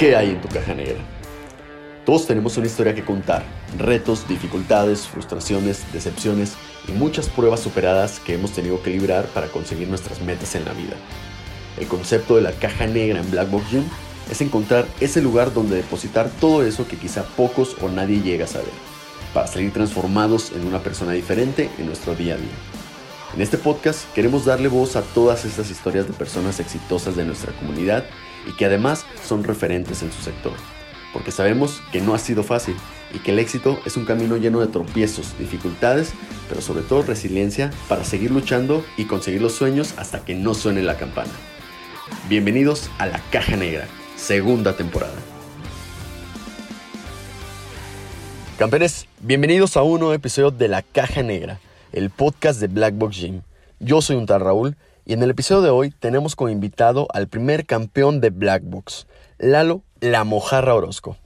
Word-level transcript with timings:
¿Qué 0.00 0.16
hay 0.16 0.30
en 0.30 0.40
tu 0.40 0.48
caja 0.48 0.72
negra? 0.72 0.96
Todos 2.06 2.26
tenemos 2.26 2.56
una 2.56 2.66
historia 2.66 2.94
que 2.94 3.04
contar, 3.04 3.44
retos, 3.76 4.26
dificultades, 4.26 5.06
frustraciones, 5.06 5.84
decepciones 5.92 6.54
y 6.88 6.92
muchas 6.92 7.28
pruebas 7.28 7.60
superadas 7.60 8.18
que 8.18 8.32
hemos 8.32 8.52
tenido 8.52 8.82
que 8.82 8.88
librar 8.88 9.26
para 9.26 9.48
conseguir 9.48 9.88
nuestras 9.88 10.22
metas 10.22 10.54
en 10.54 10.64
la 10.64 10.72
vida. 10.72 10.96
El 11.78 11.86
concepto 11.86 12.36
de 12.36 12.40
la 12.40 12.52
caja 12.52 12.86
negra 12.86 13.20
en 13.20 13.30
Black 13.30 13.50
Box 13.50 13.72
Gym 13.72 13.84
es 14.30 14.40
encontrar 14.40 14.86
ese 15.00 15.20
lugar 15.20 15.52
donde 15.52 15.76
depositar 15.76 16.30
todo 16.40 16.64
eso 16.64 16.88
que 16.88 16.96
quizá 16.96 17.22
pocos 17.36 17.76
o 17.82 17.90
nadie 17.90 18.22
llega 18.22 18.46
a 18.46 18.48
saber, 18.48 18.72
para 19.34 19.48
salir 19.48 19.70
transformados 19.70 20.52
en 20.52 20.66
una 20.66 20.78
persona 20.78 21.12
diferente 21.12 21.68
en 21.76 21.84
nuestro 21.84 22.14
día 22.14 22.36
a 22.36 22.38
día. 22.38 22.56
En 23.34 23.42
este 23.42 23.58
podcast 23.58 24.10
queremos 24.14 24.46
darle 24.46 24.68
voz 24.68 24.96
a 24.96 25.02
todas 25.02 25.44
estas 25.44 25.70
historias 25.70 26.06
de 26.06 26.14
personas 26.14 26.58
exitosas 26.58 27.16
de 27.16 27.26
nuestra 27.26 27.52
comunidad 27.52 28.06
y 28.46 28.52
que 28.52 28.64
además 28.64 29.06
son 29.26 29.44
referentes 29.44 30.02
en 30.02 30.12
su 30.12 30.22
sector, 30.22 30.54
porque 31.12 31.30
sabemos 31.30 31.82
que 31.92 32.00
no 32.00 32.14
ha 32.14 32.18
sido 32.18 32.42
fácil 32.42 32.76
y 33.12 33.18
que 33.18 33.32
el 33.32 33.38
éxito 33.38 33.80
es 33.84 33.96
un 33.96 34.04
camino 34.04 34.36
lleno 34.36 34.60
de 34.60 34.68
tropiezos, 34.68 35.36
dificultades, 35.38 36.12
pero 36.48 36.60
sobre 36.60 36.82
todo 36.82 37.02
resiliencia 37.02 37.70
para 37.88 38.04
seguir 38.04 38.30
luchando 38.30 38.84
y 38.96 39.04
conseguir 39.04 39.42
los 39.42 39.52
sueños 39.52 39.94
hasta 39.96 40.24
que 40.24 40.34
no 40.34 40.54
suene 40.54 40.82
la 40.82 40.96
campana. 40.96 41.32
Bienvenidos 42.28 42.90
a 42.98 43.06
La 43.06 43.20
Caja 43.30 43.56
Negra, 43.56 43.86
segunda 44.16 44.76
temporada. 44.76 45.14
Campeones, 48.58 49.06
bienvenidos 49.20 49.76
a 49.76 49.82
un 49.82 50.00
nuevo 50.00 50.14
episodio 50.14 50.50
de 50.50 50.68
La 50.68 50.82
Caja 50.82 51.22
Negra, 51.22 51.60
el 51.92 52.10
podcast 52.10 52.60
de 52.60 52.66
Black 52.66 52.94
Box 52.94 53.16
Gym. 53.16 53.40
Yo 53.78 54.02
soy 54.02 54.16
un 54.16 54.26
tal 54.26 54.42
Raúl 54.42 54.76
y 55.10 55.12
en 55.12 55.24
el 55.24 55.30
episodio 55.30 55.62
de 55.62 55.70
hoy 55.70 55.90
tenemos 55.90 56.36
como 56.36 56.50
invitado 56.50 57.08
al 57.12 57.26
primer 57.26 57.66
campeón 57.66 58.20
de 58.20 58.30
Black 58.30 58.62
Box, 58.64 59.08
Lalo 59.38 59.82
La 59.98 60.22
Mojarra 60.22 60.72
Orozco. 60.72 61.16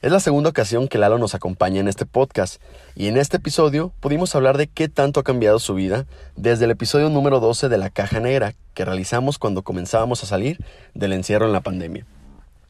Es 0.00 0.10
la 0.10 0.20
segunda 0.20 0.48
ocasión 0.48 0.88
que 0.88 0.96
Lalo 0.96 1.18
nos 1.18 1.34
acompaña 1.34 1.80
en 1.80 1.88
este 1.88 2.06
podcast 2.06 2.62
y 2.96 3.08
en 3.08 3.18
este 3.18 3.36
episodio 3.36 3.92
pudimos 4.00 4.34
hablar 4.34 4.56
de 4.56 4.68
qué 4.68 4.88
tanto 4.88 5.20
ha 5.20 5.22
cambiado 5.22 5.58
su 5.58 5.74
vida 5.74 6.06
desde 6.34 6.64
el 6.64 6.70
episodio 6.70 7.10
número 7.10 7.40
12 7.40 7.68
de 7.68 7.76
La 7.76 7.90
Caja 7.90 8.20
Negra 8.20 8.54
que 8.72 8.86
realizamos 8.86 9.38
cuando 9.38 9.60
comenzábamos 9.64 10.22
a 10.22 10.26
salir 10.26 10.56
del 10.94 11.12
encierro 11.12 11.44
en 11.44 11.52
la 11.52 11.60
pandemia. 11.60 12.06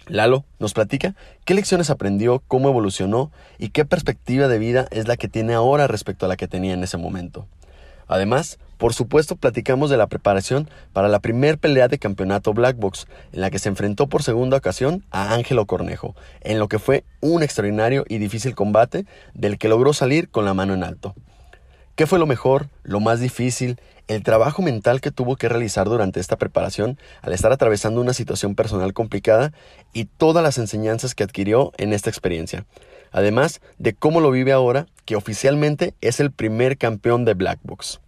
Lalo 0.08 0.44
nos 0.58 0.74
platica 0.74 1.14
qué 1.44 1.54
lecciones 1.54 1.90
aprendió, 1.90 2.42
cómo 2.48 2.70
evolucionó 2.70 3.30
y 3.60 3.68
qué 3.68 3.84
perspectiva 3.84 4.48
de 4.48 4.58
vida 4.58 4.88
es 4.90 5.06
la 5.06 5.16
que 5.16 5.28
tiene 5.28 5.54
ahora 5.54 5.86
respecto 5.86 6.26
a 6.26 6.28
la 6.28 6.36
que 6.36 6.48
tenía 6.48 6.74
en 6.74 6.82
ese 6.82 6.96
momento. 6.96 7.46
Además, 8.08 8.58
por 8.80 8.94
supuesto, 8.94 9.36
platicamos 9.36 9.90
de 9.90 9.98
la 9.98 10.06
preparación 10.06 10.70
para 10.94 11.08
la 11.08 11.20
primer 11.20 11.58
pelea 11.58 11.88
de 11.88 11.98
campeonato 11.98 12.54
Black 12.54 12.78
Box, 12.78 13.06
en 13.30 13.42
la 13.42 13.50
que 13.50 13.58
se 13.58 13.68
enfrentó 13.68 14.06
por 14.06 14.22
segunda 14.22 14.56
ocasión 14.56 15.04
a 15.10 15.34
Ángelo 15.34 15.66
Cornejo, 15.66 16.16
en 16.40 16.58
lo 16.58 16.66
que 16.66 16.78
fue 16.78 17.04
un 17.20 17.42
extraordinario 17.42 18.06
y 18.08 18.16
difícil 18.16 18.54
combate 18.54 19.04
del 19.34 19.58
que 19.58 19.68
logró 19.68 19.92
salir 19.92 20.30
con 20.30 20.46
la 20.46 20.54
mano 20.54 20.72
en 20.72 20.82
alto. 20.82 21.14
¿Qué 21.94 22.06
fue 22.06 22.18
lo 22.18 22.24
mejor, 22.24 22.70
lo 22.82 23.00
más 23.00 23.20
difícil, 23.20 23.78
el 24.08 24.22
trabajo 24.22 24.62
mental 24.62 25.02
que 25.02 25.10
tuvo 25.10 25.36
que 25.36 25.50
realizar 25.50 25.86
durante 25.86 26.18
esta 26.18 26.38
preparación 26.38 26.98
al 27.20 27.34
estar 27.34 27.52
atravesando 27.52 28.00
una 28.00 28.14
situación 28.14 28.54
personal 28.54 28.94
complicada 28.94 29.52
y 29.92 30.06
todas 30.06 30.42
las 30.42 30.56
enseñanzas 30.56 31.14
que 31.14 31.22
adquirió 31.22 31.72
en 31.76 31.92
esta 31.92 32.08
experiencia? 32.08 32.64
Además 33.12 33.60
de 33.76 33.92
cómo 33.92 34.22
lo 34.22 34.30
vive 34.30 34.52
ahora, 34.52 34.86
que 35.04 35.16
oficialmente 35.16 35.92
es 36.00 36.18
el 36.18 36.30
primer 36.32 36.78
campeón 36.78 37.26
de 37.26 37.34
Black 37.34 37.58
Box. 37.62 38.00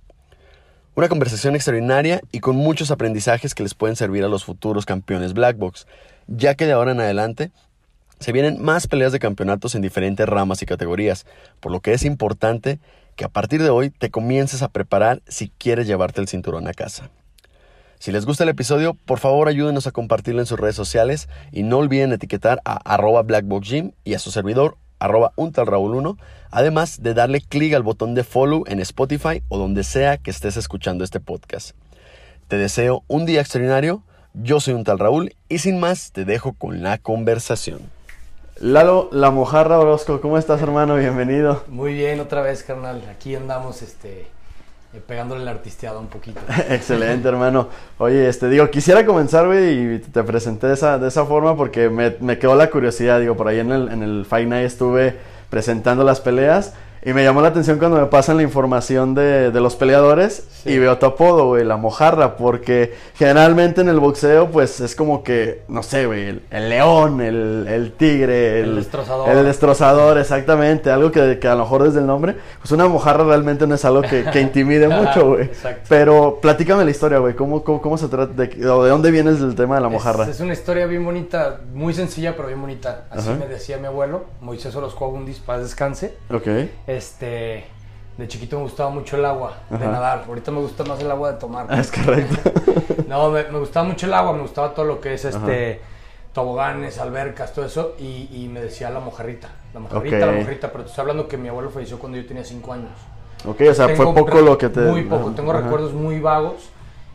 Una 0.95 1.09
conversación 1.09 1.55
extraordinaria 1.55 2.21
y 2.33 2.41
con 2.41 2.55
muchos 2.55 2.91
aprendizajes 2.91 3.55
que 3.55 3.63
les 3.63 3.73
pueden 3.73 3.97
servir 3.97 4.25
a 4.25 4.29
los 4.29 4.45
futuros 4.45 4.85
campeones 4.85 5.33
Black 5.33 5.57
Box, 5.57 5.87
ya 6.27 6.55
que 6.55 6.67
de 6.67 6.73
ahora 6.73 6.93
en 6.93 7.01
adelante 7.01 7.51
se 8.19 8.31
vienen 8.31 8.61
más 8.61 8.89
peleas 8.89 9.11
de 9.11 9.19
campeonatos 9.19 9.75
en 9.75 9.81
diferentes 9.81 10.29
ramas 10.29 10.61
y 10.61 10.67
categorías, 10.67 11.25
por 11.61 11.73
lo 11.73 11.81
que 11.81 11.95
es 11.95 12.05
importante 12.05 12.79
que 13.17 13.25
a 13.25 13.31
partir 13.31 13.63
de 13.63 13.71
hoy 13.71 13.89
te 13.89 14.11
comiences 14.11 14.61
a 14.61 14.69
preparar 14.69 15.23
si 15.27 15.49
quieres 15.57 15.87
llevarte 15.87 16.21
el 16.21 16.29
cinturón 16.29 16.69
a 16.69 16.75
casa. 16.75 17.09
Si 17.99 18.13
les 18.13 18.27
gusta 18.27 18.45
el 18.45 18.51
episodio, 18.51 18.93
por 18.93 19.19
favor 19.19 19.49
ayúdenos 19.49 19.87
a 19.87 19.93
compartirlo 19.93 20.41
en 20.43 20.47
sus 20.47 20.61
redes 20.61 20.77
sociales 20.77 21.31
y 21.53 21.63
no 21.63 21.79
olviden 21.79 22.13
etiquetar 22.13 22.61
a 22.67 22.75
arroba 22.75 23.23
blackboxgym 23.23 23.93
y 24.05 24.13
a 24.13 24.19
su 24.19 24.31
servidor 24.31 24.77
arroba 25.03 25.33
un 25.35 25.51
tal 25.51 25.67
Raúl 25.67 25.97
1, 25.97 26.17
además 26.51 27.03
de 27.03 27.13
darle 27.13 27.41
clic 27.41 27.75
al 27.75 27.83
botón 27.83 28.15
de 28.15 28.23
follow 28.23 28.63
en 28.69 28.79
Spotify 28.81 29.43
o 29.49 29.59
donde 29.59 29.83
sea 29.83 30.19
que 30.19 30.31
estés 30.31 30.57
escuchando 30.57 31.03
este 31.03 31.19
podcast. 31.19 31.77
Te 32.47 32.57
deseo 32.57 33.03
un 33.09 33.27
día 33.27 33.41
extraordinario, 33.41 34.03
yo 34.33 34.61
soy 34.61 34.75
un 34.75 34.85
tal 34.85 35.01
Raúl 35.01 35.35
y 35.49 35.59
sin 35.59 35.81
más 35.81 36.13
te 36.13 36.25
dejo 36.25 36.53
con 36.53 36.83
la 36.83 36.99
conversación. 36.99 37.81
Lalo, 38.61 39.09
la 39.11 39.33
mojarra 39.33 39.81
Orozco, 39.81 40.21
¿cómo 40.21 40.39
estás 40.39 40.63
hermano? 40.63 40.95
Bienvenido. 40.95 41.65
Muy 41.67 41.95
bien, 41.95 42.21
otra 42.21 42.43
vez 42.43 42.63
carnal, 42.63 43.03
aquí 43.11 43.35
andamos 43.35 43.83
este 43.83 44.29
pegándole 45.01 45.45
la 45.45 45.53
artisteada 45.53 45.99
un 45.99 46.09
poquito. 46.09 46.41
Excelente, 46.69 47.27
hermano. 47.29 47.69
Oye, 47.99 48.29
este, 48.29 48.49
digo, 48.49 48.69
quisiera 48.71 49.07
comenzar, 49.07 49.47
güey, 49.47 49.95
y 49.95 49.99
te 49.99 50.23
presenté 50.23 50.67
de 50.67 50.75
esa, 50.75 50.99
de 50.99 51.09
esa 51.09 51.25
forma 51.25 51.57
porque 51.57 51.89
me, 51.89 52.17
me, 52.21 52.39
quedó 52.39 52.55
la 52.55 52.71
curiosidad. 52.71 53.21
Digo, 53.21 53.37
por 53.37 53.49
ahí 53.49 53.61
en 53.61 53.73
el, 53.73 53.89
en 53.89 54.03
el 54.03 54.27
Fight 54.27 54.49
Night 54.49 54.67
estuve 54.67 55.17
presentando 55.49 56.05
las 56.05 56.21
peleas 56.21 56.75
y 57.05 57.13
me 57.13 57.25
llamó 57.25 57.43
la 57.43 57.49
atención 57.49 57.79
cuando 57.79 57.99
me 57.99 58.07
pasan 58.07 58.37
la 58.37 58.45
información 58.45 59.15
de, 59.15 59.51
de 59.51 59.61
los 59.61 59.75
peleadores 59.75 60.47
sí. 60.63 60.71
y 60.71 60.79
veo 60.79 60.99
tu 60.99 61.07
apodo, 61.07 61.49
güey, 61.49 61.65
la 61.65 61.77
mojarra, 61.77 62.37
porque 62.37 62.95
generalmente 63.17 63.81
en 63.81 63.89
el 63.89 63.99
boxeo, 63.99 64.51
pues 64.51 64.81
es 64.81 64.95
como 64.95 65.25
que, 65.25 65.63
no 65.67 65.83
sé, 65.83 66.07
güey, 66.07 66.29
el, 66.29 66.43
el, 66.51 66.69
león, 66.69 67.21
el, 67.21 67.67
el 67.69 67.93
tigre, 67.95 68.61
el, 68.61 68.71
el, 68.71 68.77
destrozador. 68.77 69.29
El 69.29 69.45
destrozador, 69.45 70.19
exactamente, 70.19 70.91
algo 70.91 71.11
que, 71.11 71.41
que, 71.41 71.49
a 71.49 71.57
lo 71.57 71.65
mejor 71.65 71.83
desde 71.83 71.99
el 71.99 72.07
nombre, 72.07 72.37
pues 72.61 72.71
una 72.71 72.87
mojarra 72.87 73.25
realmente 73.25 73.67
no 73.67 73.75
es 73.75 73.85
algo 73.85 74.03
que, 74.03 74.25
que 74.33 74.41
intimide 74.41 74.87
mucho, 74.89 75.31
güey. 75.31 75.51
Pero 75.89 76.39
platícame 76.41 76.85
la 76.85 76.91
historia, 76.93 77.19
güey, 77.19 77.35
¿cómo, 77.35 77.65
cómo, 77.65 77.83
cómo, 77.83 77.99
se 77.99 78.07
trata, 78.07 78.33
de, 78.33 78.47
de 78.47 78.65
dónde 78.65 79.11
viene 79.11 79.31
el 79.31 79.57
tema 79.57 79.75
de 79.75 79.81
la 79.81 79.89
mojarra? 79.89 80.25
Es, 80.25 80.37
es, 80.37 80.41
una 80.41 80.53
historia 80.53 80.87
bien 80.87 81.05
bonita, 81.05 81.63
muy 81.75 81.95
sencilla, 81.95 82.37
pero 82.37 82.47
bien 82.47 82.61
bonita. 82.61 83.07
Así 83.11 83.29
Ajá. 83.29 83.39
me 83.41 83.49
decía 83.49 83.79
mi 83.79 83.87
abuelo, 83.87 84.27
Moisés 84.41 84.77
Orozco 84.77 85.05
Abundis, 85.05 85.41
paz 85.41 85.63
descanse. 85.63 86.15
Ok. 86.31 86.47
Este, 86.97 87.65
de 88.19 88.29
chiquito 88.29 88.57
me 88.57 88.65
gustaba 88.65 88.91
mucho 88.91 89.17
el 89.17 89.25
agua, 89.25 89.59
Ajá. 89.71 89.79
de 89.79 89.87
nadar. 89.87 90.25
Ahorita 90.29 90.51
me 90.51 90.61
gusta 90.61 90.85
más 90.85 91.01
el 91.01 91.11
agua 91.11 91.33
de 91.33 91.39
tomar. 91.39 91.73
Es 91.73 91.91
correcto. 91.91 92.53
no, 93.09 93.31
me, 93.31 93.45
me, 93.45 93.59
gustaba 93.59 93.87
mucho 93.87 94.07
el 94.07 94.15
agua, 94.15 94.33
me 94.33 94.43
gustaba 94.43 94.75
todo 94.75 94.85
lo 94.85 95.01
que 95.01 95.15
es 95.15 95.25
este 95.25 95.73
Ajá. 95.73 95.83
toboganes, 96.33 96.99
albercas, 96.99 97.53
todo 97.53 97.65
eso. 97.65 97.95
Y, 97.99 98.29
y, 98.33 98.49
me 98.53 98.61
decía 98.61 98.91
la 98.91 99.01
mojarrita, 99.01 99.49
la 99.73 99.81
mojarrita, 99.81 100.17
okay. 100.17 100.27
la 100.27 100.33
mojarrita. 100.33 100.73
Pero 100.73 100.85
te 100.85 100.91
estoy 100.91 101.03
hablando 101.03 101.29
que 101.29 101.37
mi 101.37 101.49
abuelo 101.49 101.71
falleció 101.71 101.99
cuando 101.99 102.19
yo 102.19 102.27
tenía 102.27 102.45
5 102.45 102.73
años. 102.73 102.91
Ok, 103.45 103.61
o 103.69 103.75
sea, 103.75 103.87
Tengo 103.89 104.13
fue 104.13 104.23
poco 104.23 104.41
lo 104.41 104.57
que 104.57 104.69
te... 104.69 104.81
Muy 104.81 105.03
poco, 105.03 105.31
tengo 105.33 105.53
recuerdos 105.53 105.93
muy 105.93 106.21
vagos. 106.21 106.71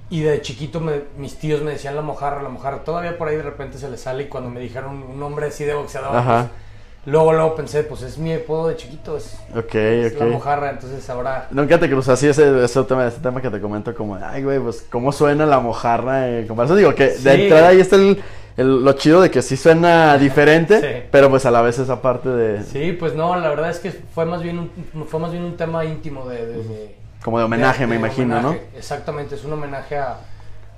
Y 0.09 0.21
de 0.21 0.41
chiquito 0.41 0.79
me, 0.79 1.03
mis 1.17 1.37
tíos 1.37 1.61
me 1.61 1.71
decían 1.71 1.95
la 1.95 2.01
mojarra, 2.01 2.41
la 2.41 2.49
mojarra. 2.49 2.83
Todavía 2.83 3.17
por 3.17 3.27
ahí 3.27 3.35
de 3.35 3.43
repente 3.43 3.77
se 3.77 3.89
le 3.89 3.97
sale 3.97 4.23
y 4.23 4.27
cuando 4.27 4.49
me 4.49 4.59
dijeron 4.59 5.03
un 5.03 5.19
nombre 5.19 5.47
así 5.47 5.65
de 5.65 5.73
boxeador, 5.73 6.15
Ajá. 6.15 6.47
Pues, 6.47 6.66
Luego, 7.07 7.31
luego 7.31 7.55
pensé, 7.55 7.83
pues 7.83 8.01
es 8.01 8.17
mi 8.17 8.33
apodo 8.33 8.67
de 8.67 8.75
chiquito, 8.75 9.15
es, 9.15 9.39
okay, 9.55 10.01
es 10.03 10.13
okay. 10.13 10.27
la 10.27 10.33
mojarra, 10.33 10.71
entonces 10.71 11.09
ahora... 11.09 11.47
Nunca 11.51 11.79
te 11.79 11.89
cruzas 11.89 12.15
así 12.15 12.27
ese, 12.27 12.61
ese, 12.61 12.83
tema, 12.83 13.07
ese 13.07 13.21
tema 13.21 13.41
que 13.41 13.49
te 13.49 13.61
comento 13.61 13.95
como, 13.95 14.15
ay 14.21 14.43
güey, 14.43 14.59
pues 14.59 14.85
cómo 14.91 15.13
suena 15.13 15.45
la 15.45 15.61
mojarra, 15.61 16.25
como 16.49 16.63
eso 16.63 16.75
digo, 16.75 16.93
que 16.93 17.11
sí. 17.11 17.23
de 17.23 17.43
entrada 17.43 17.69
ahí 17.69 17.79
está 17.79 17.95
el, 17.95 18.21
el, 18.57 18.83
lo 18.83 18.91
chido 18.91 19.21
de 19.21 19.31
que 19.31 19.41
sí 19.41 19.55
suena 19.55 20.17
diferente, 20.17 20.81
sí. 20.81 21.07
pero 21.09 21.29
pues 21.29 21.45
a 21.45 21.51
la 21.51 21.61
vez 21.61 21.79
esa 21.79 22.01
parte 22.01 22.27
de... 22.27 22.63
Sí, 22.65 22.91
pues 22.91 23.15
no, 23.15 23.39
la 23.39 23.47
verdad 23.47 23.69
es 23.69 23.79
que 23.79 23.91
fue 23.91 24.25
más 24.25 24.43
bien 24.43 24.59
un, 24.59 25.05
fue 25.05 25.21
más 25.21 25.31
bien 25.31 25.45
un 25.45 25.55
tema 25.55 25.85
íntimo 25.85 26.27
de... 26.27 26.45
de, 26.45 26.63
de 26.63 26.95
como 27.23 27.39
de 27.39 27.45
homenaje, 27.45 27.83
de, 27.83 27.87
me 27.87 27.95
imagino, 27.95 28.35
homenaje. 28.35 28.67
¿no? 28.73 28.77
Exactamente, 28.77 29.35
es 29.35 29.45
un 29.45 29.53
homenaje 29.53 29.97
a, 29.97 30.17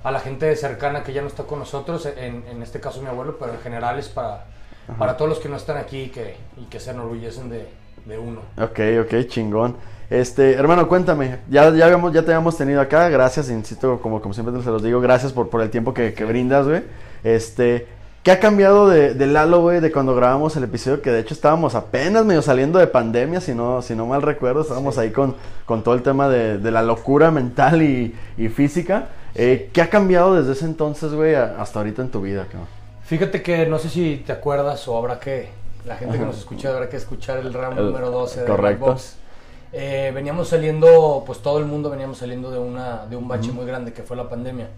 a 0.04 0.10
la 0.12 0.20
gente 0.20 0.54
cercana 0.54 1.02
que 1.02 1.12
ya 1.12 1.22
no 1.22 1.26
está 1.26 1.42
con 1.42 1.58
nosotros, 1.58 2.06
en, 2.06 2.44
en 2.48 2.62
este 2.62 2.78
caso 2.78 3.02
mi 3.02 3.08
abuelo, 3.08 3.36
pero 3.36 3.52
en 3.52 3.58
general 3.58 3.98
es 3.98 4.08
para 4.08 4.44
Ajá. 4.88 4.98
para 4.98 5.16
todos 5.16 5.28
los 5.28 5.38
que 5.38 5.48
no 5.48 5.56
están 5.56 5.76
aquí 5.76 6.02
y 6.02 6.08
que, 6.08 6.36
y 6.56 6.64
que 6.64 6.80
se 6.80 6.90
enorgullecen 6.90 7.48
de, 7.48 7.68
de, 8.06 8.18
uno. 8.18 8.40
Ok, 8.56 8.80
ok, 9.02 9.26
chingón. 9.28 9.76
Este, 10.08 10.54
hermano, 10.54 10.88
cuéntame, 10.88 11.38
ya, 11.48 11.70
ya, 11.70 11.84
habíamos, 11.84 12.12
ya 12.12 12.22
te 12.22 12.32
habíamos 12.32 12.56
tenido 12.56 12.80
acá, 12.80 13.08
gracias, 13.08 13.48
insisto, 13.48 14.00
como, 14.00 14.20
como 14.20 14.34
siempre 14.34 14.60
se 14.62 14.70
los 14.70 14.82
digo, 14.82 15.00
gracias 15.00 15.32
por, 15.32 15.48
por 15.48 15.60
el 15.60 15.70
tiempo 15.70 15.94
que, 15.94 16.12
que 16.14 16.24
brindas, 16.24 16.66
güey. 16.66 16.82
Este, 17.22 17.86
¿qué 18.24 18.32
ha 18.32 18.40
cambiado 18.40 18.88
de, 18.88 19.14
de 19.14 19.26
Lalo, 19.28 19.60
güey, 19.60 19.78
de 19.78 19.92
cuando 19.92 20.16
grabamos 20.16 20.56
el 20.56 20.64
episodio? 20.64 21.00
Que 21.00 21.10
de 21.10 21.20
hecho 21.20 21.32
estábamos 21.32 21.76
apenas 21.76 22.24
medio 22.24 22.42
saliendo 22.42 22.80
de 22.80 22.88
pandemia, 22.88 23.40
si 23.40 23.54
no, 23.54 23.82
si 23.82 23.94
no 23.94 24.06
mal 24.06 24.22
recuerdo, 24.22 24.62
estábamos 24.62 24.96
sí. 24.96 25.02
ahí 25.02 25.10
con, 25.12 25.36
con 25.64 25.84
todo 25.84 25.94
el 25.94 26.02
tema 26.02 26.28
de, 26.28 26.58
de 26.58 26.70
la 26.72 26.82
locura 26.82 27.30
mental 27.30 27.80
y, 27.82 28.12
y 28.36 28.48
física. 28.48 29.10
Eh, 29.36 29.70
¿Qué 29.72 29.80
ha 29.80 29.88
cambiado 29.90 30.34
desde 30.34 30.52
ese 30.54 30.64
entonces, 30.64 31.12
güey, 31.12 31.36
hasta 31.36 31.78
ahorita 31.78 32.02
en 32.02 32.10
tu 32.10 32.20
vida, 32.20 32.46
cabrón? 32.46 32.79
Fíjate 33.10 33.42
que 33.42 33.66
no 33.66 33.80
sé 33.80 33.88
si 33.88 34.18
te 34.24 34.30
acuerdas 34.30 34.86
o 34.86 34.96
habrá 34.96 35.18
que, 35.18 35.48
la 35.84 35.96
gente 35.96 36.16
que 36.16 36.24
nos 36.24 36.38
escucha 36.38 36.68
habrá 36.68 36.88
que 36.88 36.96
escuchar 36.96 37.38
el 37.38 37.52
round 37.52 37.76
el, 37.76 37.86
número 37.86 38.08
12 38.08 38.42
de 38.42 38.46
correcto. 38.46 38.86
Box. 38.86 39.16
Eh, 39.72 40.12
veníamos 40.14 40.46
saliendo, 40.46 41.24
pues 41.26 41.40
todo 41.40 41.58
el 41.58 41.64
mundo 41.64 41.90
veníamos 41.90 42.18
saliendo 42.18 42.52
de, 42.52 42.60
una, 42.60 43.06
de 43.06 43.16
un 43.16 43.26
bache 43.26 43.48
uh 43.48 43.52
-huh. 43.52 43.56
muy 43.56 43.66
grande 43.66 43.92
que 43.92 44.04
fue 44.04 44.16
la 44.16 44.28
pandemia. 44.28 44.68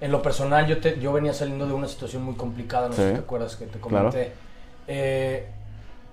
En 0.00 0.10
lo 0.10 0.20
personal, 0.20 0.66
yo, 0.66 0.80
te, 0.80 0.98
yo 0.98 1.12
venía 1.12 1.32
saliendo 1.32 1.64
de 1.64 1.74
una 1.74 1.86
situación 1.86 2.24
muy 2.24 2.34
complicada, 2.34 2.88
no 2.88 2.94
sé 2.94 3.06
si 3.06 3.14
te 3.14 3.20
acuerdas 3.20 3.54
que 3.54 3.66
te 3.66 3.78
comenté. 3.78 4.32
Eh, 4.88 5.46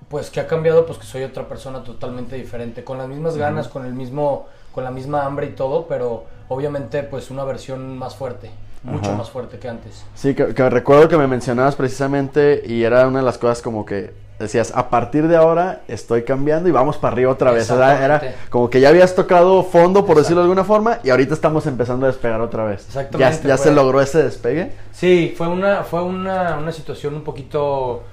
pues 0.10 0.30
que 0.30 0.42
ha 0.42 0.46
cambiado, 0.46 0.86
pues 0.86 1.00
que 1.00 1.08
soy 1.08 1.24
otra 1.24 1.48
persona 1.48 1.84
totalmente 1.84 2.36
diferente, 2.36 2.84
con 2.84 3.00
las 3.00 3.08
mismas 3.08 3.36
ganas, 3.36 3.68
con 3.68 3.84
el 3.88 3.94
mismo, 3.94 4.46
con 4.72 4.84
la 4.84 4.92
misma 4.92 5.26
hambre 5.26 5.48
y 5.48 5.54
todo, 5.54 5.88
pero 5.88 6.26
obviamente 6.50 7.02
pues 7.02 7.32
una 7.32 7.44
versión 7.46 7.98
más 7.98 8.16
fuerte, 8.16 8.52
mucho 8.84 9.14
más 9.16 9.30
fuerte 9.30 9.60
que 9.60 9.70
antes. 9.70 10.06
Sí, 10.16 10.36
que, 10.36 10.70
recuerdo 10.70 11.08
que 11.08 11.18
me 11.18 11.28
mencionabas 11.28 11.76
precisamente 11.76 12.64
y 12.66 12.84
era 12.84 13.08
una 13.08 13.20
de 13.20 13.26
las 13.26 13.38
cosas 13.38 13.62
como 13.62 13.86
que 13.86 14.14
decías, 14.40 14.74
a 14.76 14.90
partir 14.90 15.28
de 15.28 15.38
ahora 15.38 15.84
estoy 15.88 16.24
cambiando 16.24 16.68
y 16.68 16.72
vamos 16.72 16.98
para 16.98 17.14
arriba 17.14 17.32
otra 17.32 17.52
vez. 17.52 17.70
era 17.70 18.36
como 18.50 18.70
que 18.70 18.82
ya 18.82 18.90
habías 18.90 19.16
tocado 19.16 19.64
fondo, 19.64 20.06
por 20.06 20.18
decirlo 20.18 20.42
de 20.42 20.46
alguna 20.46 20.64
forma, 20.64 21.00
y 21.04 21.10
ahorita 21.10 21.34
estamos 21.34 21.66
empezando 21.66 22.06
a 22.06 22.10
despegar 22.10 22.42
otra 22.42 22.66
vez. 22.66 22.86
Exactamente. 22.88 23.48
¿Ya, 23.48 23.58
se 23.58 23.72
logró 23.72 24.02
ese 24.02 24.24
despegue? 24.24 24.72
Sí, 24.92 25.34
fue 25.38 25.48
una, 25.48 25.84
fue 25.84 26.04
una, 26.04 26.58
una 26.58 26.72
situación 26.72 27.16
un 27.16 27.24
poquito 27.24 28.04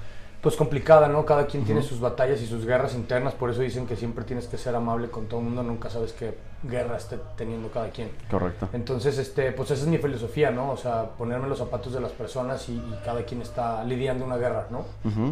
pues 0.41 0.55
complicada, 0.55 1.07
¿no? 1.07 1.23
Cada 1.23 1.45
quien 1.45 1.63
tiene 1.63 1.83
sus 1.83 1.99
batallas 1.99 2.41
y 2.41 2.47
sus 2.47 2.65
guerras 2.65 2.95
internas, 2.95 3.35
por 3.35 3.51
eso 3.51 3.61
dicen 3.61 3.85
que 3.85 3.95
siempre 3.95 4.25
tienes 4.25 4.47
que 4.47 4.57
ser 4.57 4.75
amable 4.75 5.09
con 5.09 5.27
todo 5.27 5.39
el 5.39 5.45
mundo, 5.45 5.61
nunca 5.61 5.89
sabes 5.91 6.13
qué 6.13 6.35
guerra 6.63 6.97
esté 6.97 7.19
teniendo 7.37 7.69
cada 7.69 7.89
quien. 7.89 8.09
Correcto. 8.29 8.67
Entonces, 8.73 9.19
este, 9.19 9.51
pues 9.51 9.69
esa 9.69 9.83
es 9.83 9.87
mi 9.87 9.99
filosofía, 9.99 10.49
¿no? 10.49 10.71
O 10.71 10.77
sea, 10.77 11.09
ponerme 11.09 11.47
los 11.47 11.59
zapatos 11.59 11.93
de 11.93 11.99
las 11.99 12.11
personas 12.11 12.67
y, 12.69 12.81
cada 13.05 13.23
quien 13.23 13.43
está 13.43 13.83
lidiando 13.83 14.25
una 14.25 14.37
guerra, 14.37 14.67
¿no? 14.71 14.85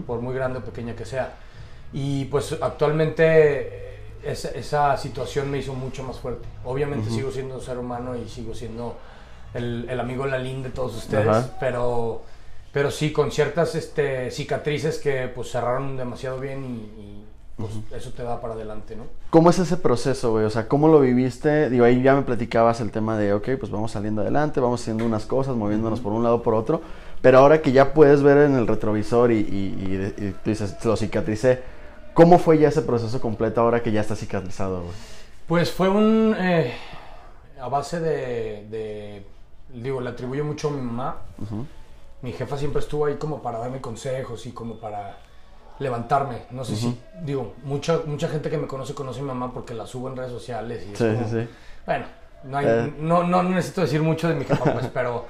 Por 0.05 0.21
muy 0.21 0.35
grande 0.35 0.59
o 0.59 0.61
pequeña 0.61 0.95
que 0.95 1.05
sea. 1.05 1.33
Y 1.91 2.25
pues 2.25 2.55
actualmente 2.61 4.01
esa, 4.23 4.95
situación 4.95 5.49
me 5.49 5.57
hizo 5.57 5.73
mucho 5.73 6.03
más 6.03 6.19
fuerte. 6.19 6.47
Obviamente 6.65 7.09
sigo 7.09 7.31
siendo 7.31 7.59
ser 7.59 7.79
humano 7.79 8.15
y 8.15 8.29
sigo 8.29 8.53
siendo 8.53 8.95
el, 9.55 9.87
el 9.89 9.99
amigo 9.99 10.27
Lalín 10.27 10.61
de 10.61 10.69
todos 10.69 10.95
ustedes, 10.95 11.49
pero 11.59 12.21
pero 12.71 12.91
sí, 12.91 13.11
con 13.11 13.31
ciertas 13.31 13.75
este, 13.75 14.31
cicatrices 14.31 14.99
que 14.99 15.27
pues 15.33 15.51
cerraron 15.51 15.97
demasiado 15.97 16.39
bien 16.39 16.63
y, 16.65 17.23
pues, 17.57 17.71
eso 17.91 18.11
te 18.11 18.23
da 18.23 18.39
para 18.39 18.53
adelante, 18.53 18.95
¿no? 18.95 19.03
¿Cómo 19.29 19.49
es 19.49 19.59
ese 19.59 19.75
proceso, 19.77 20.31
güey? 20.31 20.45
O 20.45 20.49
sea, 20.49 20.67
¿cómo 20.67 20.87
lo 20.87 21.01
viviste? 21.01 21.69
Digo, 21.69 21.83
ahí 21.83 22.01
ya 22.01 22.15
me 22.15 22.21
platicabas 22.21 22.79
el 22.79 22.91
tema 22.91 23.17
de, 23.17 23.33
ok, 23.33 23.49
pues 23.59 23.71
vamos 23.71 23.91
saliendo 23.91 24.21
adelante, 24.21 24.59
vamos 24.59 24.81
haciendo 24.81 25.05
unas 25.05 25.25
cosas, 25.25 25.55
moviéndonos 25.55 25.99
por 25.99 26.13
un 26.13 26.23
lado 26.23 26.41
por 26.41 26.53
otro, 26.53 26.81
pero 27.21 27.39
ahora 27.39 27.61
que 27.61 27.71
ya 27.71 27.93
puedes 27.93 28.23
ver 28.23 28.37
en 28.37 28.55
el 28.55 28.65
retrovisor 28.65 29.31
y, 29.31 29.39
y, 29.39 30.35
tú 30.43 30.49
dices, 30.49 30.77
lo 30.85 30.95
cicatricé, 30.95 31.61
¿cómo 32.13 32.39
fue 32.39 32.59
ya 32.59 32.69
ese 32.69 32.81
proceso 32.81 33.19
completo 33.19 33.61
ahora 33.61 33.83
que 33.83 33.91
ya 33.91 34.01
está 34.01 34.15
cicatrizado, 34.15 34.83
güey? 34.83 34.95
Pues 35.47 35.71
fue 35.71 35.89
un... 35.89 36.35
Eh, 36.37 36.73
a 37.59 37.67
base 37.67 37.99
de, 37.99 39.23
Digo, 39.73 39.99
le 40.01 40.09
atribuyo 40.09 40.45
mucho 40.45 40.69
a 40.69 40.71
mi 40.71 40.81
mamá 40.81 41.17
mi 42.21 42.33
jefa 42.33 42.57
siempre 42.57 42.81
estuvo 42.81 43.05
ahí 43.05 43.15
como 43.15 43.41
para 43.41 43.59
darme 43.59 43.79
consejos 43.79 44.45
y 44.45 44.51
como 44.51 44.75
para 44.75 45.17
levantarme. 45.79 46.43
No 46.51 46.65
sé 46.65 46.75
si, 46.75 46.99
digo, 47.21 47.53
mucha, 47.63 48.01
mucha 48.05 48.27
gente 48.27 48.49
que 48.49 48.57
me 48.57 48.67
conoce 48.67 48.93
conoce 48.93 49.19
a 49.19 49.23
mi 49.23 49.29
mamá 49.29 49.53
porque 49.53 49.73
la 49.73 49.87
subo 49.87 50.09
en 50.09 50.17
redes 50.17 50.31
sociales. 50.31 50.85
Y 50.91 50.95
sí, 50.95 51.05
sí. 51.29 51.47
Bueno, 51.85 52.05
eh. 52.61 52.93
no, 52.99 53.23
no, 53.23 53.43
no, 53.43 53.49
necesito 53.49 53.81
decir 53.81 54.01
mucho 54.01 54.27
de 54.27 54.35
mi 54.35 54.45
jefa, 54.45 54.73
pues, 54.73 54.87
pero, 54.93 55.25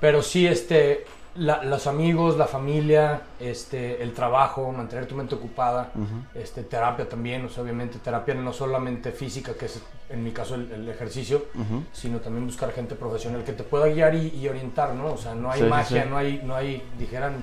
pero 0.00 0.22
sí, 0.22 0.46
este, 0.46 1.04
los 1.36 1.86
amigos, 1.86 2.36
la 2.36 2.46
familia, 2.46 3.22
este, 3.40 4.02
el 4.02 4.12
trabajo, 4.12 4.70
mantener 4.70 5.06
tu 5.06 5.16
mente 5.16 5.34
ocupada, 5.34 5.90
este, 6.34 6.62
terapia 6.62 7.08
también, 7.08 7.44
o 7.44 7.48
sea, 7.48 7.62
obviamente 7.62 7.98
terapia 7.98 8.34
no 8.34 8.52
solamente 8.52 9.10
física, 9.10 9.54
que 9.54 9.66
es 9.66 9.82
en 10.08 10.22
mi 10.22 10.30
caso 10.30 10.54
el, 10.54 10.88
ejercicio, 10.88 11.46
sino 11.92 12.18
también 12.18 12.46
buscar 12.46 12.72
gente 12.72 12.94
profesional 12.94 13.42
que 13.42 13.52
te 13.52 13.64
pueda 13.64 13.86
guiar 13.86 14.14
y, 14.14 14.48
orientar, 14.48 14.94
¿no? 14.94 15.12
O 15.12 15.16
sea, 15.16 15.34
no 15.34 15.50
hay 15.50 15.62
magia, 15.62 16.04
no 16.04 16.16
hay, 16.16 16.40
no 16.44 16.54
hay, 16.54 16.82
dijeran, 16.98 17.42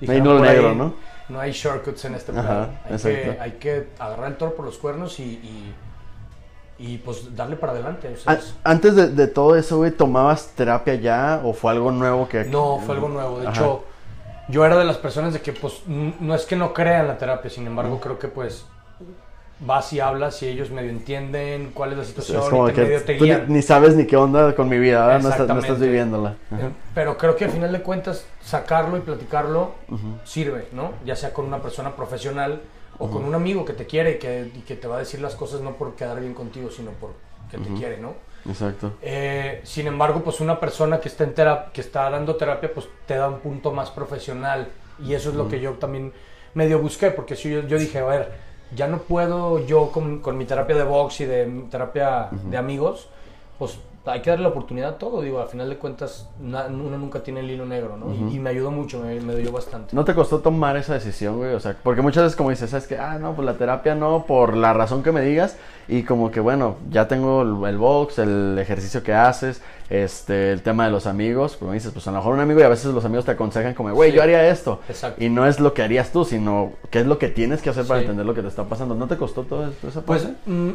no 0.00 0.12
hay 0.12 0.20
no 0.20 0.38
negro, 0.40 0.74
¿no? 0.74 0.94
No 1.28 1.40
hay 1.40 1.52
shortcuts 1.52 2.06
en 2.06 2.14
este 2.14 2.32
plan. 2.32 2.80
Hay 2.88 2.98
que, 2.98 3.38
hay 3.40 3.52
que 3.52 3.88
agarrar 3.98 4.28
el 4.28 4.36
toro 4.36 4.54
por 4.54 4.64
los 4.64 4.78
cuernos 4.78 5.20
y 5.20 5.24
y 5.24 5.72
pues 6.98 7.34
darle 7.34 7.56
para 7.56 7.72
adelante. 7.72 8.14
Antes 8.62 9.16
de, 9.16 9.26
todo 9.26 9.56
eso, 9.56 9.78
güey, 9.78 9.90
¿tomabas 9.90 10.52
terapia 10.54 10.94
ya 10.94 11.40
o 11.44 11.52
fue 11.52 11.72
algo 11.72 11.90
nuevo 11.90 12.28
que... 12.28 12.44
No, 12.44 12.78
fue 12.86 12.94
algo 12.94 13.08
nuevo. 13.08 13.40
De 13.40 13.48
hecho, 13.48 13.82
yo 14.48 14.64
era 14.64 14.78
de 14.78 14.84
las 14.84 14.96
personas 14.96 15.32
de 15.32 15.40
que 15.40 15.52
pues 15.52 15.82
no 15.86 16.34
es 16.34 16.46
que 16.46 16.54
no 16.54 16.72
crean 16.72 17.08
la 17.08 17.18
terapia, 17.18 17.50
sin 17.50 17.66
embargo 17.66 17.98
creo 18.00 18.18
que 18.18 18.28
pues 18.28 18.64
vas 19.60 19.92
y 19.92 19.98
hablas 19.98 20.40
y 20.42 20.46
ellos 20.46 20.70
medio 20.70 20.90
entienden 20.90 21.72
cuál 21.74 21.92
es 21.92 21.98
la 21.98 22.04
situación 22.04 22.70
y 22.70 22.72
te 22.72 22.82
medio 22.82 23.02
te 23.02 23.14
guían. 23.14 23.44
Ni, 23.48 23.60
sabes 23.60 23.96
ni 23.96 24.06
qué 24.06 24.16
onda 24.16 24.54
con 24.54 24.68
mi 24.68 24.78
vida, 24.78 25.18
no 25.18 25.28
estás, 25.28 25.48
no 25.48 25.58
estás, 25.58 25.80
viviéndola. 25.80 26.36
Eh, 26.52 26.70
pero 26.94 27.18
creo 27.18 27.34
que 27.34 27.46
al 27.46 27.50
final 27.50 27.72
de 27.72 27.82
cuentas 27.82 28.24
sacarlo 28.40 28.96
y 28.96 29.00
platicarlo 29.00 29.72
sirve, 30.24 30.68
¿no? 30.72 30.92
Ya 31.04 31.16
sea 31.16 31.32
con 31.32 31.46
una 31.46 31.60
persona 31.60 31.96
profesional 31.96 32.60
o 32.98 33.08
con 33.08 33.24
un 33.24 33.34
amigo 33.34 33.64
que 33.64 33.72
te 33.72 33.86
quiere 33.86 34.12
y 34.12 34.18
que, 34.18 34.50
que, 34.66 34.76
te 34.76 34.88
va 34.88 34.96
a 34.96 34.98
decir 35.00 35.20
las 35.20 35.34
cosas 35.36 35.60
no 35.60 35.74
por 35.74 35.94
quedar 35.94 36.20
bien 36.20 36.34
contigo, 36.34 36.70
sino 36.70 36.90
por 36.92 37.10
que 37.50 37.58
te 37.58 37.74
quiere, 37.74 37.98
¿no? 37.98 38.14
Exacto. 38.48 38.92
Eh, 39.02 39.60
sin 39.64 39.86
embargo, 39.86 40.22
pues 40.22 40.40
una 40.40 40.58
persona 40.60 41.00
que 41.00 41.08
está, 41.08 41.24
en 41.24 41.34
que 41.72 41.80
está 41.80 42.10
dando 42.10 42.36
terapia, 42.36 42.72
pues 42.72 42.88
te 43.06 43.14
da 43.14 43.28
un 43.28 43.40
punto 43.40 43.72
más 43.72 43.90
profesional. 43.90 44.68
Y 45.02 45.14
eso 45.14 45.30
es 45.30 45.36
lo 45.36 45.48
que 45.48 45.60
yo 45.60 45.72
también 45.74 46.12
medio 46.54 46.80
busqué, 46.80 47.10
porque 47.10 47.36
si 47.36 47.50
yo, 47.50 47.60
yo, 47.62 47.78
dije, 47.78 47.98
a 47.98 48.04
ver, 48.04 48.32
ya 48.74 48.88
no 48.88 48.98
puedo 48.98 49.64
yo 49.64 49.90
con, 49.90 50.20
con 50.20 50.36
mi 50.36 50.44
terapia 50.44 50.76
de 50.76 50.84
box 50.84 51.20
y 51.20 51.24
de 51.24 51.64
terapia 51.70 52.28
de 52.30 52.56
amigos, 52.56 53.08
pues 53.58 53.78
hay 54.08 54.20
que 54.20 54.30
darle 54.30 54.44
la 54.44 54.48
oportunidad 54.50 54.90
a 54.90 54.98
todo, 54.98 55.22
digo, 55.22 55.40
al 55.40 55.48
final 55.48 55.68
de 55.68 55.76
cuentas 55.76 56.28
uno 56.40 56.98
nunca 56.98 57.22
tiene 57.22 57.40
el 57.40 57.50
hilo 57.50 57.66
negro, 57.66 57.96
¿no? 57.96 58.14
y, 58.14 58.38
me 58.38 58.50
ayudó 58.50 58.70
mucho, 58.70 59.00
me, 59.00 59.20
me 59.20 59.34
dio 59.36 59.52
bastante. 59.52 59.94
¿No 59.94 60.04
te 60.04 60.14
costó 60.14 60.40
tomar 60.40 60.76
esa 60.76 60.94
decisión, 60.94 61.36
güey? 61.36 61.54
O 61.54 61.60
sea, 61.60 61.76
porque 61.82 62.02
muchas 62.02 62.24
veces 62.24 62.36
como 62.36 62.50
dices, 62.50 62.72
es 62.72 62.86
que, 62.86 62.98
ah, 62.98 63.18
no, 63.18 63.34
pues 63.34 63.46
la 63.46 63.54
terapia 63.54 63.94
no, 63.94 64.24
por 64.26 64.56
la 64.56 64.72
razón 64.72 65.02
que 65.02 65.12
me 65.12 65.20
digas, 65.22 65.56
y 65.88 66.02
como 66.02 66.30
que, 66.30 66.40
bueno, 66.40 66.76
ya 66.90 67.08
tengo 67.08 67.42
el, 67.42 67.76
box, 67.78 68.18
el 68.18 68.58
ejercicio 68.58 69.02
que 69.02 69.14
haces, 69.14 69.62
este, 69.88 70.52
el 70.52 70.62
tema 70.62 70.84
de 70.84 70.90
los 70.90 71.06
amigos, 71.06 71.56
como 71.56 71.72
dices, 71.72 71.92
pues 71.92 72.06
a 72.06 72.10
lo 72.10 72.18
mejor 72.18 72.34
un 72.34 72.40
amigo 72.40 72.60
y 72.60 72.62
a 72.62 72.68
veces 72.68 72.92
los 72.92 73.04
amigos 73.04 73.24
te 73.24 73.30
aconsejan 73.30 73.72
como, 73.74 73.92
güey, 73.92 74.12
yo 74.12 74.22
haría 74.22 74.48
esto. 74.48 74.80
Exacto. 74.88 75.24
Y 75.24 75.30
no 75.30 75.46
es 75.46 75.60
lo 75.60 75.72
que 75.72 75.82
harías 75.82 76.12
tú, 76.12 76.24
sino 76.24 76.72
qué 76.90 77.00
es 77.00 77.06
lo 77.06 77.18
que 77.18 77.28
tienes 77.28 77.62
que 77.62 77.70
hacer 77.70 77.86
para 77.86 78.00
entender 78.00 78.26
lo 78.26 78.34
que 78.34 78.42
te 78.42 78.48
está 78.48 78.64
pasando. 78.64 78.94
¿No 78.94 79.06
te 79.06 79.16
costó 79.16 79.44
todo 79.44 79.72
eso? 79.86 80.02
Pues... 80.02 80.28
Mm, 80.46 80.72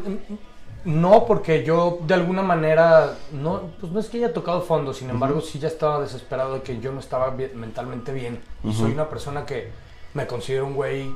no, 0.85 1.25
porque 1.25 1.63
yo 1.63 1.99
de 2.05 2.13
alguna 2.13 2.41
manera, 2.41 3.15
no, 3.31 3.61
pues 3.79 3.91
no 3.91 3.99
es 3.99 4.09
que 4.09 4.17
haya 4.17 4.33
tocado 4.33 4.61
fondo, 4.61 4.93
sin 4.93 5.09
embargo 5.09 5.39
sí 5.39 5.59
ya 5.59 5.67
estaba 5.67 6.01
desesperado 6.01 6.55
de 6.55 6.61
que 6.61 6.79
yo 6.79 6.91
no 6.91 6.99
estaba 6.99 7.31
mentalmente 7.31 8.11
bien. 8.11 8.41
Y 8.63 8.73
soy 8.73 8.91
una 8.91 9.09
persona 9.09 9.45
que 9.45 9.71
me 10.13 10.27
considero 10.27 10.65
un 10.65 10.75
güey 10.75 11.15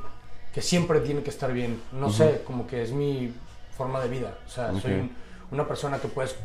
que 0.52 0.62
siempre 0.62 1.00
tiene 1.00 1.22
que 1.22 1.30
estar 1.30 1.52
bien. 1.52 1.82
No 1.92 2.10
sé, 2.10 2.42
como 2.46 2.66
que 2.66 2.82
es 2.82 2.92
mi 2.92 3.34
forma 3.76 4.00
de 4.00 4.08
vida. 4.08 4.38
O 4.46 4.50
sea, 4.50 4.72
soy 4.80 5.12
una 5.50 5.68
persona 5.68 5.98
que 5.98 6.08
puedes, 6.08 6.36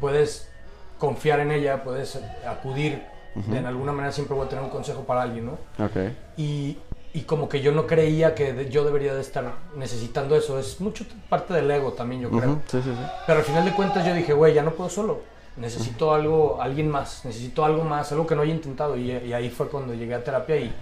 puedes 0.00 0.50
confiar 0.98 1.40
en 1.40 1.50
ella, 1.50 1.82
puedes 1.82 2.18
acudir. 2.46 3.02
de, 3.34 3.58
en 3.58 3.66
alguna 3.66 3.92
manera 3.92 4.12
siempre 4.12 4.36
voy 4.36 4.46
a 4.46 4.48
tener 4.48 4.64
un 4.64 4.70
consejo 4.70 5.02
para 5.02 5.22
alguien, 5.22 5.46
¿no? 5.46 5.58
Okay. 5.84 6.16
Y 6.36 6.78
y 7.12 7.22
como 7.22 7.48
que 7.48 7.60
yo 7.60 7.72
no 7.72 7.86
creía 7.86 8.34
que 8.34 8.68
yo 8.70 8.84
debería 8.84 9.14
de 9.14 9.20
estar 9.20 9.52
necesitando 9.76 10.36
eso. 10.36 10.58
Es 10.58 10.80
mucho 10.80 11.04
parte 11.28 11.52
del 11.54 11.70
ego 11.70 11.92
también, 11.92 12.22
yo 12.22 12.30
creo. 12.30 12.60
sí, 12.66 12.80
sí, 12.82 12.90
sí. 12.90 13.06
Pero 13.26 13.40
al 13.40 13.44
final 13.44 13.64
de 13.64 13.72
cuentas 13.72 14.06
yo 14.06 14.14
dije, 14.14 14.32
güey, 14.32 14.54
ya 14.54 14.62
no 14.62 14.72
puedo 14.72 14.88
solo. 14.88 15.20
Necesito 15.56 16.14
algo, 16.14 16.62
alguien 16.62 16.88
más. 16.88 17.24
Necesito 17.24 17.64
algo 17.64 17.82
más, 17.84 18.12
algo 18.12 18.26
que 18.26 18.36
no 18.36 18.42
haya 18.42 18.54
intentado. 18.54 18.96
Y, 18.96 19.10
ahí 19.32 19.50
fue 19.50 19.68
cuando 19.68 19.92
llegué 19.92 20.14
a 20.14 20.22
terapia 20.22 20.56
y, 20.56 20.72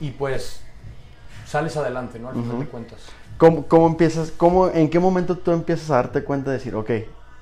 y 0.00 0.10
pues 0.10 0.60
sales 1.46 1.76
adelante, 1.76 2.18
¿no? 2.18 2.28
Al 2.28 2.34
final 2.34 2.58
de 2.58 2.66
cuentas. 2.66 3.00
¿Cómo, 3.38 3.66
¿Cómo, 3.66 3.86
empiezas, 3.86 4.30
cómo, 4.30 4.68
en 4.68 4.90
qué 4.90 4.98
momento 4.98 5.36
tú 5.38 5.52
empiezas 5.52 5.90
a 5.90 5.96
darte 5.96 6.22
cuenta 6.22 6.50
de 6.50 6.58
decir, 6.58 6.74
ok, 6.74 6.90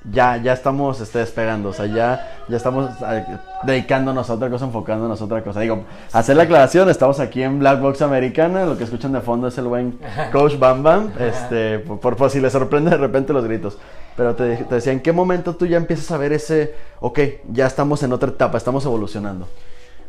ya, 0.05 0.39
ya 0.39 0.55
estamos 0.55 1.01
este, 1.01 1.19
despegando, 1.19 1.71
o 1.71 1.73
sea, 1.73 1.87
ya, 1.87 2.45
ya 2.49 2.57
estamos 2.57 2.91
eh, 3.07 3.25
dedicándonos 3.65 4.31
a 4.31 4.35
otra 4.35 4.49
cosa, 4.49 4.65
enfocándonos 4.65 5.21
a 5.21 5.25
otra 5.25 5.43
cosa. 5.43 5.61
Digo, 5.61 5.85
hacer 6.13 6.37
la 6.37 6.45
aclaración, 6.45 6.89
estamos 6.89 7.21
aquí 7.21 7.43
en 7.43 7.59
Black 7.59 7.81
Box 7.81 8.01
Americana, 8.03 8.65
lo 8.65 8.79
que 8.79 8.85
escuchan 8.85 9.13
de 9.13 9.21
fondo 9.21 9.49
es 9.49 9.59
el 9.59 9.67
buen 9.67 9.99
Coach 10.33 10.59
Bam 10.59 10.83
Bam, 10.83 11.13
este, 11.19 11.81
por, 11.81 12.17
por, 12.17 12.31
si 12.31 12.41
les 12.41 12.53
sorprende 12.53 12.91
de 12.91 12.97
repente 12.97 13.33
los 13.33 13.45
gritos. 13.45 13.79
Pero 14.17 14.35
te, 14.35 14.57
te, 14.57 14.75
decía, 14.75 14.93
¿en 14.93 15.01
qué 15.01 15.13
momento 15.13 15.55
tú 15.55 15.67
ya 15.67 15.77
empiezas 15.77 16.11
a 16.11 16.17
ver 16.17 16.33
ese, 16.33 16.75
ok, 17.01 17.19
ya 17.53 17.67
estamos 17.67 18.03
en 18.03 18.13
otra 18.13 18.31
etapa, 18.31 18.57
estamos 18.57 18.85
evolucionando? 18.85 19.47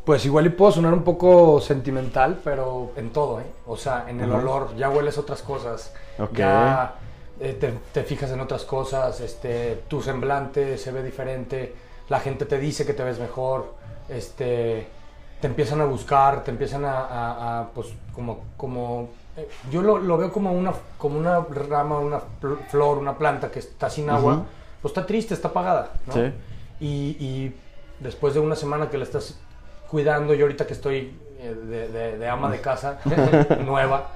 Pues 0.05 0.25
igual 0.25 0.47
y 0.47 0.49
puedo 0.49 0.71
sonar 0.71 0.93
un 0.93 1.03
poco 1.03 1.61
sentimental, 1.61 2.39
pero 2.43 2.91
en 2.95 3.11
todo, 3.11 3.39
¿eh? 3.39 3.45
O 3.67 3.77
sea, 3.77 4.05
en 4.07 4.19
el 4.19 4.31
olor, 4.31 4.75
ya 4.75 4.89
hueles 4.89 5.17
otras 5.19 5.43
cosas. 5.43 5.93
Ok. 6.17 6.37
Ya 6.37 6.95
eh, 7.43 7.73
te, 7.91 8.03
fijas 8.03 8.29
en 8.29 8.39
otras 8.39 8.65
cosas, 8.65 9.19
este, 9.19 9.83
tu 9.87 9.99
semblante 9.99 10.77
se 10.77 10.91
ve 10.91 11.01
diferente, 11.01 11.73
la 12.07 12.19
gente 12.19 12.45
te 12.45 12.59
dice 12.59 12.85
que 12.85 12.93
te 12.93 13.03
ves 13.03 13.19
mejor, 13.19 13.73
este, 14.09 14.87
te 15.39 15.47
empiezan 15.47 15.81
a 15.81 15.85
buscar, 15.85 16.43
te 16.43 16.51
empiezan 16.51 16.83
a, 16.85 17.69
pues, 17.73 17.87
como, 18.13 18.43
como 18.57 19.09
eh, 19.35 19.49
yo 19.71 19.81
lo, 19.81 20.17
veo 20.17 20.31
como 20.31 20.51
una, 20.51 20.71
como 20.99 21.17
una 21.17 21.39
rama, 21.39 21.97
una 21.97 22.21
flor, 22.69 22.99
una 22.99 23.17
planta 23.17 23.49
que 23.49 23.57
está 23.57 23.89
sin 23.89 24.11
agua, 24.11 24.45
pues 24.79 24.91
está 24.91 25.07
triste, 25.07 25.33
está 25.33 25.47
apagada, 25.47 25.93
¿no? 26.05 26.31
Y, 26.79 27.53
después 27.99 28.35
de 28.35 28.39
una 28.39 28.55
semana 28.55 28.89
que 28.89 28.97
la 28.97 29.03
estás 29.03 29.39
cuidando, 29.89 30.35
yo 30.35 30.45
ahorita 30.45 30.67
que 30.67 30.73
estoy 30.73 31.15
eh, 31.43 32.17
de, 32.19 32.27
ama 32.27 32.51
de 32.51 32.61
casa 32.61 32.99
nueva, 33.65 34.11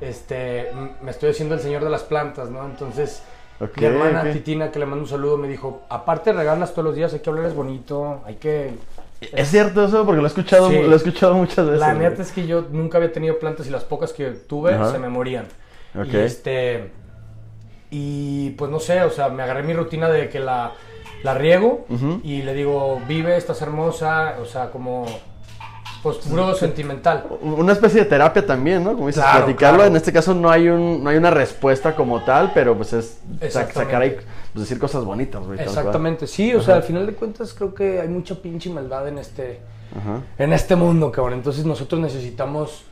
este, 0.00 0.70
me 1.02 1.10
estoy 1.10 1.30
haciendo 1.30 1.54
el 1.54 1.60
señor 1.60 1.82
de 1.82 1.90
las 1.90 2.02
plantas, 2.02 2.50
¿no? 2.50 2.64
Entonces, 2.66 3.22
mi 3.76 3.84
hermana 3.84 4.30
Titina, 4.30 4.70
que 4.70 4.78
le 4.78 4.86
mando 4.86 5.04
un 5.04 5.08
saludo, 5.08 5.38
me 5.38 5.48
dijo, 5.48 5.82
aparte 5.88 6.32
regalas 6.32 6.72
todos 6.72 6.84
los 6.84 6.94
días, 6.94 7.12
hay 7.14 7.20
que 7.20 7.30
hablarles 7.30 7.54
bonito, 7.54 8.20
hay 8.26 8.34
que... 8.34 8.74
¿Es 9.20 9.48
cierto 9.48 9.86
eso? 9.86 10.04
Porque 10.04 10.20
lo 10.20 10.26
he 10.26 10.28
escuchado, 10.28 10.70
lo 10.70 10.92
he 10.92 10.96
escuchado 10.96 11.34
muchas 11.34 11.64
veces. 11.64 11.80
La 11.80 11.94
neta 11.94 12.20
es 12.20 12.32
que 12.32 12.46
yo 12.46 12.66
nunca 12.70 12.98
había 12.98 13.12
tenido 13.12 13.38
plantas 13.38 13.66
y 13.66 13.70
las 13.70 13.84
pocas 13.84 14.12
que 14.12 14.32
tuve 14.32 14.76
se 14.90 14.98
me 14.98 15.08
morían. 15.08 15.46
Y 15.94 16.16
este... 16.16 16.90
Y 17.90 18.50
pues 18.50 18.70
no 18.70 18.80
sé, 18.80 19.02
o 19.02 19.10
sea, 19.10 19.30
me 19.30 19.42
agarré 19.42 19.62
mi 19.62 19.72
rutina 19.72 20.10
de 20.10 20.28
que 20.28 20.40
la, 20.40 20.72
la 21.22 21.34
riego 21.34 21.86
y 22.22 22.42
le 22.42 22.52
digo, 22.52 23.00
vive, 23.08 23.36
estás 23.36 23.62
hermosa, 23.62 24.36
o 24.42 24.44
sea, 24.44 24.70
como 24.70 25.06
pues 26.06 26.18
puro 26.18 26.54
sentimental. 26.54 27.26
Una 27.40 27.72
especie 27.72 28.04
de 28.04 28.06
terapia 28.06 28.46
también, 28.46 28.84
¿no? 28.84 28.94
Como 28.94 29.08
dices, 29.08 29.24
platicarlo. 29.24 29.84
En 29.84 29.96
este 29.96 30.12
caso 30.12 30.34
no 30.34 30.48
hay 30.48 30.68
un, 30.68 31.02
no 31.02 31.10
hay 31.10 31.16
una 31.16 31.30
respuesta 31.30 31.96
como 31.96 32.24
tal, 32.24 32.52
pero 32.54 32.76
pues 32.76 32.92
es 32.92 33.18
sacar 33.50 34.02
ahí, 34.02 34.16
pues 34.52 34.68
decir 34.68 34.78
cosas 34.78 35.04
bonitas, 35.04 35.44
güey. 35.44 35.60
Exactamente, 35.60 36.28
sí, 36.28 36.54
o 36.54 36.62
sea, 36.62 36.76
al 36.76 36.84
final 36.84 37.06
de 37.06 37.14
cuentas 37.14 37.52
creo 37.52 37.74
que 37.74 38.00
hay 38.00 38.08
mucha 38.08 38.36
pinche 38.36 38.70
maldad 38.70 39.08
en 39.08 39.18
este, 39.18 39.60
en 40.38 40.52
este 40.52 40.76
mundo, 40.76 41.10
cabrón. 41.10 41.34
Entonces 41.34 41.64
nosotros 41.64 42.00
necesitamos 42.00 42.84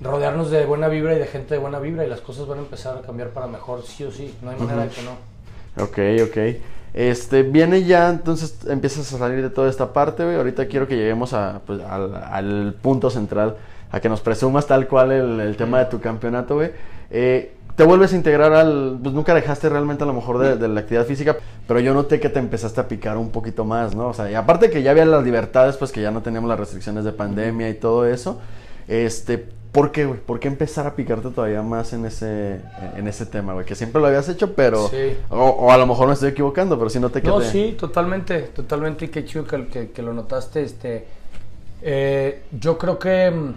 rodearnos 0.00 0.50
de 0.50 0.64
buena 0.64 0.86
vibra 0.86 1.14
y 1.14 1.18
de 1.18 1.26
gente 1.26 1.54
de 1.54 1.60
buena 1.60 1.80
vibra 1.80 2.04
y 2.04 2.08
las 2.08 2.20
cosas 2.20 2.46
van 2.46 2.58
a 2.58 2.62
empezar 2.62 2.96
a 2.96 3.00
cambiar 3.00 3.30
para 3.30 3.48
mejor, 3.48 3.82
sí 3.82 4.04
o 4.04 4.12
sí. 4.12 4.32
No 4.42 4.50
hay 4.50 4.56
manera 4.56 4.84
de 4.84 4.90
que 4.90 5.02
no. 5.02 5.82
Ok, 5.82 5.98
ok. 6.30 6.79
Este, 6.92 7.42
viene 7.42 7.84
ya, 7.84 8.10
entonces 8.10 8.66
empiezas 8.66 9.12
a 9.12 9.18
salir 9.18 9.42
de 9.42 9.50
toda 9.50 9.70
esta 9.70 9.92
parte, 9.92 10.24
güey. 10.24 10.36
Ahorita 10.36 10.66
quiero 10.66 10.88
que 10.88 10.96
lleguemos 10.96 11.32
a, 11.32 11.60
pues, 11.66 11.80
al, 11.80 12.74
punto 12.82 13.10
central, 13.10 13.56
a 13.90 14.00
que 14.00 14.08
nos 14.08 14.20
presumas 14.20 14.66
tal 14.66 14.88
cual 14.88 15.12
el, 15.12 15.56
tema 15.56 15.78
de 15.78 15.84
tu 15.86 16.00
campeonato, 16.00 16.56
güey. 16.56 16.70
Eh, 17.10 17.54
te 17.76 17.84
vuelves 17.84 18.12
a 18.12 18.16
integrar 18.16 18.52
al. 18.52 18.98
Pues 19.02 19.14
nunca 19.14 19.34
dejaste 19.34 19.68
realmente 19.68 20.04
a 20.04 20.06
lo 20.06 20.12
mejor 20.12 20.38
de, 20.38 20.68
la 20.68 20.80
actividad 20.80 21.06
física, 21.06 21.36
pero 21.66 21.80
yo 21.80 21.94
noté 21.94 22.20
que 22.20 22.28
te 22.28 22.38
empezaste 22.38 22.80
a 22.80 22.88
picar 22.88 23.16
un 23.16 23.30
poquito 23.30 23.64
más, 23.64 23.94
¿no? 23.94 24.08
O 24.08 24.14
sea, 24.14 24.30
y 24.30 24.34
aparte 24.34 24.70
que 24.70 24.82
ya 24.82 24.90
había 24.90 25.04
las 25.06 25.24
libertades, 25.24 25.76
pues 25.76 25.92
que 25.92 26.02
ya 26.02 26.10
no 26.10 26.22
teníamos 26.22 26.48
las 26.48 26.58
restricciones 26.58 27.04
de 27.04 27.12
pandemia 27.12 27.70
y 27.70 27.74
todo 27.74 28.06
eso. 28.06 28.40
Este, 28.88 29.48
¿Por 29.72 29.92
qué, 29.92 30.04
güey? 30.04 30.18
¿Por 30.18 30.40
qué 30.40 30.48
empezar 30.48 30.86
a 30.86 30.96
picarte 30.96 31.30
todavía 31.30 31.62
más 31.62 31.92
en 31.92 32.04
ese, 32.04 32.60
en 32.96 33.06
ese 33.06 33.24
tema, 33.24 33.52
güey? 33.52 33.64
Que 33.64 33.76
siempre 33.76 34.00
lo 34.00 34.08
habías 34.08 34.28
hecho, 34.28 34.54
pero... 34.54 34.88
Sí. 34.88 35.16
O, 35.28 35.70
a 35.70 35.78
lo 35.78 35.86
mejor 35.86 36.08
me 36.08 36.14
estoy 36.14 36.30
equivocando, 36.30 36.76
pero 36.76 36.90
si 36.90 36.98
no 36.98 37.10
te 37.10 37.22
No, 37.22 37.40
sí, 37.40 37.76
totalmente, 37.78 38.42
totalmente. 38.42 39.04
Y 39.04 39.08
qué 39.08 39.24
chido 39.24 39.44
que, 39.44 39.90
que, 39.92 40.02
lo 40.02 40.12
notaste. 40.12 40.62
Este, 40.62 41.06
eh, 41.82 42.42
yo 42.50 42.76
creo 42.78 42.98
que 42.98 43.30
mm, 43.30 43.54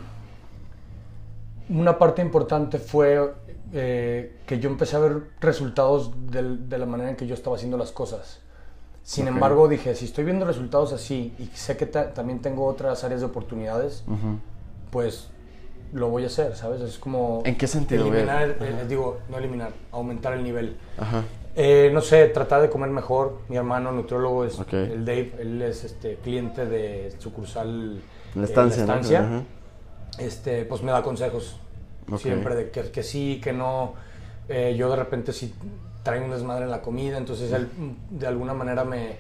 una 1.79 1.98
parte 1.98 2.22
importante 2.22 2.77
fue 2.77 3.34
eh, 3.72 4.38
que 4.46 4.60
yo 4.60 4.70
empecé 4.70 4.96
a 4.98 5.00
ver 5.00 5.24
resultados 5.41 6.12
de, 6.29 6.77
la 6.77 6.86
manera 6.86 7.10
en 7.10 7.15
que 7.15 7.25
yo 7.25 7.34
estaba 7.34 7.55
haciendo 7.55 7.75
las 7.75 7.91
cosas. 7.91 8.39
Sin 9.01 9.27
embargo, 9.27 9.67
dije, 9.67 9.96
si 9.96 10.05
estoy 10.05 10.25
viendo 10.25 10.46
resultados 10.46 10.93
así 10.93 11.34
y 11.39 11.48
sé 11.58 11.75
que 11.75 11.88
también 11.88 12.39
tengo 12.39 12.65
otras 12.65 13.03
áreas 13.03 13.20
de 13.22 13.27
oportunidades, 13.27 14.03
pues 14.91 15.27
lo 15.94 16.10
voy 16.10 16.24
a 16.24 16.28
hacer, 16.28 16.56
¿sabes? 16.56 16.82
Es 16.82 16.98
como... 16.98 17.42
¿En 17.46 17.56
qué 17.56 17.68
sentido? 17.68 18.08
Eliminar, 18.08 18.58
eh, 18.60 18.86
digo, 18.88 19.20
no 19.30 19.38
eliminar, 19.38 19.72
aumentar 19.92 20.34
el 20.34 20.44
nivel. 20.44 20.76
Ajá. 20.98 21.24
Eh, 21.56 21.92
no 21.94 22.02
sé, 22.02 22.28
tratar 22.30 22.62
de 22.64 22.70
comer 22.70 22.90
mejor. 22.90 23.38
Mi 23.48 23.58
hermano 23.58 23.92
nutriólogo 23.92 24.44
es 24.44 24.60
el 24.72 25.06
Dave, 25.06 25.34
él 25.40 25.62
es 25.62 25.84
este 25.84 26.16
cliente 26.16 26.66
de 26.66 27.14
sucursal 27.20 28.02
la 28.34 28.44
estancia, 28.44 28.86
la 28.86 28.96
estancia. 28.96 29.44
Este, 30.18 30.66
pues 30.66 30.82
me 30.82 30.92
da 30.92 31.04
consejos 31.04 31.60
siempre 32.18 32.56
de 32.56 32.70
que, 32.72 32.90
que, 32.90 33.04
sí, 33.04 33.40
que 33.44 33.54
no. 33.54 33.94
Eh, 34.50 34.76
yo 34.76 34.90
de 34.90 34.96
repente 34.96 35.32
sí 35.32 35.54
traigo 36.02 36.26
un 36.26 36.32
desmadre 36.32 36.66
en 36.66 36.72
la 36.72 36.82
comida, 36.82 37.18
entonces 37.18 37.52
él 37.52 37.70
de 38.10 38.28
alguna 38.28 38.54
manera 38.54 38.84
me, 38.84 39.18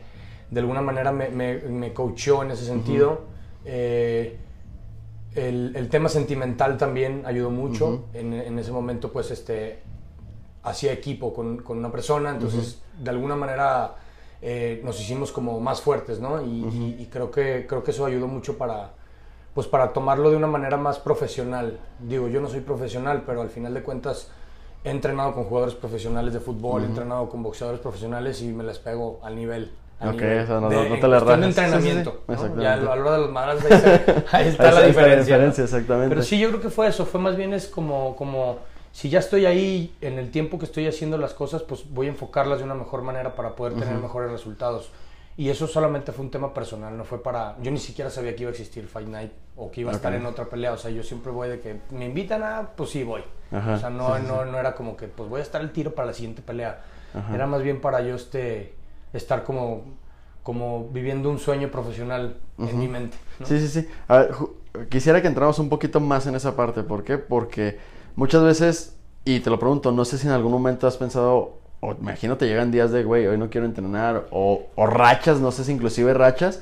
de 0.49 0.59
alguna 0.59 0.81
manera 0.81 1.11
me, 1.11 1.29
me, 1.29 1.59
me 1.59 1.93
coachó 1.93 2.41
en 2.43 2.51
ese 2.51 2.65
sentido. 2.65 3.21
eh, 3.63 4.37
el, 5.35 5.87
tema 5.89 6.09
sentimental 6.09 6.77
también 6.77 7.23
ayudó 7.25 7.49
mucho. 7.49 8.05
en, 8.13 8.57
ese 8.59 8.71
momento, 8.71 9.11
pues, 9.11 9.31
este, 9.31 9.81
hacía 10.63 10.93
equipo 10.93 11.33
con, 11.33 11.63
una 11.67 11.91
persona, 11.91 12.31
entonces, 12.31 12.81
de 12.99 13.09
alguna 13.09 13.35
manera, 13.35 13.95
eh, 14.41 14.81
nos 14.83 14.99
hicimos 14.99 15.31
como 15.31 15.59
más 15.59 15.81
fuertes, 15.81 16.19
¿no? 16.19 16.41
Y, 16.41 17.07
creo, 17.11 17.31
que, 17.31 17.65
creo 17.67 17.83
que 17.83 17.91
eso 17.91 18.05
ayudó 18.05 18.27
mucho 18.27 18.57
para, 18.57 18.91
pues, 19.53 19.67
para 19.67 19.91
tomarlo 19.93 20.29
de 20.31 20.37
una 20.37 20.47
manera 20.47 20.77
más 20.77 20.99
profesional. 20.99 21.79
Digo, 21.99 22.27
yo 22.27 22.41
no 22.41 22.47
soy 22.47 22.61
profesional, 22.61 23.23
pero 23.25 23.41
al 23.41 23.49
final 23.49 23.73
de 23.73 23.83
cuentas 23.83 24.29
he 24.83 24.89
entrenado 24.89 25.33
con 25.33 25.45
jugadores 25.45 25.75
profesionales 25.75 26.33
de 26.33 26.39
fútbol, 26.39 26.83
he 26.83 26.87
entrenado 26.87 27.29
con 27.29 27.41
boxeadores 27.41 27.79
profesionales 27.79 28.41
y 28.41 28.47
me 28.51 28.63
les 28.63 28.79
pego 28.79 29.19
al 29.23 29.35
nivel 29.35 29.71
Ok, 30.05 30.21
eso 30.21 30.59
no, 30.59 30.69
no, 30.69 30.99
te 30.99 31.07
le 31.07 31.19
de 31.19 31.45
entrenamiento. 31.47 32.23
Ya 32.59 32.73
a 32.73 32.77
la 32.77 32.91
hora 32.91 33.11
de 33.13 33.17
los 33.19 33.31
madras 33.31 33.63
ahí, 34.31 34.47
está 34.49 34.71
la 34.71 34.81
diferencia. 34.83 35.63
exactamente. 35.63 36.09
Pero 36.09 36.23
sí, 36.23 36.39
yo 36.39 36.49
creo 36.49 36.61
que 36.61 36.69
fue 36.69 36.87
eso. 36.87 37.05
Fue 37.05 37.19
más 37.19 37.35
bien 37.35 37.53
es 37.53 37.67
como, 37.67 38.15
como 38.15 38.59
si 38.91 39.09
ya 39.09 39.19
estoy 39.19 39.45
ahí 39.45 39.95
en 40.01 40.19
el 40.19 40.29
tiempo 40.31 40.59
que 40.59 40.65
estoy 40.65 40.87
haciendo 40.87 41.17
las 41.17 41.33
cosas, 41.33 41.63
pues 41.63 41.89
voy 41.89 42.07
a 42.07 42.09
enfocarlas 42.09 42.59
de 42.59 42.65
una 42.65 42.75
mejor 42.75 43.01
manera 43.01 43.35
para 43.35 43.55
poder 43.55 43.73
tener 43.73 43.95
mejores 43.95 44.31
resultados. 44.31 44.91
Y 45.35 45.49
eso 45.49 45.65
solamente 45.65 46.11
fue 46.11 46.25
un 46.25 46.29
tema 46.29 46.53
personal, 46.53 46.95
no 46.95 47.05
fue 47.05 47.23
para... 47.23 47.55
Yo 47.59 47.71
ni 47.71 47.79
siquiera 47.79 48.11
sabía 48.11 48.35
que 48.35 48.43
iba 48.43 48.49
a 48.49 48.51
existir 48.51 48.87
Fight 48.87 49.07
Night 49.07 49.31
o 49.55 49.71
que 49.71 49.81
iba 49.81 49.91
a 49.91 49.95
estar 49.95 50.13
en 50.13 50.23
otra 50.27 50.45
pelea. 50.45 50.73
O 50.73 50.77
sea, 50.77 50.91
yo 50.91 51.01
siempre 51.01 51.31
voy 51.31 51.49
de 51.49 51.59
que 51.59 51.79
me 51.89 52.05
invitan 52.05 52.43
a, 52.43 52.69
pues 52.75 52.91
sí 52.91 53.03
voy. 53.03 53.23
o 53.51 53.77
sea, 53.77 53.89
no, 53.89 54.19
no, 54.19 54.45
no 54.45 54.59
era 54.59 54.75
como 54.75 54.95
que, 54.95 55.07
pues 55.07 55.27
voy 55.27 55.39
a 55.39 55.43
estar 55.43 55.61
el 55.61 55.71
tiro 55.71 55.95
para 55.95 56.07
la 56.07 56.13
siguiente 56.13 56.43
pelea. 56.43 56.81
Era 57.33 57.47
más 57.47 57.63
bien 57.63 57.81
para 57.81 58.01
yo 58.01 58.15
este 58.15 58.73
estar 59.13 59.43
como, 59.43 59.83
como 60.43 60.89
viviendo 60.89 61.29
un 61.29 61.39
sueño 61.39 61.69
profesional 61.69 62.37
en 62.57 62.79
mi 62.79 62.87
mente. 62.87 63.17
Sí, 63.43 63.59
sí, 63.59 63.67
sí. 63.67 63.87
A 64.07 64.17
ver, 64.17 64.31
quisiera 64.89 65.21
que 65.21 65.27
entramos 65.27 65.59
un 65.59 65.69
poquito 65.69 65.99
más 65.99 66.27
en 66.27 66.35
esa 66.35 66.55
parte. 66.55 66.83
¿Por 66.83 67.03
qué? 67.03 67.17
Porque 67.17 67.77
muchas 68.15 68.43
veces, 68.43 68.97
y 69.25 69.39
te 69.39 69.49
lo 69.49 69.59
pregunto, 69.59 69.91
no 69.91 70.05
sé 70.05 70.17
si 70.17 70.27
en 70.27 70.33
algún 70.33 70.51
momento 70.51 70.87
has 70.87 70.97
pensado, 70.97 71.59
o 71.79 71.93
imagino 71.93 72.37
te 72.37 72.47
llegan 72.47 72.71
días 72.71 72.91
de, 72.91 73.03
güey, 73.03 73.27
hoy 73.27 73.37
no 73.37 73.49
quiero 73.49 73.65
entrenar, 73.65 74.27
o, 74.31 74.67
o 74.75 74.85
rachas, 74.85 75.39
no 75.39 75.51
sé 75.51 75.63
si 75.63 75.71
inclusive 75.71 76.13
rachas, 76.13 76.61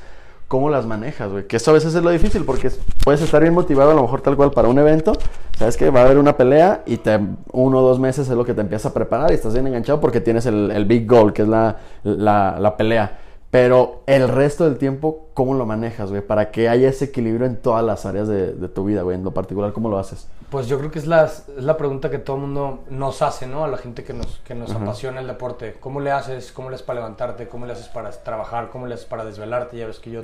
¿cómo 0.52 0.70
las 0.70 0.86
manejas, 0.86 1.32
güey? 1.32 1.48
Que 1.48 1.56
eso 1.56 1.72
a 1.72 1.76
veces 1.76 1.96
es 1.96 2.04
lo 2.04 2.10
difícil 2.10 2.44
porque 2.44 2.70
puedes 3.06 3.22
estar 3.22 3.42
bien 3.42 3.54
motivado 3.54 3.92
a 3.92 3.94
lo 3.94 4.02
mejor 4.02 4.20
tal 4.20 4.36
cual 4.36 4.52
para 4.52 4.68
un 4.68 4.78
evento, 4.80 5.14
sabes 5.58 5.78
que 5.78 5.90
va 5.90 6.02
a 6.02 6.04
haber 6.04 6.18
una 6.18 6.36
pelea 6.36 6.84
y 6.86 6.98
te, 6.98 7.18
uno 7.54 7.80
o 7.80 7.82
dos 7.82 8.00
meses 8.00 8.28
es 8.28 8.36
lo 8.36 8.44
que 8.44 8.54
te 8.54 8.60
empieza 8.60 8.90
a 8.90 8.94
preparar 8.94 9.32
y 9.32 9.36
estás 9.36 9.54
bien 9.54 9.66
enganchado 9.68 10.02
porque 10.02 10.20
tienes 10.20 10.46
el, 10.46 10.84
big 10.84 11.08
goal, 11.08 11.32
que 11.32 11.44
es 11.44 11.48
la, 11.48 11.78
la 12.04 12.76
pelea. 12.76 13.18
Pero 13.52 14.04
el 14.08 14.30
resto 14.30 14.64
del 14.64 14.78
tiempo, 14.78 15.28
¿cómo 15.34 15.54
lo 15.54 15.66
manejas, 15.66 16.10
güey? 16.10 16.22
Para 16.22 16.52
que 16.52 16.70
haya 16.70 16.88
ese 16.88 17.06
equilibrio 17.06 17.46
en 17.46 17.58
todas 17.58 17.84
las 17.84 18.06
áreas 18.06 18.30
de, 18.30 18.54
de 18.54 18.70
tu 18.70 18.86
vida, 18.86 19.02
güey. 19.02 19.18
En 19.18 19.26
lo 19.26 19.32
particular, 19.32 19.74
¿cómo 19.74 19.90
lo 19.90 20.00
haces? 20.00 20.30
Pues 20.50 20.68
yo 20.68 20.80
creo 20.80 20.90
que 20.90 21.00
es 21.00 21.06
la, 21.06 21.26
es 21.26 21.46
la 21.58 21.76
pregunta 21.76 22.10
que 22.10 22.18
todo 22.18 22.38
el 22.38 22.44
mundo 22.44 22.86
nos 22.90 23.22
hace, 23.22 23.48
¿no? 23.48 23.66
A 23.66 23.68
la 23.68 23.78
gente 23.78 24.06
que 24.06 24.14
nos, 24.14 24.40
que 24.46 24.56
nos 24.56 24.72
apasiona 24.72 25.20
el 25.20 25.28
deporte. 25.28 25.76
¿Cómo 25.82 26.00
le 26.00 26.12
haces? 26.12 26.54
¿Cómo 26.54 26.70
le 26.70 26.76
haces 26.76 26.88
para 26.88 27.02
levantarte? 27.02 27.50
¿Cómo 27.50 27.66
le 27.66 27.74
haces 27.74 27.90
para 27.90 28.10
trabajar? 28.12 28.70
¿Cómo 28.70 28.88
le 28.88 28.94
haces 28.94 29.06
para 29.06 29.26
desvelarte? 29.26 29.78
Ya 29.78 29.86
ves 29.86 30.00
que 30.00 30.12
yo 30.12 30.22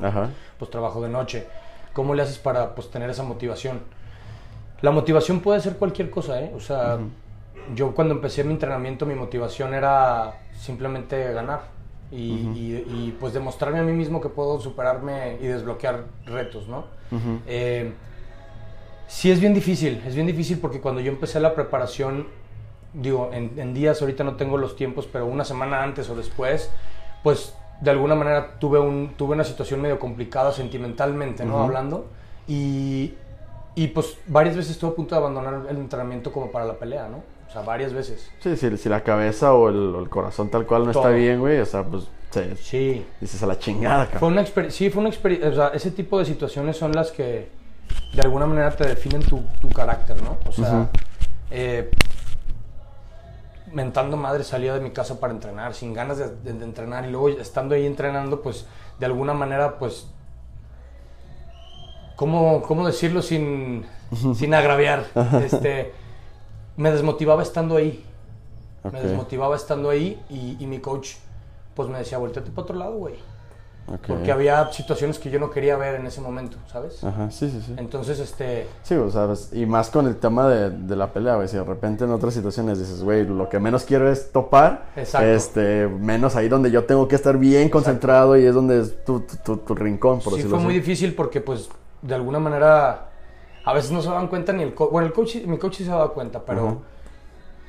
pues 0.57 0.71
trabajo 0.71 1.01
de 1.01 1.09
noche. 1.09 1.47
¿Cómo 1.91 2.15
le 2.15 2.23
haces 2.23 2.37
para 2.37 2.75
pues 2.75 2.89
tener 2.89 3.09
esa 3.09 3.23
motivación? 3.23 3.81
La 4.81 4.91
motivación 4.91 5.41
puede 5.41 5.59
ser 5.59 5.75
cualquier 5.75 6.09
cosa, 6.09 6.39
¿eh? 6.39 6.53
O 6.55 6.61
sea, 6.61 6.97
yo 7.75 7.93
cuando 7.93 8.13
empecé 8.13 8.45
mi 8.45 8.53
entrenamiento 8.53 9.05
mi 9.05 9.15
motivación 9.15 9.73
era 9.73 10.35
simplemente 10.57 11.33
ganar 11.33 11.76
y, 12.11 13.13
pues 13.19 13.33
demostrarme 13.33 13.79
a 13.79 13.83
mí 13.83 13.93
mismo 13.93 14.21
que 14.21 14.29
puedo 14.29 14.59
superarme 14.59 15.37
y 15.41 15.47
desbloquear 15.47 16.05
retos, 16.25 16.67
¿no? 16.67 16.85
Eh, 17.47 17.91
sí 19.07 19.31
es 19.31 19.39
bien 19.39 19.53
difícil, 19.53 20.01
es 20.05 20.15
bien 20.15 20.27
difícil 20.27 20.59
porque 20.59 20.79
cuando 20.79 21.01
yo 21.01 21.11
empecé 21.11 21.39
la 21.39 21.53
preparación, 21.55 22.27
digo, 22.93 23.29
en, 23.33 23.73
días 23.73 24.01
ahorita 24.01 24.23
no 24.23 24.35
tengo 24.35 24.57
los 24.57 24.75
tiempos, 24.75 25.07
pero 25.11 25.25
una 25.25 25.43
semana 25.43 25.83
antes 25.83 26.09
o 26.09 26.15
después, 26.15 26.71
pues 27.23 27.53
de 27.81 27.91
alguna 27.91 28.15
manera 28.15 28.57
tuve, 28.59 28.79
un, 28.79 29.13
tuve 29.17 29.33
una 29.33 29.43
situación 29.43 29.81
medio 29.81 29.99
complicada 29.99 30.51
sentimentalmente, 30.51 31.45
¿no? 31.45 31.59
Hablando. 31.59 32.07
Y, 32.47 33.13
y 33.75 33.87
pues 33.87 34.17
varias 34.27 34.55
veces 34.55 34.71
estuve 34.71 34.91
a 34.91 34.95
punto 34.95 35.13
de 35.13 35.19
abandonar 35.19 35.67
el 35.69 35.77
entrenamiento 35.77 36.31
como 36.31 36.51
para 36.51 36.65
la 36.65 36.73
pelea, 36.73 37.07
¿no? 37.09 37.21
O 37.47 37.51
sea, 37.51 37.61
varias 37.61 37.93
veces. 37.93 38.29
Sí, 38.39 38.57
si, 38.57 38.77
si 38.77 38.89
la 38.89 39.03
cabeza 39.03 39.53
o 39.53 39.69
el, 39.69 40.09
corazón 40.09 40.49
tal 40.49 40.65
cual 40.65 40.85
no 40.85 40.91
está 40.91 41.09
bien, 41.09 41.39
güey, 41.39 41.59
o 41.59 41.65
sea, 41.65 41.83
pues 41.83 42.09
sí. 42.59 43.05
dices 43.21 43.41
a 43.41 43.47
la 43.47 43.57
chingada, 43.57 44.05
cabrón. 44.05 44.19
Fue 44.19 44.61
una 44.61 44.69
sí, 44.71 44.89
fue 44.89 44.99
una 44.99 45.09
experiencia, 45.09 45.49
o 45.49 45.53
sea, 45.53 45.67
ese 45.69 45.91
tipo 45.91 46.19
de 46.19 46.25
situaciones 46.25 46.77
son 46.77 46.91
las 46.93 47.11
que 47.11 47.49
de 48.13 48.21
alguna 48.21 48.45
manera 48.45 48.71
te 48.71 48.87
definen 48.87 49.21
tu, 49.21 49.41
tu 49.61 49.69
carácter, 49.69 50.21
¿no? 50.21 50.37
O 50.45 50.51
sea, 50.51 50.89
eh, 51.49 51.89
mentando 53.71 54.17
madre 54.17 54.43
salía 54.43 54.73
de 54.73 54.79
mi 54.79 54.91
casa 54.91 55.19
para 55.19 55.33
entrenar, 55.33 55.73
sin 55.73 55.93
ganas 55.93 56.17
de, 56.17 56.49
entrenar 56.49 57.05
y 57.05 57.11
luego 57.11 57.29
estando 57.29 57.75
ahí 57.75 57.85
entrenando, 57.85 58.41
pues 58.41 58.65
de 58.99 59.05
alguna 59.05 59.33
manera, 59.33 59.77
pues 59.77 60.07
¿cómo, 62.15 62.61
cómo 62.63 62.85
decirlo 62.85 63.21
sin, 63.21 63.85
sin 64.35 64.53
agraviar? 64.53 65.05
Este, 65.43 65.93
me 66.77 66.91
desmotivaba 66.91 67.43
estando 67.43 67.75
ahí. 67.75 68.03
Me 68.83 68.89
Ok. 68.89 68.95
desmotivaba 69.05 69.55
estando 69.55 69.89
ahí 69.89 70.21
y, 70.29 70.55
y 70.59 70.65
mi 70.67 70.79
coach 70.79 71.15
pues 71.75 71.89
me 71.89 71.97
decía, 71.99 72.17
volteate 72.17 72.49
para 72.51 72.61
otro 72.63 72.75
lado, 72.77 72.93
güey. 72.95 73.15
Ok. 73.87 74.01
Porque 74.07 74.31
había 74.33 74.69
situaciones 74.73 75.17
que 75.17 75.29
yo 75.29 75.39
no 75.39 75.49
quería 75.49 75.77
ver 75.77 75.95
en 75.95 76.05
ese 76.07 76.19
momento, 76.19 76.57
¿sabes? 76.71 77.01
Ajá, 77.03 77.31
sí, 77.31 77.49
sí, 77.49 77.61
sí. 77.65 77.73
Entonces, 77.77 78.19
este, 78.19 78.67
Sí, 78.83 78.95
o 78.95 79.09
sea, 79.09 79.27
pues, 79.27 79.49
y 79.53 79.65
más 79.65 79.89
con 79.89 80.07
el 80.07 80.17
tema 80.17 80.47
de, 80.49 80.71
de 80.71 80.95
la 80.97 81.13
pelea, 81.13 81.35
güey. 81.35 81.47
Si 81.47 81.55
de 81.55 81.63
repente 81.63 82.03
en 82.03 82.11
otras 82.11 82.33
situaciones 82.33 82.79
dices, 82.79 83.01
güey, 83.03 83.25
lo 83.25 83.47
que 83.47 83.59
menos 83.59 83.83
quiero 83.85 84.11
es 84.11 84.31
topar. 84.33 84.87
Exacto. 84.97 85.27
Este, 85.27 85.87
menos 85.87 86.35
ahí 86.35 86.49
donde 86.49 86.69
yo 86.71 86.83
tengo 86.85 87.07
que 87.07 87.15
estar 87.15 87.37
bien 87.37 87.69
concentrado 87.69 88.35
y 88.37 88.45
es 88.45 88.53
donde 88.53 88.81
es 88.81 89.05
tu, 89.05 89.21
tu, 89.21 89.37
tu- 89.37 89.57
tu 89.57 89.75
rincón, 89.75 90.19
por 90.19 90.33
sí 90.33 90.41
fue 90.43 90.59
muy 90.59 90.73
así. 90.73 90.79
difícil 90.79 91.15
porque 91.15 91.39
pues 91.41 91.69
de 92.01 92.13
alguna 92.15 92.39
manera 92.39 93.09
a 93.69 93.73
veces 93.73 93.91
no 93.91 94.01
se 94.01 94.07
daban 94.07 94.27
cuenta 94.27 94.53
ni 94.53 94.63
el 94.63 94.73
coach, 94.73 94.91
bueno, 94.91 95.07
el 95.07 95.13
coach, 95.13 95.35
mi 95.45 95.57
coach 95.57 95.75
sí 95.75 95.83
se 95.83 95.89
daba 95.91 96.13
cuenta, 96.13 96.39
pero 96.45 96.77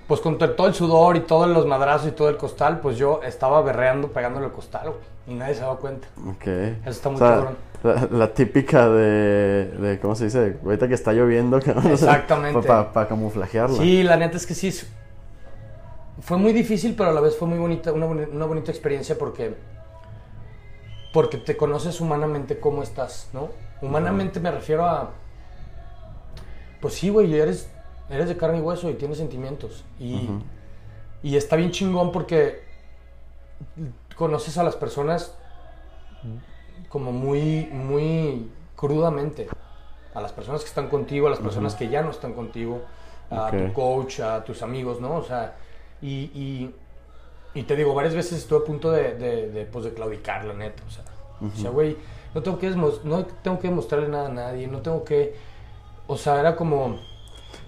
pues 0.06 0.20
con 0.20 0.38
to- 0.38 0.50
todo 0.52 0.68
el 0.68 0.74
sudor 0.74 1.16
y 1.16 1.20
todos 1.20 1.48
los 1.48 1.66
madrazos 1.66 2.08
y 2.08 2.12
todo 2.12 2.28
el 2.28 2.36
costal, 2.36 2.78
pues 2.80 2.96
yo 2.96 3.20
estaba 3.24 3.60
berreando 3.62 4.08
pegándole 4.08 4.46
el 4.46 4.52
costal, 4.52 4.90
güey, 4.90 5.00
y 5.26 5.34
nadie 5.34 5.54
se 5.54 5.62
daba 5.62 5.76
cuenta. 5.76 6.06
Ok. 6.30 6.46
Eso 6.46 6.90
está 6.90 7.08
muy 7.08 7.16
O 7.16 7.18
sea, 7.18 7.28
cabrón. 7.28 7.56
La, 7.82 8.08
la 8.10 8.32
típica 8.32 8.88
de, 8.88 9.66
de, 9.78 9.98
¿cómo 10.00 10.14
se 10.14 10.24
dice? 10.24 10.56
Ahorita 10.64 10.86
que 10.88 10.94
está 10.94 11.12
lloviendo. 11.12 11.58
Exactamente. 11.90 12.66
Para 12.66 13.06
camuflajearla. 13.08 13.76
Sí, 13.76 14.02
la 14.04 14.16
neta 14.16 14.36
es 14.36 14.46
que 14.46 14.54
sí. 14.54 14.72
Fue 16.20 16.36
muy 16.36 16.52
difícil, 16.52 16.94
pero 16.96 17.10
a 17.10 17.12
la 17.12 17.20
vez 17.20 17.36
fue 17.36 17.46
muy 17.48 17.58
bonita, 17.58 17.92
una, 17.92 18.06
una 18.06 18.46
bonita 18.46 18.70
experiencia 18.72 19.16
porque, 19.18 19.54
porque 21.12 21.38
te 21.38 21.56
conoces 21.56 22.00
humanamente 22.00 22.58
cómo 22.60 22.82
estás, 22.82 23.28
¿no? 23.32 23.48
Humanamente 23.80 24.40
me 24.40 24.50
refiero 24.50 24.84
a, 24.86 25.10
pues 26.80 26.94
sí, 26.94 27.08
güey, 27.10 27.34
eres, 27.34 27.68
eres 28.10 28.28
de 28.28 28.36
carne 28.36 28.58
y 28.58 28.60
hueso 28.60 28.88
y 28.90 28.94
tienes 28.94 29.18
sentimientos. 29.18 29.84
Y, 29.98 30.28
y 31.22 31.36
está 31.36 31.56
bien 31.56 31.70
chingón 31.70 32.12
porque 32.12 32.62
conoces 34.16 34.58
a 34.58 34.62
las 34.62 34.76
personas 34.76 35.34
como 36.88 37.12
muy, 37.12 37.66
muy 37.72 38.50
crudamente. 38.76 39.48
A 40.14 40.20
las 40.20 40.32
personas 40.32 40.62
que 40.62 40.68
están 40.68 40.88
contigo, 40.88 41.26
a 41.26 41.30
las 41.30 41.38
personas 41.38 41.74
que 41.74 41.88
ya 41.88 42.02
no 42.02 42.10
están 42.10 42.32
contigo, 42.32 42.82
a 43.30 43.50
tu 43.50 43.72
coach, 43.72 44.20
a 44.20 44.42
tus 44.42 44.62
amigos, 44.62 45.00
¿no? 45.00 45.16
O 45.16 45.22
sea, 45.22 45.56
y, 46.00 46.08
y, 46.34 46.74
y 47.54 47.62
te 47.64 47.76
digo, 47.76 47.94
varias 47.94 48.14
veces 48.14 48.38
estuve 48.38 48.60
a 48.60 48.64
punto 48.64 48.90
de, 48.90 49.14
de, 49.14 49.50
de, 49.50 49.64
pues, 49.66 49.84
de 49.84 49.92
claudicar, 49.92 50.44
la 50.44 50.54
neta. 50.54 50.82
O 50.86 50.90
sea, 50.90 51.04
o 51.40 51.56
sea, 51.56 51.70
güey, 51.70 51.96
no, 52.34 52.42
tengo 52.42 52.58
que 52.58 52.70
desmos- 52.70 53.02
no 53.04 53.24
tengo 53.26 53.58
que 53.60 53.68
demostrarle 53.68 54.08
nada 54.08 54.26
a 54.26 54.32
nadie, 54.32 54.66
no 54.66 54.80
tengo 54.80 55.04
que... 55.04 55.36
O 56.08 56.16
sea, 56.16 56.40
era 56.40 56.56
como... 56.56 56.96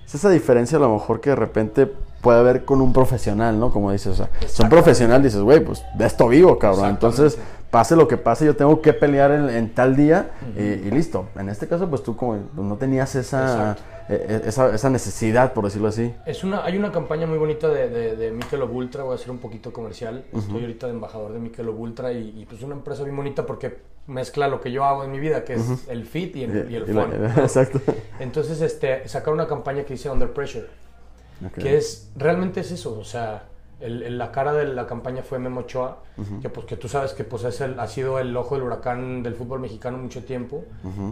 Es 0.05 0.15
esa 0.17 0.31
diferencia 0.31 0.79
a 0.79 0.81
lo 0.81 0.93
mejor 0.93 1.21
que 1.21 1.31
de 1.31 1.37
repente 1.37 1.87
puede 1.87 2.41
haber 2.41 2.65
con 2.65 2.81
un 2.81 2.93
profesional, 2.93 3.61
¿no? 3.61 3.71
Como 3.71 3.93
dices, 3.93 4.09
o 4.09 4.15
sea, 4.17 4.27
son 4.27 4.43
Exactamente. 4.43 4.77
profesional, 4.77 5.23
dices, 5.23 5.41
güey, 5.41 5.61
pues 5.61 5.85
de 5.95 6.07
esto 6.07 6.27
vivo, 6.27 6.59
cabrón. 6.59 6.91
Entonces. 6.91 7.39
Pase 7.71 7.95
lo 7.97 8.09
que 8.09 8.17
pase, 8.17 8.45
yo 8.45 8.57
tengo 8.57 8.81
que 8.83 8.93
pelear 8.93 9.31
en, 9.33 9.49
en 9.49 9.75
tal 9.75 9.95
día 9.97 10.31
y, 10.57 10.63
y 10.63 10.91
listo. 10.91 11.29
En 11.37 11.49
este 11.49 11.69
caso, 11.69 11.89
pues 11.89 12.03
tú 12.03 12.17
como 12.17 12.37
pues, 12.55 12.67
no 12.67 12.77
tenías 12.77 13.15
esa, 13.15 13.73
eh, 14.09 14.27
eh, 14.29 14.43
esa, 14.47 14.75
esa 14.75 14.91
necesidad, 14.91 15.53
por 15.53 15.65
decirlo 15.65 15.89
así. 15.89 16.13
Es 16.27 16.43
una, 16.43 16.65
hay 16.65 16.77
una 16.77 16.91
campaña 16.91 17.27
muy 17.27 17.39
bonita 17.39 17.69
de, 17.69 17.89
de, 17.89 18.17
de 18.17 18.33
Michelob 18.33 18.73
Ultra, 18.75 19.05
voy 19.05 19.13
a 19.13 19.15
hacer 19.15 19.31
un 19.31 19.39
poquito 19.39 19.73
comercial. 19.73 20.25
Estoy 20.33 20.63
ahorita 20.63 20.87
de 20.87 20.93
embajador 20.95 21.33
de 21.33 21.39
Michelob 21.39 21.79
Ultra 21.79 22.13
y, 22.13 22.41
y 22.41 22.47
pues 22.47 22.63
una 22.63 22.75
empresa 22.75 23.05
bien 23.05 23.17
bonita 23.17 23.47
porque 23.47 23.79
mezcla 24.09 24.49
lo 24.49 24.61
que 24.61 24.73
yo 24.73 24.85
hago 24.85 25.05
en 25.05 25.13
mi 25.13 25.21
vida, 25.21 25.45
que 25.45 25.55
es 25.55 25.89
el 25.89 26.05
fit 26.07 26.35
y 26.35 26.43
el, 26.45 26.71
y 26.73 26.75
el 26.75 26.89
Y 26.89 26.93
la- 26.93 27.05
fun. 27.05 27.25
exacto. 27.45 27.81
Entonces, 28.19 28.61
este, 28.63 29.07
sacaron 29.09 29.35
una 29.39 29.47
campaña 29.47 29.85
que 29.85 29.93
dice 29.95 30.11
Under 30.11 30.33
Pressure, 30.33 30.67
que 31.55 31.77
es, 31.77 32.11
realmente 32.17 32.61
es 32.61 32.73
eso, 32.73 32.99
o 32.99 33.05
sea, 33.05 33.45
el- 33.81 34.03
el- 34.03 34.19
la 34.19 34.31
cara 34.33 34.53
de 34.53 34.67
la 34.67 34.87
campaña 34.87 35.23
fue 35.23 35.39
Memo 35.39 35.61
Ochoa, 35.61 36.03
que 36.43 36.49
pues 36.51 36.67
que 36.67 36.77
tú 36.77 36.87
sabes 36.89 37.13
que 37.15 37.25
pues 37.25 37.45
es 37.45 37.61
el, 37.63 37.81
ha 37.81 37.87
sido 37.87 38.19
el 38.19 38.37
ojo 38.37 38.55
del 38.55 38.65
huracán 38.65 39.23
del 39.23 39.35
fútbol 39.35 39.61
mexicano 39.61 39.97
mucho 39.99 40.23
tiempo, 40.25 40.65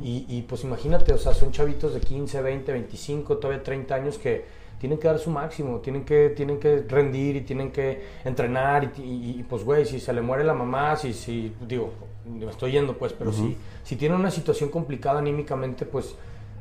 y, 0.03 0.27
y, 0.29 0.43
pues 0.43 0.65
imagínate, 0.65 1.13
o 1.13 1.19
sea, 1.19 1.33
son 1.35 1.51
chavitos 1.53 1.95
de 1.95 2.01
15, 2.01 2.43
20, 2.43 2.73
25, 2.73 3.39
todavía 3.39 3.63
30 3.63 3.95
años 3.95 4.19
que 4.19 4.45
tienen 4.79 4.99
que 4.99 5.09
dar 5.09 5.19
su 5.19 5.31
máximo, 5.31 5.79
tienen 5.81 6.05
que, 6.05 6.29
tienen 6.31 6.61
que 6.61 6.85
rendir 6.89 7.37
y 7.37 7.41
tienen 7.41 7.73
que 7.73 8.01
entrenar, 8.25 8.93
y, 8.99 9.01
y- 9.03 9.41
y, 9.41 9.43
pues 9.43 9.65
güey, 9.65 9.85
si 9.87 9.99
se 9.99 10.13
le 10.13 10.21
muere 10.21 10.45
la 10.45 10.55
mamá, 10.55 10.95
si, 10.97 11.13
si 11.15 11.53
digo, 11.67 11.91
me 12.27 12.47
estoy 12.51 12.73
yendo 12.73 12.97
pues, 12.97 13.13
pero 13.13 13.33
si, 13.33 13.57
si 13.83 13.97
tienen 13.97 14.19
una 14.21 14.31
situación 14.31 14.69
complicada 14.71 15.19
anímicamente, 15.21 15.85
pues, 15.87 16.15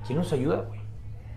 ¿quién 0.06 0.17
nos 0.20 0.32
ayuda, 0.34 0.63
güey? 0.67 0.80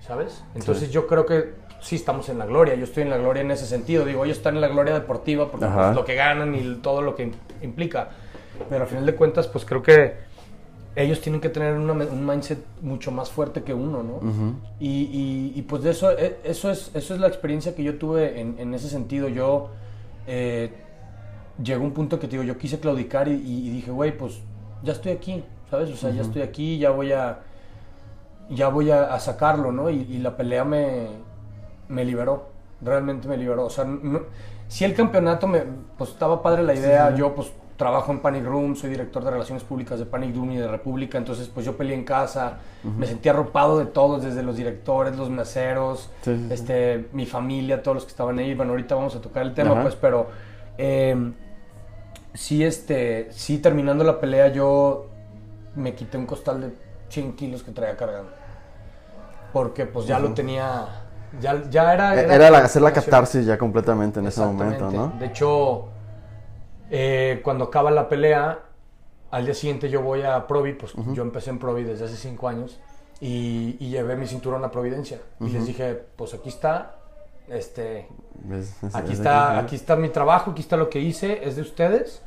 ¿sabes? 0.07 0.43
Entonces 0.55 0.91
yo 0.91 1.07
creo 1.07 1.27
que 1.27 1.53
sí 1.81 1.97
estamos 1.97 2.29
en 2.29 2.39
la 2.39 2.47
gloria, 2.47 2.75
yo 2.75 2.85
estoy 2.85 3.03
en 3.05 3.11
la 3.11 3.17
gloria 3.19 3.43
en 3.43 3.51
ese 3.51 3.67
sentido, 3.67 4.05
digo, 4.05 4.25
ellos 4.25 4.37
están 4.39 4.55
en 4.55 4.61
la 4.61 4.69
gloria 4.69 4.95
deportiva 4.95 5.51
porque 5.51 5.67
pues, 5.87 5.97
lo 5.97 6.05
que 6.05 6.15
ganan 6.15 6.55
y 6.55 6.77
todo 6.77 7.03
lo 7.03 7.15
que 7.17 7.27
im- 7.29 7.33
implica, 7.63 8.09
pero 8.69 8.83
al 8.83 8.89
final 8.89 9.07
de 9.07 9.15
cuentas 9.15 9.47
pues 9.49 9.65
creo 9.65 9.83
que 9.83 10.15
ellos 10.97 11.21
tienen 11.21 11.41
que 11.41 11.49
tener 11.49 11.75
una 11.75 11.93
un 11.93 12.27
mindset 12.27 12.59
mucho 12.83 13.11
más 13.13 13.31
fuerte 13.31 13.63
que 13.63 13.73
uno, 13.73 14.03
¿no? 14.03 14.19
y, 14.81 14.89
y- 14.89 15.53
y, 15.57 15.63
pues 15.63 15.83
de 15.83 15.91
eso, 15.91 16.11
e- 16.11 16.39
eso 16.45 16.71
es, 16.71 16.91
eso 16.95 17.15
es 17.15 17.21
la 17.21 17.29
experiencia 17.29 17.75
que 17.75 17.83
yo 17.85 17.97
tuve 17.97 18.41
en, 18.41 18.57
en 18.59 18.75
ese 18.75 18.89
sentido, 18.89 19.29
yo 19.29 19.71
eh, 20.27 20.73
llegó 21.63 21.85
un 21.85 21.93
punto 21.93 22.19
que 22.19 22.27
te 22.27 22.33
digo, 22.33 22.43
yo 22.43 22.59
quise 22.59 22.81
claudicar 22.81 23.29
y, 23.29 23.33
y- 23.35 23.71
dije, 23.71 23.91
güey, 23.91 24.17
pues 24.17 24.41
ya 24.83 24.93
estoy 24.93 25.13
aquí, 25.13 25.45
¿sabes? 25.71 25.91
O 25.91 25.97
sea, 25.97 26.11
ya 26.11 26.23
estoy 26.23 26.43
aquí, 26.43 26.79
ya 26.79 26.91
voy 26.91 27.13
a 27.13 27.39
ya 28.51 28.69
voy 28.69 28.91
a, 28.91 29.15
a 29.15 29.21
sacarlo, 29.21 29.71
¿no? 29.71 29.91
Y, 29.91 30.03
y 30.11 30.19
la 30.19 30.37
pelea 30.37 30.65
me, 30.65 31.07
me 31.91 32.05
liberó, 32.05 32.49
realmente 32.81 33.29
me 33.29 33.37
liberó. 33.37 33.67
O 33.67 33.71
sea, 33.71 33.85
no- 33.85 34.23
si 34.69 34.85
el 34.85 34.95
campeonato 34.95 35.47
me, 35.47 35.63
pues 35.99 36.11
estaba 36.11 36.43
padre 36.43 36.63
la 36.63 36.75
idea, 36.75 37.15
yo 37.15 37.35
pues 37.35 37.53
trabajo 37.77 38.13
en 38.13 38.21
Panic 38.21 38.45
Room, 38.45 38.77
soy 38.77 38.91
director 38.91 39.25
de 39.25 39.31
relaciones 39.31 39.65
públicas 39.65 39.99
de 39.99 40.05
Panic 40.07 40.37
Room 40.37 40.53
y 40.53 40.59
de 40.59 40.69
República, 40.69 41.17
entonces 41.19 41.49
pues 41.49 41.65
yo 41.65 41.77
peleé 41.79 41.95
en 41.97 42.05
casa, 42.05 42.59
me 42.85 43.07
sentí 43.07 43.29
arropado 43.31 43.79
de 43.79 43.87
todos, 43.87 44.23
desde 44.23 44.43
los 44.43 44.57
directores, 44.57 45.17
los 45.17 45.31
meseros, 45.31 46.11
Sí, 46.23 46.47
este, 46.51 47.09
mi 47.13 47.25
familia, 47.27 47.83
todos 47.83 47.95
los 47.97 48.05
que 48.05 48.11
estaban 48.11 48.39
ahí. 48.39 48.55
Bueno, 48.55 48.73
ahorita 48.73 48.95
vamos 48.97 49.17
a 49.17 49.21
tocar 49.21 49.45
el 49.45 49.55
tema, 49.55 49.73
Ajá. 49.73 49.83
pues, 49.83 49.97
pero 49.97 50.29
eh, 50.77 51.33
sí, 52.35 52.63
este, 52.65 53.29
sí 53.33 53.59
terminando 53.59 54.05
la 54.05 54.21
pelea 54.21 54.49
yo 54.49 55.07
me 55.75 55.95
quité 55.95 56.19
un 56.19 56.27
costal 56.27 56.61
de 56.61 56.71
100 57.09 57.33
kilos 57.35 57.63
que 57.63 57.73
traía 57.73 57.97
cargando. 57.97 58.31
Porque 59.53 59.87
pues 59.87 60.07
ya 60.07 60.19
lo 60.19 60.33
tenía, 60.35 60.87
ya, 61.41 61.63
ya 61.71 61.95
era... 61.95 62.21
Era, 62.21 62.51
la- 62.51 62.59
hacer 62.59 62.83
la 62.83 62.93
catarsis 62.93 63.47
ya 63.47 63.57
completamente 63.59 64.21
en 64.21 64.27
ese 64.27 64.41
momento. 64.41 64.91
¿no? 64.91 65.09
De 65.19 65.27
hecho, 65.27 65.89
eh, 66.91 67.41
cuando 67.45 67.65
acaba 67.65 67.91
la 67.91 68.09
pelea, 68.09 68.59
al 69.31 69.45
día 69.45 69.55
siguiente 69.55 69.89
yo 69.89 70.03
voy 70.03 70.23
a 70.23 70.47
Provi, 70.47 70.73
pues 70.75 70.93
yo 71.13 71.23
empecé 71.23 71.51
en 71.51 71.59
Provi 71.59 71.85
desde 71.85 72.07
hace 72.07 72.17
cinco 72.17 72.49
años 72.49 72.81
y, 73.21 73.77
y 73.79 73.91
llevé 73.91 74.17
mi 74.17 74.27
cinturón 74.27 74.65
a 74.65 74.71
Providencia. 74.71 75.19
Y 75.41 75.51
les 75.51 75.67
dije, 75.67 75.95
pues 76.17 76.35
aquí 76.35 76.49
está, 76.49 76.97
este, 77.49 78.09
¿Ves? 78.45 78.75
Es- 78.83 78.95
aquí 78.95 79.13
es- 79.13 79.19
está, 79.19 79.59
es- 79.59 79.65
aquí 79.65 79.77
está 79.77 79.97
mi 79.97 80.09
trabajo, 80.09 80.51
aquí 80.53 80.63
está 80.63 80.77
lo 80.77 80.91
que 80.91 80.99
hice, 81.01 81.47
es 81.47 81.57
de 81.57 81.63
ustedes. 81.63 82.23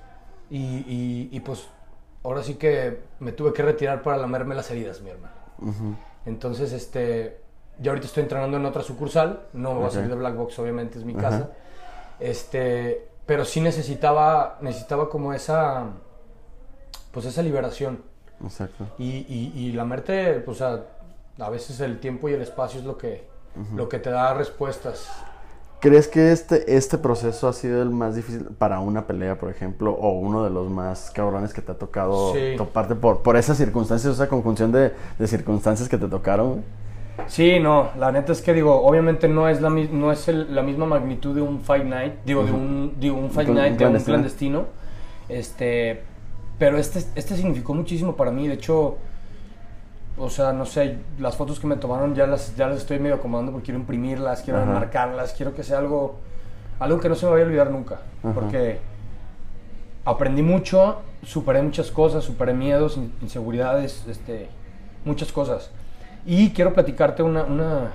Y, 0.49 0.57
y- 0.59 1.29
y, 1.31 1.39
pues 1.39 1.67
ahora 2.23 2.43
sí 2.43 2.55
que 2.55 2.99
me 3.19 3.31
tuve 3.31 3.53
que 3.53 3.63
retirar 3.63 4.01
para 4.03 4.17
lamerme 4.17 4.55
las 4.55 4.69
heridas, 4.71 5.01
mi 5.01 5.09
hermano. 5.09 5.33
Entonces, 6.25 6.71
este, 6.73 7.41
yo 7.79 7.91
ahorita 7.91 8.07
estoy 8.07 8.23
entrenando 8.23 8.57
en 8.57 8.65
otra 8.65 8.81
sucursal, 8.81 9.41
no 9.53 9.75
voy 9.75 9.85
a 9.85 9.89
salir 9.89 10.09
de 10.09 10.15
Black 10.15 10.35
Box, 10.35 10.57
obviamente 10.59 10.99
es 10.99 11.05
mi 11.05 11.13
Ajá. 11.13 11.21
casa. 11.21 11.49
Este, 12.19 13.07
pero 13.25 13.45
sí 13.45 13.61
necesitaba, 13.61 14.57
necesitaba 14.61 15.09
como 15.09 15.33
esa, 15.33 15.85
pues 17.11 17.25
esa 17.25 17.41
liberación. 17.41 18.01
Exacto. 18.43 18.85
Y, 18.97 19.09
y, 19.27 19.51
y 19.55 19.71
lamerte, 19.71 20.35
pues 20.41 20.61
a, 20.61 20.81
a 21.39 21.49
veces 21.49 21.79
el 21.79 21.99
tiempo 21.99 22.29
y 22.29 22.33
el 22.33 22.41
espacio 22.41 22.79
es 22.79 22.85
lo 22.85 22.97
que, 22.97 23.27
lo 23.75 23.89
que 23.89 23.99
te 23.99 24.09
da 24.09 24.33
respuestas. 24.33 25.07
¿Crees 25.79 26.07
que 26.07 26.31
este, 26.31 26.77
este 26.77 26.97
proceso 26.97 27.49
ha 27.49 27.53
sido 27.53 27.81
el 27.81 27.89
más 27.89 28.15
difícil 28.15 28.45
para 28.57 28.79
una 28.79 29.05
pelea, 29.05 29.37
por 29.37 29.49
ejemplo, 29.49 29.91
o 29.91 30.11
uno 30.17 30.43
de 30.45 30.49
los 30.49 30.69
más 30.69 31.11
cabrones 31.11 31.53
que 31.53 31.61
te 31.61 31.73
ha 31.73 31.77
tocado 31.77 32.31
Sí. 32.33 32.53
toparte 32.57 32.95
por, 32.95 33.21
por 33.21 33.35
esas 33.35 33.57
circunstancias, 33.57 34.13
esa 34.13 34.29
conjunción 34.29 34.71
de, 34.71 34.93
de 35.19 35.27
circunstancias 35.27 35.89
que 35.89 35.97
te 35.97 36.07
tocaron? 36.07 36.63
Sí, 37.27 37.59
no, 37.59 37.89
la 37.97 38.11
neta 38.11 38.31
es 38.31 38.41
que 38.41 38.53
digo, 38.53 38.81
obviamente 38.85 39.27
no 39.27 39.47
es 39.47 39.61
la, 39.61 39.69
no 39.69 40.11
es 40.11 40.27
el- 40.27 40.53
la 40.53 40.61
misma 40.63 40.85
magnitud 40.85 41.35
de 41.35 41.41
un 41.41 41.61
Fight 41.61 41.85
Night, 41.85 42.13
digo, 42.25 42.43
de 42.43 42.51
un, 42.51 42.95
digo, 42.99 43.17
un 43.17 43.29
Fight 43.29 43.49
Night, 43.49 43.77
de 43.77 43.85
un 43.85 43.97
clandestino. 43.99 44.65
este, 45.29 46.01
pero 46.59 46.77
este, 46.77 46.99
este 47.15 47.35
significó 47.35 47.73
muchísimo 47.73 48.15
para 48.15 48.31
mí, 48.31 48.47
de 48.47 48.55
hecho, 48.55 48.97
o 50.17 50.29
sea, 50.29 50.53
no 50.53 50.65
sé, 50.65 50.97
las 51.19 51.35
fotos 51.37 51.59
que 51.59 51.67
me 51.67 51.75
tomaron 51.77 52.13
ya 52.15 52.27
las, 52.27 52.55
ya 52.55 52.67
las 52.67 52.77
estoy 52.77 52.99
medio 52.99 53.15
acomodando 53.15 53.51
porque 53.51 53.65
quiero 53.65 53.79
imprimirlas, 53.79 54.41
quiero 54.41 54.59
Ajá. 54.59 54.71
marcarlas, 54.71 55.33
quiero 55.33 55.53
que 55.55 55.63
sea 55.63 55.77
algo, 55.79 56.15
algo 56.79 56.99
que 56.99 57.09
no 57.09 57.15
se 57.15 57.25
me 57.25 57.31
vaya 57.31 57.43
a 57.43 57.47
olvidar 57.47 57.71
nunca, 57.71 58.01
Ajá. 58.23 58.33
porque 58.33 58.79
aprendí 60.05 60.41
mucho, 60.41 61.01
superé 61.23 61.61
muchas 61.61 61.89
cosas, 61.91 62.23
superé 62.23 62.53
miedos, 62.53 62.97
in- 62.97 63.13
inseguridades, 63.21 64.03
este, 64.07 64.49
muchas 65.05 65.31
cosas. 65.31 65.71
Y 66.25 66.51
quiero 66.51 66.73
platicarte 66.73 67.23
una, 67.23 67.43
una, 67.43 67.91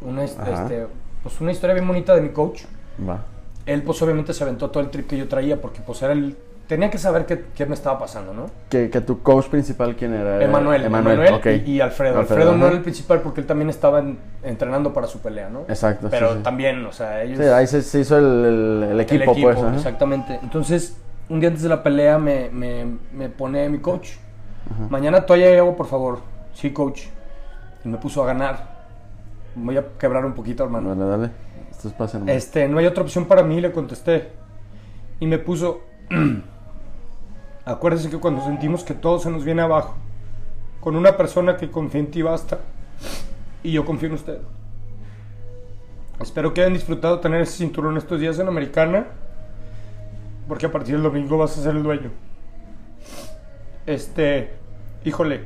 una, 0.00 0.24
este, 0.24 0.86
pues 1.22 1.40
una 1.40 1.52
historia 1.52 1.74
bien 1.74 1.86
bonita 1.86 2.14
de 2.14 2.20
mi 2.20 2.30
coach. 2.30 2.62
Va. 3.08 3.24
Él 3.66 3.82
pues 3.82 4.00
obviamente 4.02 4.32
se 4.34 4.42
aventó 4.42 4.70
todo 4.70 4.82
el 4.82 4.90
trip 4.90 5.06
que 5.06 5.16
yo 5.16 5.28
traía 5.28 5.60
porque 5.60 5.80
pues 5.80 6.02
era 6.02 6.12
el 6.12 6.36
tenía 6.70 6.88
que 6.88 6.98
saber 6.98 7.26
qué, 7.26 7.46
qué 7.52 7.66
me 7.66 7.74
estaba 7.74 7.98
pasando, 7.98 8.32
¿no? 8.32 8.46
¿Que, 8.68 8.88
tu 9.00 9.22
coach 9.22 9.46
principal 9.46 9.96
quién 9.96 10.14
era? 10.14 10.40
Emanuel. 10.40 10.84
Emanuel, 10.84 11.18
y, 11.66 11.80
Alfredo. 11.80 12.20
Alfredo, 12.20 12.56
no 12.56 12.66
era 12.66 12.76
el 12.76 12.82
principal 12.82 13.22
porque 13.22 13.40
él 13.40 13.46
también 13.48 13.70
estaba 13.70 14.04
entrenando 14.44 14.92
para 14.92 15.08
su 15.08 15.18
pelea, 15.18 15.50
¿no? 15.50 15.62
Exacto. 15.62 16.06
Pero 16.08 16.36
también, 16.36 16.86
o 16.86 16.92
sea, 16.92 17.24
ellos... 17.24 17.40
Sí, 17.40 17.44
ahí 17.44 17.66
se, 17.66 17.98
hizo 17.98 18.16
el, 18.16 18.88
el, 18.92 19.00
equipo, 19.00 19.34
pues. 19.34 19.58
Exactamente. 19.74 20.38
Entonces, 20.40 20.96
un 21.28 21.40
día 21.40 21.48
antes 21.48 21.64
de 21.64 21.70
la 21.70 21.82
pelea 21.82 22.18
me, 22.18 22.48
me, 22.50 22.86
me 23.12 23.28
pone 23.28 23.68
mi 23.68 23.78
coach. 23.78 24.10
Mañana 24.88 25.26
toalla 25.26 25.50
y 25.52 25.56
agua, 25.56 25.74
por 25.74 25.86
favor. 25.86 26.20
Sí, 26.54 26.70
coach. 26.70 27.02
Y 27.84 27.88
me 27.88 27.98
puso 27.98 28.22
a 28.22 28.26
ganar. 28.26 28.80
Voy 29.54 29.76
a 29.76 29.84
quebrar 29.98 30.24
un 30.24 30.34
poquito, 30.34 30.64
hermano. 30.64 30.94
Dale, 30.94 31.10
dale. 31.10 31.30
Esto 31.70 31.88
es 31.88 31.94
pasa, 31.94 32.20
Este, 32.26 32.68
no 32.68 32.78
hay 32.78 32.86
otra 32.86 33.02
opción 33.02 33.26
para 33.26 33.42
mí, 33.42 33.60
le 33.60 33.72
contesté. 33.72 34.32
Y 35.18 35.26
me 35.26 35.38
puso... 35.38 35.82
Acuérdese 37.64 38.10
que 38.10 38.18
cuando 38.18 38.44
sentimos 38.44 38.82
que 38.84 38.94
todo 38.94 39.18
se 39.18 39.30
nos 39.30 39.44
viene 39.44 39.62
abajo, 39.62 39.94
con 40.80 40.96
una 40.96 41.16
persona 41.16 41.56
que 41.56 41.70
confía 41.70 42.00
en 42.00 42.10
ti 42.10 42.22
basta, 42.22 42.58
y 43.62 43.72
yo 43.72 43.84
confío 43.84 44.08
en 44.08 44.14
usted. 44.14 44.38
Espero 46.20 46.52
que 46.52 46.62
hayan 46.62 46.74
disfrutado 46.74 47.20
tener 47.20 47.40
ese 47.42 47.58
cinturón 47.58 47.96
estos 47.96 48.20
días 48.20 48.38
en 48.38 48.48
Americana, 48.48 49.06
porque 50.48 50.66
a 50.66 50.72
partir 50.72 50.94
del 50.94 51.02
domingo 51.02 51.38
vas 51.38 51.56
a 51.56 51.62
ser 51.62 51.76
el 51.76 51.82
dueño. 51.82 52.10
Este, 53.86 54.50
híjole, 55.04 55.44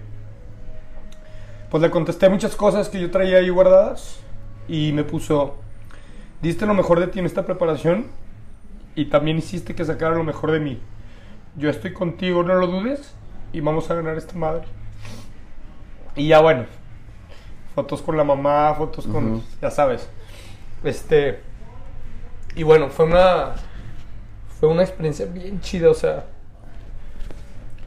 pues 1.71 1.83
le 1.83 1.91
contesté 1.91 2.29
muchas 2.29 2.57
cosas 2.57 2.89
que 2.89 3.01
yo 3.01 3.11
traía 3.11 3.39
ahí 3.39 3.49
guardadas 3.49 4.21
y 4.69 4.93
me 4.93 5.05
puso, 5.05 5.57
diste 6.43 6.67
lo 6.67 6.75
mejor 6.75 7.01
de 7.01 7.09
ti 7.09 7.19
en 7.19 7.27
esta 7.27 7.45
preparación 7.45 8.07
y 8.95 9.07
también 9.07 9.39
hiciste 9.39 9.75
que 9.75 9.85
sacara 9.85 10.15
lo 10.15 10.25
mejor 10.25 10.53
de 10.53 10.61
mí 10.61 10.81
yo 11.57 11.71
estoy 11.71 11.93
contigo, 11.93 12.43
no 12.43 12.55
lo 12.55 12.67
dudes, 12.67 13.15
y 13.53 13.61
vamos 13.61 13.91
a 13.91 13.95
ganar 13.95 14.17
esta 14.17 14.35
madre. 14.35 14.65
Y 16.17 16.29
ya 16.29 16.41
bueno, 16.41 16.67
fotos 17.75 18.03
con 18.03 18.17
la 18.17 18.25
mamá, 18.25 18.75
fotos 18.75 19.07
con, 19.07 19.43
ya 19.61 19.71
sabes. 19.71 20.09
Este, 20.83 21.41
y 22.57 22.63
bueno, 22.63 22.89
fue 22.89 23.07
una, 23.07 23.55
fue 24.59 24.69
una 24.69 24.83
experiencia 24.83 25.27
bien 25.27 25.61
chida, 25.61 25.91
o 25.91 25.95
sea. 25.95 26.27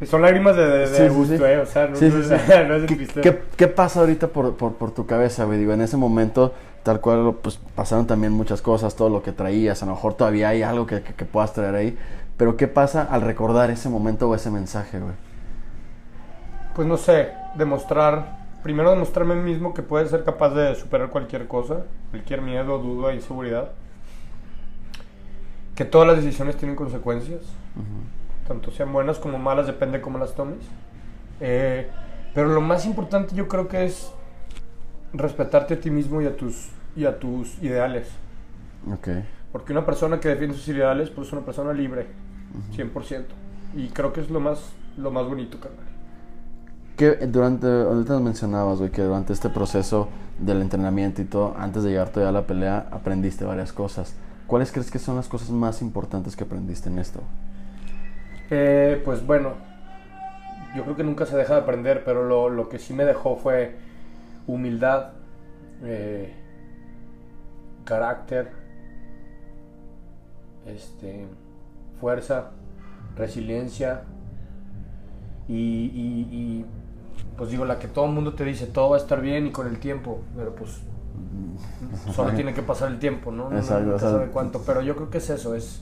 Son 0.06 0.22
lágrimas 0.22 0.56
de, 0.56 1.10
gusto, 1.10 1.46
Eh, 1.46 1.60
o 1.60 1.66
sea, 1.66 1.88
no, 1.88 1.96
es 2.00 2.30
de 2.30 3.22
¿Qué, 3.22 3.42
¿Qué, 3.56 3.68
pasa 3.68 4.02
ahorita 4.02 4.28
por, 4.28 4.56
por, 4.56 4.76
por 4.76 4.92
tu 4.92 5.08
cabeza, 5.08 5.46
güey? 5.46 5.58
Digo, 5.58 5.74
en 5.74 5.82
ese 5.82 5.98
momento, 5.98 6.54
tal 6.84 7.02
cual, 7.02 7.36
pues 7.42 7.60
pasaron 7.76 8.06
también 8.06 8.32
muchas 8.32 8.62
cosas, 8.62 8.96
todo 8.96 9.10
lo 9.10 9.24
que 9.24 9.32
traías, 9.32 9.82
a 9.82 9.88
lo 9.88 9.94
mejor 9.94 10.14
todavía 10.14 10.50
hay 10.50 10.62
algo 10.62 10.86
que, 10.86 11.02
que, 11.02 11.14
que 11.14 11.26
puedas 11.26 11.54
traer 11.54 11.74
ahí, 11.74 11.98
pero 12.38 12.58
¿qué 12.58 12.68
pasa 12.68 13.02
al 13.04 13.22
recordar 13.22 13.72
ese 13.72 13.90
momento 13.90 14.30
o 14.30 14.36
ese 14.36 14.52
mensaje, 14.52 15.00
güey? 15.00 15.16
Pues 16.76 16.88
no 16.88 16.98
sé, 16.98 17.32
demostrar, 17.56 18.38
primero 18.62 18.92
demostrarme 18.92 19.34
a 19.34 19.38
mí 19.38 19.52
mismo 19.52 19.74
que 19.74 19.82
puedes 19.82 20.12
ser 20.12 20.24
capaz 20.24 20.50
de 20.50 20.76
superar 20.76 21.10
cualquier 21.10 21.48
cosa, 21.48 21.86
cualquier 22.12 22.44
miedo, 22.44 22.78
duda, 22.78 23.16
inseguridad. 23.16 23.72
Que 25.74 25.86
todas 25.86 26.08
las 26.08 26.18
decisiones 26.18 26.56
tienen 26.56 26.76
consecuencias, 26.76 27.42
tanto 28.48 28.72
sean 28.72 28.94
buenas 28.94 29.20
como 29.20 29.38
malas, 29.38 29.68
depende 29.68 30.02
cómo 30.02 30.18
las 30.18 30.34
tomes. 30.34 30.64
Eh, 31.40 31.90
pero 32.34 32.50
lo 32.50 32.62
más 32.62 32.86
importante 32.86 33.36
yo 33.36 33.48
creo 33.48 33.68
que 33.68 33.86
es 33.86 34.12
respetarte 35.14 35.76
a 35.76 35.80
ti 35.80 35.90
mismo 35.90 36.22
y 36.22 36.26
a 36.26 36.36
tus, 36.36 36.70
y 36.96 37.06
a 37.06 37.20
tus 37.20 37.62
ideales. 37.62 38.08
Okay. 39.00 39.26
Porque 39.52 39.72
una 39.72 39.86
persona 39.86 40.20
que 40.20 40.30
defiende 40.30 40.56
sus 40.56 40.68
ideales, 40.68 41.10
pues 41.10 41.28
es 41.28 41.34
una 41.34 41.44
persona 41.44 41.74
libre, 41.74 42.08
100%. 42.76 43.26
Y 43.76 43.90
creo 43.90 44.14
que 44.14 44.22
es 44.22 44.30
lo 44.30 44.40
más, 44.40 44.72
lo 44.98 45.12
más 45.12 45.28
bonito, 45.28 45.60
carnal. 45.60 45.86
Que 46.96 47.28
durante, 47.28 47.68
ahorita 47.68 48.20
mencionabas, 48.20 48.80
güey, 48.80 48.92
que 48.92 49.04
durante 49.04 49.34
este 49.34 49.50
proceso 49.50 50.10
del 50.40 50.62
entrenamiento 50.62 51.22
y 51.22 51.26
todo, 51.26 51.56
antes 51.58 51.84
de 51.84 51.90
llegar 51.90 52.10
todavía 52.10 52.30
a 52.30 52.42
la 52.42 52.48
pelea, 52.48 52.88
aprendiste 52.92 53.46
varias 53.46 53.72
cosas. 53.72 54.16
¿Cuáles 54.48 54.72
crees 54.72 54.90
que 54.90 55.00
son 55.00 55.16
las 55.16 55.28
cosas 55.28 55.50
más 55.50 55.82
importantes 55.82 56.36
que 56.36 56.44
aprendiste 56.44 56.90
en 56.90 57.00
esto? 57.00 57.22
Eh, 58.50 59.02
pues 59.04 59.26
bueno, 59.26 59.54
yo 60.76 60.84
creo 60.84 60.96
que 60.96 61.04
nunca 61.04 61.26
se 61.26 61.36
deja 61.36 61.56
de 61.56 61.62
aprender, 61.62 62.04
pero 62.06 62.24
lo, 62.24 62.50
lo 62.50 62.70
que 62.70 62.80
sí 62.80 62.94
me 62.94 63.06
dejó 63.06 63.36
fue 63.36 63.76
humildad, 64.48 65.12
eh, 65.84 66.34
carácter, 67.84 68.52
este, 70.66 71.26
fuerza, 72.00 72.52
resiliencia 73.16 74.04
y, 75.50 76.66
pues 77.38 77.50
digo, 77.52 77.66
la 77.66 77.80
que 77.80 77.88
todo 77.88 78.06
el 78.06 78.12
mundo 78.12 78.34
te 78.34 78.44
dice, 78.44 78.68
todo 78.68 78.90
va 78.90 78.98
a 78.98 79.00
estar 79.00 79.22
bien 79.22 79.48
y 79.48 79.52
con 79.52 79.68
el 79.68 79.80
tiempo, 79.80 80.22
pero 80.36 80.54
pues 80.56 80.82
solo 82.14 82.34
tiene 82.34 82.54
que 82.54 82.62
pasar 82.62 82.92
el 82.92 83.00
tiempo, 83.00 83.32
¿no? 83.32 83.50
No, 83.50 83.62
sabe 83.64 84.28
cuánto, 84.28 84.62
pero 84.66 84.82
yo 84.82 84.96
creo 84.96 85.10
que 85.10 85.20
es 85.20 85.30
eso, 85.30 85.56
es, 85.56 85.82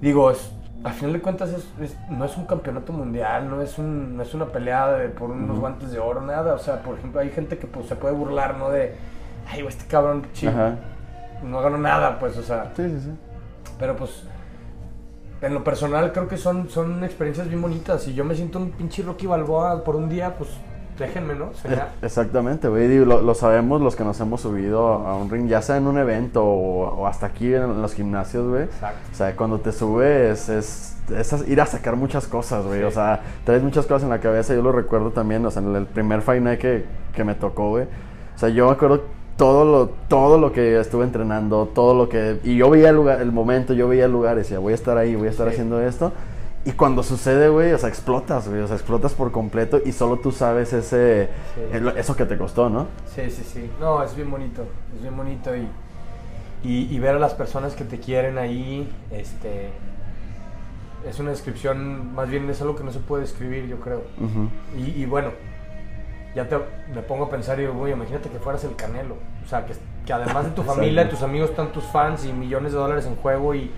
digo, 0.00 0.30
es, 0.30 0.52
al 0.86 0.92
final 0.92 1.14
de 1.14 1.20
cuentas 1.20 1.50
no 2.10 2.24
es 2.24 2.36
un 2.36 2.46
campeonato 2.46 2.92
mundial, 2.92 3.50
no 3.50 3.60
es, 3.60 3.76
un, 3.76 4.16
no 4.16 4.22
es 4.22 4.32
una 4.34 4.46
pelea 4.46 5.12
por 5.18 5.32
unos 5.32 5.58
guantes 5.58 5.90
de 5.90 5.98
oro, 5.98 6.20
nada, 6.20 6.54
o 6.54 6.58
sea, 6.58 6.80
por 6.80 6.96
ejemplo, 6.96 7.20
hay 7.20 7.30
gente 7.30 7.58
que 7.58 7.66
pues 7.66 7.86
se 7.86 7.96
puede 7.96 8.14
burlar, 8.14 8.56
¿no? 8.56 8.70
De, 8.70 8.94
ay, 9.50 9.66
este 9.66 9.84
cabrón, 9.86 10.28
chido, 10.32 10.52
no 11.42 11.60
ganó 11.60 11.76
nada, 11.76 12.20
pues, 12.20 12.36
o 12.36 12.42
sea. 12.42 12.72
Sí, 12.76 12.88
sí, 12.88 13.00
sí. 13.00 13.10
Pero 13.80 13.96
pues, 13.96 14.22
en 15.42 15.54
lo 15.54 15.64
personal 15.64 16.12
creo 16.12 16.28
que 16.28 16.36
son, 16.36 16.68
son 16.68 17.02
experiencias 17.02 17.48
bien 17.48 17.60
bonitas. 17.60 18.06
Y 18.06 18.14
yo 18.14 18.24
me 18.24 18.36
siento 18.36 18.60
un 18.60 18.70
pinche 18.70 19.02
Rocky 19.02 19.26
Balboa 19.26 19.82
por 19.82 19.96
un 19.96 20.08
día, 20.08 20.36
pues 20.36 20.50
déjenme, 20.98 21.34
¿no? 21.34 21.50
Exactamente, 22.02 22.68
güey. 22.68 23.04
Lo, 23.04 23.22
lo, 23.22 23.34
sabemos 23.34 23.80
los 23.80 23.96
que 23.96 24.04
nos 24.04 24.18
hemos 24.20 24.40
subido 24.40 24.86
a 24.86 25.16
un 25.16 25.30
ring, 25.30 25.48
ya 25.48 25.62
sea 25.62 25.76
en 25.76 25.86
un 25.86 25.98
evento 25.98 26.44
o, 26.44 27.06
hasta 27.06 27.26
aquí 27.26 27.52
en 27.54 27.80
los 27.80 27.94
gimnasios, 27.94 28.48
güey. 28.48 28.64
Exacto. 28.64 28.98
O 29.12 29.14
sea, 29.14 29.36
cuando 29.36 29.60
te 29.60 29.72
subes 29.72 30.48
es, 30.48 30.96
es, 31.10 31.48
ir 31.48 31.60
a 31.60 31.66
sacar 31.66 31.96
muchas 31.96 32.26
cosas, 32.26 32.64
güey. 32.64 32.82
O 32.82 32.90
sea, 32.90 33.20
traes 33.44 33.62
muchas 33.62 33.86
cosas 33.86 34.04
en 34.04 34.10
la 34.10 34.20
cabeza. 34.20 34.54
Yo 34.54 34.62
lo 34.62 34.72
recuerdo 34.72 35.10
también, 35.10 35.44
o 35.46 35.50
sea, 35.50 35.62
en 35.62 35.74
el 35.74 35.86
primer 35.86 36.22
Fight 36.22 36.42
Night 36.42 36.60
que, 36.60 36.84
que 37.14 37.24
me 37.24 37.34
tocó, 37.34 37.70
güey. 37.70 37.84
O 37.84 38.38
sea, 38.38 38.48
yo 38.48 38.66
me 38.66 38.72
acuerdo 38.72 39.02
todo 39.36 39.64
lo, 39.64 39.88
todo 40.08 40.38
lo 40.38 40.52
que 40.52 40.80
estuve 40.80 41.04
entrenando, 41.04 41.66
todo 41.74 41.94
lo 41.94 42.08
que... 42.08 42.40
Y 42.42 42.56
yo 42.56 42.70
veía 42.70 42.88
el, 42.90 42.96
lugar, 42.96 43.20
el 43.20 43.32
momento, 43.32 43.74
yo 43.74 43.86
veía 43.88 44.06
el 44.06 44.12
lugar 44.12 44.34
y 44.36 44.38
decía, 44.38 44.58
voy 44.58 44.72
a 44.72 44.74
estar 44.74 44.96
ahí, 44.96 45.14
voy 45.14 45.28
a 45.28 45.30
estar 45.30 45.46
haciendo 45.48 45.80
esto. 45.80 46.12
Y 46.66 46.72
cuando 46.72 47.04
sucede, 47.04 47.48
güey, 47.48 47.72
o 47.72 47.78
sea, 47.78 47.88
explotas, 47.88 48.48
güey, 48.48 48.60
o 48.60 48.66
sea, 48.66 48.74
explotas 48.74 49.14
por 49.14 49.30
completo 49.30 49.80
y 49.84 49.92
solo 49.92 50.16
tú 50.16 50.32
sabes 50.32 50.72
ese, 50.72 51.28
eso 51.96 52.16
que 52.16 52.24
te 52.24 52.36
costó, 52.36 52.68
¿no? 52.68 52.88
Sí, 53.14 53.30
sí, 53.30 53.44
sí. 53.44 53.70
No, 53.78 54.02
es 54.02 54.16
bien 54.16 54.28
bonito, 54.28 54.66
es 54.96 55.00
bien 55.00 55.16
bonito 55.16 55.52
y, 55.56 55.68
y, 56.64 56.98
ver 56.98 57.14
a 57.14 57.18
las 57.20 57.34
personas 57.34 57.76
que 57.76 57.84
te 57.84 58.00
quieren 58.00 58.36
ahí, 58.36 58.92
este, 59.12 59.70
es 61.08 61.20
una 61.20 61.30
descripción, 61.30 62.12
más 62.12 62.28
bien 62.28 62.50
es 62.50 62.60
algo 62.60 62.74
que 62.74 62.82
no 62.82 62.90
se 62.90 62.98
puede 62.98 63.22
describir, 63.22 63.68
yo 63.68 63.78
creo. 63.78 64.02
y, 64.76 65.02
y 65.02 65.06
bueno, 65.06 65.30
ya 66.34 66.48
te, 66.48 66.58
me 66.92 67.00
pongo 67.02 67.26
a 67.26 67.30
pensar 67.30 67.60
y 67.60 67.62
digo, 67.62 67.74
güey, 67.74 67.92
imagínate 67.92 68.28
que 68.28 68.40
fueras 68.40 68.64
el 68.64 68.74
Canelo. 68.74 69.18
O 69.44 69.48
sea, 69.48 69.64
que, 69.64 69.74
que 70.04 70.12
además 70.12 70.46
de 70.46 70.50
tu 70.50 70.62
familia, 70.64 71.04
y 71.04 71.08
tus 71.10 71.22
amigos, 71.22 71.50
están 71.50 71.70
tus 71.70 71.84
fans 71.84 72.24
y 72.24 72.32
millones 72.32 72.72
de 72.72 72.78
dólares 72.78 73.06
en 73.06 73.14
juego 73.14 73.54
y... 73.54 73.70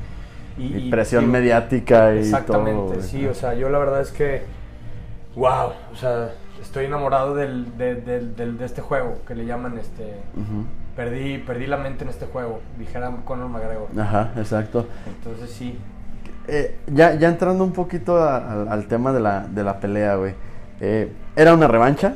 Y, 0.58 0.90
presión 0.90 1.30
mediática 1.30 2.14
y 2.14 2.18
Exactamente, 2.18 3.02
sí. 3.02 3.26
O 3.26 3.34
sea, 3.34 3.54
yo 3.54 3.68
la 3.68 3.78
verdad 3.78 4.00
es 4.00 4.10
que, 4.10 4.42
wow, 5.36 5.72
o 5.92 5.96
sea, 5.96 6.32
estoy 6.60 6.86
enamorado 6.86 7.34
del, 7.34 7.76
de 7.76 8.64
este 8.64 8.80
juego 8.80 9.18
que 9.26 9.34
le 9.34 9.46
llaman 9.46 9.78
este... 9.78 10.14
Perdí, 10.96 11.38
perdí 11.38 11.68
la 11.68 11.76
mente 11.76 12.02
en 12.02 12.10
este 12.10 12.26
juego, 12.26 12.60
dijera 12.76 13.12
Conor 13.24 13.48
McGregor. 13.48 13.86
Ajá, 13.96 14.32
exacto. 14.36 14.84
Entonces 15.06 15.48
sí. 15.48 15.78
Eh, 16.48 16.76
ya, 16.92 17.14
ya 17.14 17.28
entrando 17.28 17.62
un 17.62 17.72
poquito 17.72 18.20
al 18.20 18.88
tema 18.88 19.12
de 19.12 19.20
la, 19.20 19.46
de 19.46 19.62
la 19.62 19.78
pelea, 19.78 20.16
güey. 20.16 20.34
Eh, 20.80 21.12
¿Era 21.36 21.54
una 21.54 21.68
revancha? 21.68 22.14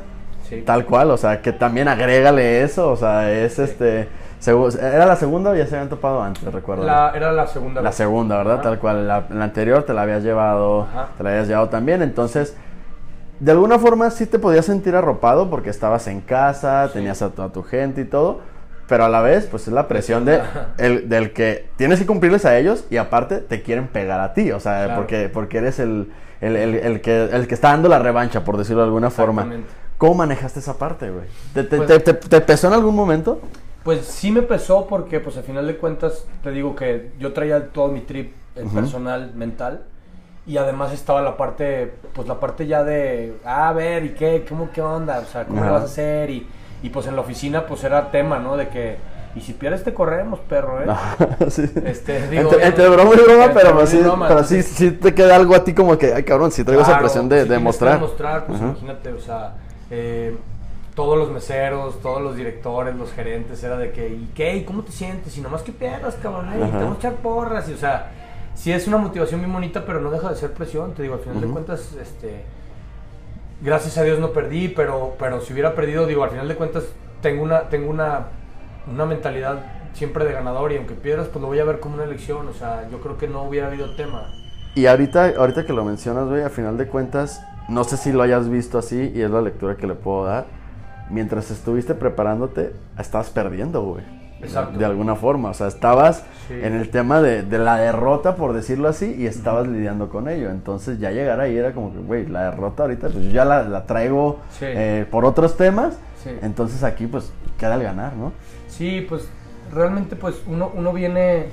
Tal 0.65 0.85
cual, 0.85 1.11
o 1.11 1.17
sea, 1.17 1.41
que 1.41 1.51
también 1.51 1.87
agrégale 1.87 2.63
eso, 2.63 2.91
o 2.91 2.95
sea, 2.95 3.31
es 3.31 3.59
este... 3.59 4.07
¿Era 4.45 5.05
la 5.05 5.15
segunda 5.15 5.51
o 5.51 5.55
ya 5.55 5.65
se 5.65 5.75
habían 5.75 5.89
topado 5.89 6.21
antes, 6.21 6.43
recuerdo? 6.43 6.83
era 7.15 7.31
la 7.31 7.47
segunda. 7.47 7.81
La 7.81 7.91
segunda, 7.93 8.37
¿verdad? 8.37 8.61
Tal 8.61 8.77
cual. 8.77 9.07
La, 9.07 9.25
anterior 9.41 9.83
te 9.83 9.93
la 9.93 10.01
habías 10.01 10.21
llevado, 10.21 10.85
te 11.17 11.23
la 11.23 11.29
habías 11.29 11.47
llevado 11.47 11.69
también. 11.69 12.01
Entonces, 12.01 12.55
de 13.39 13.51
alguna 13.51 13.79
forma 13.79 14.09
sí 14.09 14.25
te 14.25 14.39
podías 14.39 14.65
sentir 14.65 14.95
arropado 14.95 15.49
porque 15.49 15.69
estabas 15.69 16.07
en 16.07 16.19
casa, 16.19 16.89
tenías 16.91 17.21
a 17.21 17.29
toda 17.29 17.53
tu 17.53 17.63
gente 17.63 18.01
y 18.01 18.05
todo. 18.05 18.41
Pero 18.87 19.05
a 19.05 19.09
la 19.09 19.21
vez, 19.21 19.45
pues 19.45 19.65
es 19.67 19.73
la 19.73 19.87
presión 19.87 20.25
de, 20.25 20.41
el, 20.77 21.07
del 21.07 21.31
que 21.31 21.69
tienes 21.77 21.99
que 21.99 22.05
cumplirles 22.05 22.43
a 22.43 22.57
ellos 22.57 22.85
y 22.89 22.97
aparte 22.97 23.37
te 23.37 23.61
quieren 23.61 23.87
pegar 23.87 24.19
a 24.19 24.33
ti. 24.33 24.51
O 24.51 24.59
sea, 24.59 24.93
porque, 24.97 25.29
porque 25.29 25.59
eres 25.59 25.79
el, 25.79 26.11
el, 26.41 26.57
el, 26.57 26.99
que, 26.99 27.29
el 27.31 27.47
que 27.47 27.53
está 27.53 27.69
dando 27.69 27.87
la 27.87 27.99
revancha, 27.99 28.43
por 28.43 28.57
decirlo 28.57 28.81
de 28.81 28.87
alguna 28.87 29.09
forma. 29.09 29.47
¿Cómo 29.97 30.15
manejaste 30.15 30.59
esa 30.59 30.77
parte, 30.77 31.09
güey? 31.09 31.25
¿Te, 31.53 31.63
te, 31.63 31.77
Pues- 31.77 32.03
te- 32.03 32.13
te 32.13 32.41
pesó 32.41 32.67
en 32.67 32.73
algún 32.73 32.95
momento? 32.95 33.39
Pues 33.83 34.05
sí 34.05 34.31
me 34.31 34.41
pesó 34.41 34.87
porque, 34.87 35.19
pues 35.19 35.35
al 35.37 35.43
final 35.43 35.67
de 35.67 35.75
cuentas, 35.77 36.25
te 36.41 36.51
digo 36.51 36.75
que 36.75 37.11
yo 37.19 37.33
traía 37.33 37.67
todo 37.69 37.89
mi 37.89 37.99
trip 38.01 38.33
eh, 38.55 38.65
personal, 38.73 39.31
mental. 39.35 39.83
Y 40.45 40.57
además 40.57 40.91
estaba 40.93 41.21
la 41.21 41.37
parte, 41.37 41.93
pues 42.13 42.27
la 42.27 42.39
parte 42.39 42.67
ya 42.67 42.83
de, 42.83 43.37
ah, 43.45 43.69
a 43.69 43.73
ver, 43.73 44.03
¿y 44.05 44.09
qué? 44.13 44.45
¿Cómo 44.47 44.69
qué 44.73 44.81
onda? 44.81 45.19
O 45.19 45.25
sea, 45.25 45.45
¿cómo 45.45 45.63
lo 45.63 45.71
vas 45.71 45.83
a 45.83 45.85
hacer? 45.85 46.29
Y, 46.29 46.47
y 46.81 46.89
pues 46.89 47.07
en 47.07 47.15
la 47.15 47.21
oficina, 47.21 47.65
pues 47.65 47.83
era 47.85 48.11
tema, 48.11 48.39
¿no? 48.39 48.57
De 48.57 48.67
que, 48.69 48.97
y 49.35 49.41
si 49.41 49.53
pierdes 49.53 49.83
te 49.85 49.93
corremos, 49.93 50.39
perro, 50.41 50.81
¿eh? 50.83 50.87
sí. 51.49 51.69
Este, 51.85 52.27
digo, 52.27 52.51
entre, 52.51 52.65
entre 52.67 52.89
broma 52.89 53.11
y 53.13 53.19
broma, 53.23 53.45
entre 53.45 53.53
pero, 53.61 53.69
broma 53.73 53.87
sí, 53.87 53.97
broma, 53.97 54.27
pero 54.27 54.43
sí, 54.43 54.61
sí 54.63 54.91
te 54.91 55.13
queda 55.13 55.35
algo 55.37 55.55
a 55.55 55.63
ti 55.63 55.73
como 55.73 55.97
que, 55.97 56.13
ay 56.13 56.23
cabrón, 56.23 56.51
si 56.51 56.63
traigo 56.65 56.81
esa 56.81 56.91
Claro, 56.91 57.03
presión 57.05 57.29
de, 57.29 57.43
si 57.43 57.49
de 57.49 57.59
mostrar. 57.59 57.93
demostrar, 57.95 58.45
pues 58.45 58.59
imagínate, 58.59 59.13
o 59.13 59.19
sea, 59.19 59.55
eh, 59.95 60.35
todos 60.95 61.17
los 61.19 61.29
meseros, 61.31 62.01
todos 62.01 62.19
los 62.19 62.35
directores, 62.35 62.95
los 62.95 63.11
gerentes, 63.11 63.63
era 63.63 63.77
de 63.77 63.91
que, 63.91 64.09
¿y 64.09 64.31
qué? 64.33 64.57
¿Y 64.57 64.63
cómo 64.63 64.81
te 64.81 64.91
sientes? 64.91 65.37
Y 65.37 65.41
nomás 65.41 65.61
que 65.61 65.71
pierdas, 65.71 66.15
cabrón, 66.15 66.47
y 66.55 66.71
te 66.71 66.77
vamos 66.77 66.95
a 66.95 66.97
echar 66.97 67.13
porras, 67.15 67.69
y 67.69 67.73
o 67.73 67.77
sea, 67.77 68.11
sí 68.55 68.71
es 68.71 68.87
una 68.87 68.97
motivación 68.97 69.39
bien 69.39 69.53
bonita, 69.53 69.85
pero 69.85 70.01
no 70.01 70.09
deja 70.09 70.29
de 70.29 70.35
ser 70.35 70.51
presión, 70.53 70.93
te 70.93 71.03
digo, 71.03 71.13
al 71.13 71.19
final 71.19 71.41
de 71.41 71.47
cuentas, 71.47 71.93
este, 72.01 72.43
gracias 73.61 73.99
a 73.99 74.03
Dios 74.03 74.17
no 74.17 74.31
perdí, 74.31 74.67
pero, 74.67 75.15
pero 75.19 75.41
si 75.41 75.53
hubiera 75.53 75.75
perdido, 75.75 76.07
digo, 76.07 76.23
al 76.23 76.31
final 76.31 76.47
de 76.47 76.55
cuentas, 76.55 76.85
tengo 77.21 77.43
una, 77.43 77.69
tengo 77.69 77.89
una, 77.89 78.27
una 78.91 79.05
mentalidad 79.05 79.63
siempre 79.93 80.25
de 80.25 80.33
ganador, 80.33 80.71
y 80.71 80.77
aunque 80.77 80.95
pierdas, 80.95 81.27
pues 81.27 81.41
lo 81.41 81.47
voy 81.47 81.59
a 81.59 81.65
ver 81.65 81.79
como 81.79 81.95
una 81.95 82.05
elección, 82.05 82.47
o 82.47 82.53
sea, 82.53 82.87
yo 82.89 82.99
creo 82.99 83.17
que 83.19 83.27
no 83.27 83.43
hubiera 83.43 83.67
habido 83.67 83.95
tema. 83.95 84.31
Y 84.73 84.87
ahorita, 84.87 85.33
ahorita 85.37 85.67
que 85.67 85.73
lo 85.73 85.85
mencionas, 85.85 86.27
güey, 86.27 86.41
a 86.41 86.49
final 86.49 86.77
de 86.77 86.87
cuentas, 86.87 87.43
no 87.69 87.83
sé 87.83 87.97
si 87.97 88.11
lo 88.11 88.21
hayas 88.23 88.49
visto 88.49 88.77
así 88.77 89.11
y 89.15 89.21
es 89.21 89.29
la 89.31 89.41
lectura 89.41 89.75
que 89.75 89.87
le 89.87 89.95
puedo 89.95 90.25
dar. 90.25 90.45
Mientras 91.09 91.51
estuviste 91.51 91.93
preparándote, 91.95 92.73
estabas 92.97 93.29
perdiendo, 93.29 93.83
güey. 93.83 94.03
Exacto. 94.41 94.77
De 94.77 94.83
alguna 94.85 95.15
forma. 95.15 95.49
O 95.49 95.53
sea, 95.53 95.67
estabas 95.67 96.23
Sí. 96.47 96.55
en 96.61 96.73
el 96.73 96.89
tema 96.89 97.21
de, 97.21 97.43
de 97.43 97.57
la 97.59 97.77
derrota, 97.77 98.35
por 98.35 98.51
decirlo 98.53 98.89
así, 98.89 99.15
y 99.17 99.25
estabas 99.25 99.67
lidiando 99.67 100.09
con 100.09 100.27
ello. 100.27 100.49
Entonces, 100.49 100.99
ya 100.99 101.11
llegar 101.11 101.39
ahí 101.39 101.55
era 101.57 101.71
como 101.73 101.93
que, 101.93 101.99
güey, 101.99 102.25
la 102.27 102.45
derrota 102.51 102.83
ahorita, 102.83 103.07
pues 103.09 103.23
yo 103.25 103.31
ya 103.31 103.45
la, 103.45 103.63
la 103.63 103.85
traigo 103.85 104.39
Sí. 104.59 104.65
eh, 104.67 105.05
por 105.09 105.23
otros 105.23 105.55
temas. 105.55 105.97
Sí. 106.23 106.31
Entonces, 106.41 106.83
aquí, 106.83 107.07
pues, 107.07 107.31
queda 107.57 107.75
el 107.75 107.83
ganar, 107.83 108.13
¿no? 108.17 108.33
Sí, 108.67 109.05
pues 109.07 109.29
realmente 109.73 110.15
pues 110.15 110.41
uno, 110.47 110.71
uno 110.75 110.91
viene 110.93 111.47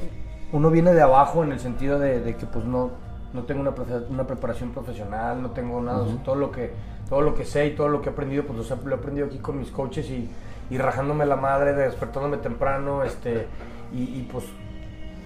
uno 0.53 0.71
viene 0.71 0.93
de 0.93 1.01
abajo 1.01 1.45
en 1.45 1.53
el 1.53 1.61
sentido 1.61 1.99
de, 2.01 2.21
de 2.21 2.35
que 2.35 2.45
pues 2.45 2.65
no, 2.65 2.91
no 3.33 3.43
tengo 3.45 3.61
una, 3.61 3.73
una 4.09 4.27
preparación 4.27 4.71
profesional, 4.71 5.41
no 5.43 5.51
tengo 5.51 5.81
nada, 5.81 6.03
o 6.03 6.07
sea, 6.07 6.23
todo 6.25 6.35
lo 6.35 6.51
que 6.51 6.73
todo 7.09 7.23
lo 7.23 7.35
que 7.35 7.45
sé 7.45 7.67
y 7.67 7.71
todo 7.75 7.89
lo 7.89 8.01
que 8.03 8.09
he 8.09 8.13
aprendido 8.13 8.45
pues 8.45 8.71
lo, 8.71 8.91
he 8.91 8.95
aprendido 8.95 9.27
aquí 9.27 9.39
con 9.39 9.59
mis 9.59 9.71
coaches 9.71 10.09
y, 10.11 10.31
y 10.71 10.79
rajándome 10.79 11.27
la 11.27 11.35
madre, 11.37 11.73
despertándome 11.75 12.37
temprano, 12.37 13.03
este 13.03 13.47
y, 13.93 14.03
y, 14.03 14.29
pues 14.31 14.45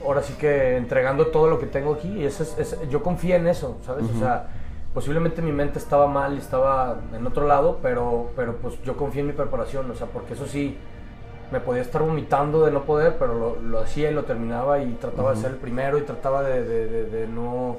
ahora 0.05 0.23
sí 0.23 0.33
que 0.35 0.77
entregando 0.79 1.27
todo 1.27 1.49
lo 1.49 1.59
que 1.59 1.67
tengo 1.67 1.95
aquí, 1.95 2.09
y 2.09 2.25
eso 2.25 2.43
es, 2.43 2.59
es- 2.59 2.89
yo 2.89 3.03
confío 3.03 3.37
en 3.37 3.47
eso, 3.47 3.77
¿sabes? 3.85 4.05
O 4.17 4.19
sea, 4.19 4.49
posiblemente 4.95 5.43
mi 5.43 5.53
mente 5.53 5.79
estaba 5.79 6.07
mal, 6.07 6.39
estaba 6.39 6.97
en 7.15 7.27
otro 7.27 7.47
lado, 7.47 7.79
pero, 7.83 8.31
pero 8.37 8.57
pues 8.57 8.81
yo 8.83 8.97
confío 8.97 9.21
en 9.23 9.27
mi 9.29 9.33
preparación, 9.35 9.91
o 9.91 9.95
sea, 9.95 10.07
porque 10.07 10.33
eso 10.35 10.47
sí, 10.47 10.77
me 11.53 11.61
podía 11.61 11.83
estar 11.83 12.01
vomitando 12.03 12.65
de 12.65 12.71
no 12.73 12.85
poder, 12.85 13.17
pero 13.19 13.35
lo, 13.35 13.57
lo 13.61 13.81
hacía 13.81 14.11
y 14.11 14.15
lo 14.15 14.25
terminaba 14.25 14.79
y 14.79 14.93
trataba 14.95 15.33
de 15.33 15.37
ser 15.37 15.51
el 15.53 15.57
primero 15.59 15.99
y 15.99 16.03
trataba 16.03 16.43
de, 16.43 16.65
de- 16.65 16.87
de- 16.89 17.05
de 17.11 17.27
no, 17.29 17.77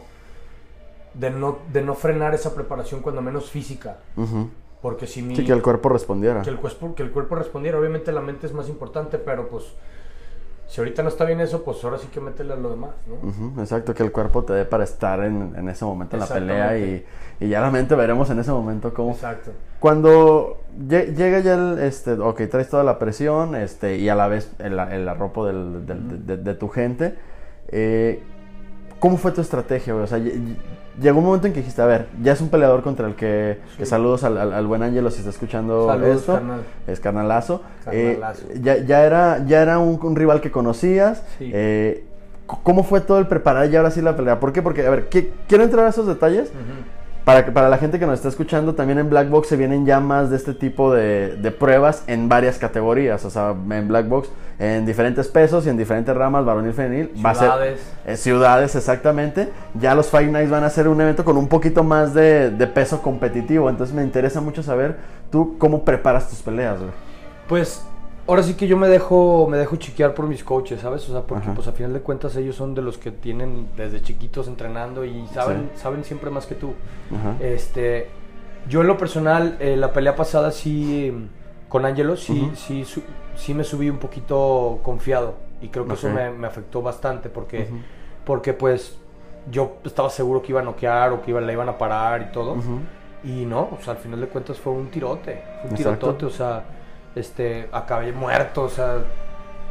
de, 1.19 1.29
no, 1.31 1.57
de 1.71 1.81
no 1.81 1.93
frenar 1.95 2.33
esa 2.33 2.53
preparación, 2.53 3.01
cuando 3.01 3.21
menos 3.21 3.49
física, 3.49 3.97
porque 4.81 5.07
si 5.07 5.21
mi... 5.21 5.35
Sí, 5.35 5.45
que 5.45 5.51
el 5.51 5.61
cuerpo 5.61 5.89
respondiera. 5.89 6.41
que 6.41 6.49
el 6.49 6.57
cuerpo, 6.57 6.93
que 6.95 7.03
el 7.03 7.11
cuerpo 7.11 7.35
respondiera. 7.35 7.79
Obviamente 7.79 8.11
la 8.11 8.21
mente 8.21 8.45
es 8.47 8.53
más 8.53 8.69
importante, 8.69 9.17
pero 9.17 9.47
pues 9.47 9.63
si 10.67 10.81
ahorita 10.81 11.03
no 11.03 11.09
está 11.09 11.25
bien 11.25 11.39
eso, 11.41 11.63
pues 11.63 11.83
ahora 11.83 11.97
sí 11.99 12.07
que 12.11 12.19
métele 12.19 12.53
a 12.53 12.55
lo 12.55 12.69
demás, 12.71 12.91
¿no? 13.07 13.61
Exacto, 13.61 13.93
que 13.93 14.03
el 14.03 14.11
cuerpo 14.11 14.43
te 14.43 14.53
dé 14.53 14.65
para 14.65 14.83
estar 14.83 15.23
en, 15.23 15.53
en 15.55 15.69
ese 15.69 15.85
momento 15.85 16.15
en 16.15 16.19
la 16.21 16.27
pelea 16.27 16.77
y, 16.77 17.05
y 17.39 17.47
ya 17.49 17.61
la 17.61 17.69
mente 17.71 17.93
veremos 17.95 18.29
en 18.31 18.39
ese 18.39 18.51
momento 18.51 18.93
cómo... 18.93 19.11
Exacto. 19.11 19.51
Cuando 19.79 20.57
lle- 20.87 21.13
llega 21.15 21.39
ya 21.39 21.53
el, 21.53 21.79
este, 21.79 22.13
ok, 22.13 22.41
traes 22.49 22.69
toda 22.69 22.83
la 22.83 22.97
presión 22.97 23.55
este, 23.55 23.97
y 23.97 24.09
a 24.09 24.15
la 24.15 24.27
vez 24.27 24.51
el, 24.59 24.77
el 24.79 25.07
arropo 25.07 25.45
del- 25.45 25.85
del- 25.85 26.25
de, 26.25 26.37
de 26.37 26.53
tu 26.55 26.67
gente, 26.69 27.15
eh, 27.67 28.23
¿cómo 28.99 29.17
fue 29.17 29.31
tu 29.33 29.41
estrategia? 29.41 29.95
O 29.95 30.07
sea, 30.07 30.17
llegó 31.01 31.19
un 31.19 31.25
momento 31.25 31.47
en 31.47 31.53
que 31.53 31.59
dijiste, 31.59 31.81
a 31.81 31.85
ver, 31.85 32.07
ya 32.21 32.33
es 32.33 32.41
un 32.41 32.49
peleador 32.49 32.81
contra 32.83 33.07
el 33.07 33.15
que, 33.15 33.59
saludos 33.83 34.23
al, 34.23 34.37
al- 34.37 34.53
al 34.53 34.67
buen 34.67 34.83
Ángelo 34.83 35.09
si 35.11 35.19
está 35.19 35.29
escuchando 35.29 35.87
Saludos, 35.87 36.17
esto, 36.17 36.33
carnal. 36.33 36.61
es 36.87 36.99
carnalazo. 36.99 37.61
Eh, 37.91 38.17
Carnalazo. 38.19 38.43
ya, 38.61 38.77
ya 38.77 39.05
era, 39.05 39.45
ya 39.45 39.61
era 39.61 39.79
un, 39.79 39.99
un 40.01 40.15
rival 40.15 40.41
que 40.41 40.51
conocías. 40.51 41.23
Sí. 41.37 41.51
eh, 41.53 42.05
¿Cómo 42.45 42.83
fue 42.83 43.01
todo 43.01 43.17
el 43.17 43.25
preparar 43.27 43.67
ya 43.71 43.79
ahora 43.79 43.89
sí 43.89 44.01
la 44.01 44.15
pelea? 44.15 44.39
¿Por 44.39 44.53
qué? 44.53 44.61
Porque, 44.61 44.85
a 44.85 44.89
ver, 44.91 45.09
qui- 45.09 45.29
quiero 45.47 45.63
entrar 45.63 45.85
a 45.85 45.89
esos 45.89 46.05
detalles. 46.05 46.49
Ujú. 46.49 46.94
Para, 47.25 47.43
que- 47.43 47.51
para 47.51 47.69
la 47.69 47.77
gente 47.79 47.97
que 47.99 48.05
nos 48.05 48.13
está 48.19 48.29
escuchando, 48.29 48.75
también 48.75 48.99
en 48.99 49.09
Black 49.09 49.29
Box 49.29 49.47
se 49.47 49.57
vienen 49.57 49.85
ya 49.85 49.99
más 49.99 50.29
de 50.29 50.35
este 50.35 50.53
tipo 50.53 50.93
de, 50.93 51.35
de 51.37 51.51
pruebas 51.51 52.03
en 52.05 52.29
varias 52.29 52.59
categorías. 52.59 53.25
O 53.25 53.29
sea, 53.31 53.55
en 53.71 53.87
Black 53.87 54.07
Box, 54.07 54.29
en 54.59 54.85
diferentes 54.85 55.27
pesos 55.27 55.65
y 55.65 55.69
en 55.69 55.75
diferentes 55.77 56.15
ramas, 56.15 56.45
varonil, 56.45 56.71
femenil. 56.73 57.11
Va 57.25 57.31
a 57.31 57.35
ser, 57.35 57.47
Ciudades. 57.49 57.93
eh, 58.05 58.17
ciudades, 58.17 58.75
exactamente. 58.75 59.49
Ya 59.73 59.95
los 59.95 60.07
Fight 60.07 60.29
Nights 60.31 60.51
van 60.51 60.63
a 60.63 60.69
ser 60.69 60.87
un 60.87 61.01
evento 61.01 61.25
con 61.25 61.35
un 61.35 61.47
poquito 61.47 61.83
más 61.83 62.13
de, 62.13 62.51
de 62.51 62.67
peso 62.67 63.01
competitivo. 63.01 63.71
Entonces 63.71 63.95
me 63.95 64.03
interesa 64.03 64.39
mucho 64.39 64.61
saber 64.61 64.95
tú 65.31 65.57
cómo 65.57 65.83
preparas 65.83 66.29
tus 66.29 66.39
peleas, 66.43 66.77
güey. 66.77 66.91
Pues 67.49 67.83
ahora 68.27 68.43
sí 68.43 68.55
que 68.55 68.67
yo 68.67 68.77
me 68.77 68.87
dejo 68.87 69.47
me 69.49 69.57
dejo 69.57 69.75
chiquear 69.75 70.13
por 70.13 70.27
mis 70.27 70.43
coaches, 70.43 70.81
¿sabes? 70.81 71.07
O 71.09 71.11
sea, 71.11 71.21
porque 71.21 71.45
Ajá. 71.45 71.53
pues 71.55 71.67
a 71.67 71.71
final 71.71 71.93
de 71.93 72.01
cuentas 72.01 72.35
ellos 72.35 72.55
son 72.55 72.73
de 72.75 72.81
los 72.81 72.97
que 72.97 73.11
tienen 73.11 73.67
desde 73.77 74.01
chiquitos 74.01 74.47
entrenando 74.47 75.05
y 75.05 75.27
saben 75.33 75.69
saben 75.75 76.03
siempre 76.03 76.29
más 76.29 76.45
que 76.45 76.55
tú. 76.55 76.73
Ajá. 77.15 77.35
Este, 77.39 78.07
yo 78.67 78.81
en 78.81 78.87
lo 78.87 78.97
personal 78.97 79.57
eh, 79.59 79.75
la 79.77 79.93
pelea 79.93 80.15
pasada 80.15 80.51
sí 80.51 81.13
con 81.69 81.85
Angelo 81.85 82.15
sí 82.17 82.51
sí 82.55 82.83
su- 82.85 83.03
sí 83.35 83.53
me 83.53 83.63
subí 83.63 83.89
un 83.89 83.97
poquito 83.99 84.79
confiado 84.83 85.35
y 85.61 85.67
creo 85.69 85.85
que 85.87 85.93
eso 85.93 86.09
me, 86.09 86.31
me 86.31 86.47
afectó 86.47 86.81
bastante 86.81 87.29
porque 87.29 87.67
porque 88.23 88.53
pues 88.53 88.97
yo 89.51 89.75
estaba 89.83 90.09
seguro 90.09 90.41
que 90.41 90.51
iba 90.51 90.61
a 90.61 90.63
noquear 90.63 91.11
o 91.13 91.21
que 91.21 91.29
iba, 91.31 91.39
la 91.41 91.51
iban 91.53 91.69
a 91.69 91.77
parar 91.77 92.23
y 92.23 92.31
todo. 92.31 92.55
Y 93.23 93.45
no, 93.45 93.69
o 93.71 93.77
sea, 93.83 93.93
al 93.93 93.99
final 93.99 94.19
de 94.21 94.27
cuentas 94.27 94.57
fue 94.59 94.73
un 94.73 94.87
tirote, 94.89 95.43
fue 95.61 95.69
un 95.71 95.75
Exacto. 95.75 95.99
tirotote, 96.15 96.25
o 96.25 96.29
sea, 96.31 96.63
este, 97.15 97.69
acabé 97.71 98.11
muerto, 98.11 98.63
o 98.63 98.69
sea, 98.69 98.97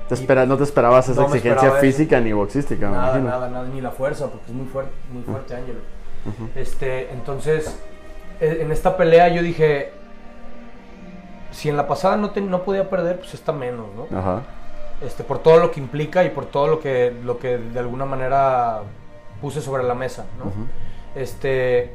Te 0.09 0.15
espera- 0.15 0.45
no 0.47 0.57
te 0.57 0.65
esperabas 0.65 1.09
esa 1.09 1.21
No 1.21 1.27
exigencia 1.29 1.53
esperaba 1.55 1.79
eso. 1.79 1.87
física 1.87 2.21
ni 2.21 2.33
boxística, 2.33 2.87
me 2.89 2.93
nada, 2.97 3.09
imagino. 3.19 3.29
nada, 3.31 3.49
nada, 3.49 3.69
ni 3.69 3.81
la 3.81 3.91
fuerza, 3.91 4.27
porque 4.29 4.47
es 4.49 4.53
muy 4.53 4.67
fuerte, 4.67 4.93
muy 5.13 5.23
fuerte 5.23 5.55
Ángelo. 5.57 5.81
Este, 6.57 7.11
entonces, 7.13 7.79
e- 8.41 8.59
en 8.63 8.71
esta 8.73 8.97
pelea 8.97 9.29
yo 9.29 9.43
dije, 9.43 9.93
si 11.53 11.69
en 11.69 11.77
la 11.77 11.87
pasada 11.87 12.17
no, 12.17 12.31
te- 12.31 12.41
no 12.41 12.63
podía 12.63 12.89
perder, 12.91 13.19
pues 13.19 13.35
esta 13.35 13.53
menos, 13.53 13.87
¿no? 13.95 14.19
Ajá. 14.19 14.43
Este, 15.03 15.23
por 15.25 15.39
todo 15.39 15.59
lo 15.59 15.71
que 15.71 15.81
implica 15.81 16.25
y 16.25 16.31
por 16.31 16.47
todo 16.47 16.67
lo 16.69 16.81
que, 16.81 17.15
lo 17.25 17.39
que 17.39 17.59
de 17.59 17.79
alguna 17.79 18.05
manera 18.07 18.81
puse 19.41 19.61
sobre 19.61 19.83
la 19.85 19.95
mesa, 19.95 20.25
¿no? 20.39 20.53
Este, 21.21 21.93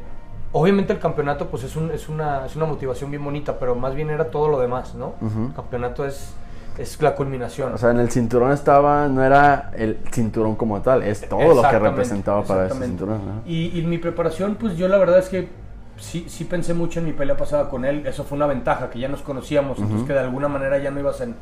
obviamente 0.51 0.93
el 0.93 0.99
campeonato 0.99 1.47
pues 1.47 1.63
es, 1.63 1.75
un- 1.75 1.91
es, 1.91 2.09
una, 2.09 2.45
es 2.45 2.55
una 2.55 2.65
motivación 2.65 3.11
bien 3.11 3.23
bonita, 3.23 3.59
pero 3.59 3.75
más 3.75 3.93
bien 3.95 4.09
era 4.09 4.25
todo 4.31 4.47
lo 4.49 4.59
demás, 4.59 4.95
¿no? 4.95 5.13
El 5.21 5.53
campeonato 5.53 6.05
es, 6.05 6.33
es 6.77 7.01
la 7.01 7.15
culminación. 7.15 7.73
O 7.73 7.77
sea, 7.77 7.91
en 7.91 7.99
el 7.99 8.09
cinturón 8.09 8.51
estaba, 8.51 9.07
no 9.07 9.23
era 9.23 9.71
el 9.75 9.99
cinturón 10.11 10.55
como 10.55 10.81
tal, 10.81 11.03
es 11.03 11.27
todo 11.27 11.39
lo 11.53 11.61
que 11.61 11.79
representaba 11.79 12.43
para 12.43 12.67
ese 12.67 12.75
cinturón. 12.85 13.19
Y, 13.45 13.77
y 13.79 13.83
mi 13.85 13.97
preparación, 13.97 14.55
pues 14.55 14.75
yo 14.77 14.87
la 14.87 14.97
verdad 14.97 15.19
es 15.19 15.29
que 15.29 15.49
sí, 15.97 16.25
sí 16.29 16.45
pensé 16.45 16.73
mucho 16.73 16.99
en 16.99 17.05
mi 17.05 17.13
pelea 17.13 17.35
pasada 17.37 17.69
con 17.69 17.85
él. 17.85 18.07
Eso 18.07 18.23
fue 18.23 18.35
una 18.37 18.47
ventaja, 18.47 18.89
que 18.89 18.97
ya 18.99 19.07
nos 19.09 19.21
conocíamos, 19.21 19.77
entonces 19.79 20.07
que 20.07 20.13
de 20.13 20.19
alguna 20.19 20.47
manera 20.47 20.77
ya 20.79 20.89
no 20.89 20.99
ibas 20.99 21.19
en, 21.21 21.35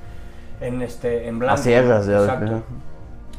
en, 0.60 0.82
este, 0.82 1.28
en 1.28 1.38
blanco. 1.40 1.54
A 1.54 1.58
ciegas, 1.58 2.08
ya. 2.08 2.20
Exacto. 2.22 2.64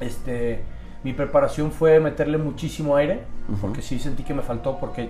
Este, 0.01 0.63
mi 1.03 1.13
preparación 1.13 1.73
fue 1.73 1.99
meterle 2.01 2.39
muchísimo 2.39 2.97
aire, 2.97 3.23
porque 3.61 3.83
sí 3.83 3.99
sentí 3.99 4.23
que 4.23 4.35
me 4.35 4.43
faltó, 4.43 4.79
porque 4.79 5.09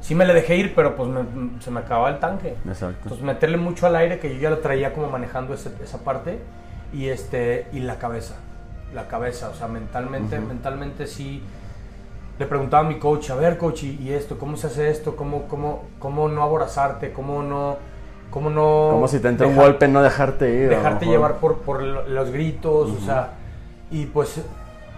sí 0.00 0.14
me 0.14 0.24
le 0.26 0.34
dejé 0.34 0.56
ir, 0.56 0.74
pero 0.74 0.96
pues 0.96 1.08
me- 1.08 1.60
se 1.60 1.70
me 1.70 1.80
acababa 1.80 2.08
el 2.10 2.18
tanque. 2.18 2.56
Exacto. 2.66 3.00
Entonces 3.02 3.22
meterle 3.24 3.56
mucho 3.56 3.86
al 3.86 3.96
aire, 3.96 4.18
que 4.18 4.34
yo 4.34 4.40
ya 4.40 4.50
lo 4.50 4.58
traía 4.58 4.92
como 4.92 5.08
manejando 5.08 5.54
ese- 5.54 5.72
esa 5.82 5.98
parte, 5.98 6.38
y, 6.92 7.08
este, 7.08 7.66
y 7.72 7.80
la 7.80 7.98
cabeza, 7.98 8.36
la 8.94 9.06
cabeza, 9.08 9.50
o 9.50 9.54
sea, 9.54 9.68
mentalmente, 9.68 10.38
mentalmente 10.40 11.06
sí. 11.06 11.42
Le 12.38 12.46
preguntaba 12.46 12.86
a 12.86 12.88
mi 12.88 12.98
coach, 12.98 13.30
a 13.30 13.34
ver 13.34 13.58
coach, 13.58 13.82
y, 13.84 13.98
y 14.00 14.12
esto, 14.12 14.38
¿cómo 14.38 14.56
se 14.56 14.68
hace 14.68 14.88
esto? 14.90 15.14
¿Cómo, 15.14 15.46
cómo, 15.46 15.84
cómo 15.98 16.26
no 16.28 16.42
aborazarte? 16.42 17.12
¿Cómo 17.12 17.42
no, 17.42 17.76
cómo 18.30 18.48
no... 18.48 18.88
Como 18.92 19.08
si 19.08 19.20
te 19.20 19.28
entra 19.28 19.46
un 19.46 19.56
golpe, 19.56 19.86
no 19.88 20.02
dejarte 20.02 20.50
ir. 20.50 20.68
dejarte 20.70 21.04
llevar 21.06 21.34
por, 21.36 21.58
por 21.58 21.82
lo- 21.82 22.08
los 22.08 22.30
gritos, 22.30 22.90
o 22.90 23.00
sea, 23.04 23.32
y 23.90 24.06
pues 24.06 24.40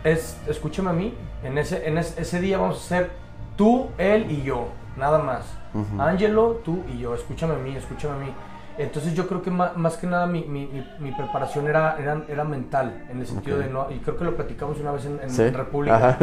es, 0.04 0.36
escúchame 0.46 0.90
a 0.90 0.92
mí, 0.92 1.14
en 1.42 1.58
ese, 1.58 1.88
en 1.88 1.98
ese, 1.98 2.22
ese 2.22 2.40
día 2.40 2.58
vamos 2.58 2.76
a 2.84 2.88
ser 2.88 3.10
tú, 3.56 3.88
él 3.98 4.30
y 4.30 4.42
yo. 4.42 4.68
Nada 4.96 5.18
más. 5.18 5.44
Angelo, 5.98 6.60
tú 6.64 6.84
y 6.92 6.98
yo, 6.98 7.14
escúchame 7.14 7.54
a 7.54 7.58
mí, 7.58 7.74
escúchame 7.76 8.14
a 8.14 8.18
mí. 8.26 8.34
Entonces 8.78 9.14
yo 9.14 9.28
creo 9.28 9.42
que 9.42 9.50
más, 9.50 9.96
que 9.96 10.06
nada 10.06 10.26
mi, 10.26 10.44
mi, 10.44 10.66
mi, 10.98 11.12
preparación 11.12 11.66
era, 11.66 11.96
era, 11.98 12.22
era, 12.26 12.44
mental, 12.44 13.04
en 13.10 13.20
el 13.20 13.26
sentido 13.26 13.58
de 13.58 13.68
no, 13.68 13.90
y 13.90 13.98
creo 13.98 14.16
que 14.16 14.24
lo 14.24 14.34
platicamos 14.34 14.78
una 14.80 14.92
vez 14.92 15.04
en, 15.04 15.20
en 15.20 15.54
República. 15.54 15.96
Ajá. 15.96 16.18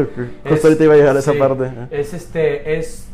Justo 0.47 0.67
ahorita 0.67 0.83
iba 0.83 0.93
a 0.95 0.97
llegar 0.97 1.15
a 1.15 1.19
esa 1.19 1.33
parte. 1.33 1.71
Es 1.91 2.13
este, 2.13 2.79
es 2.79 3.07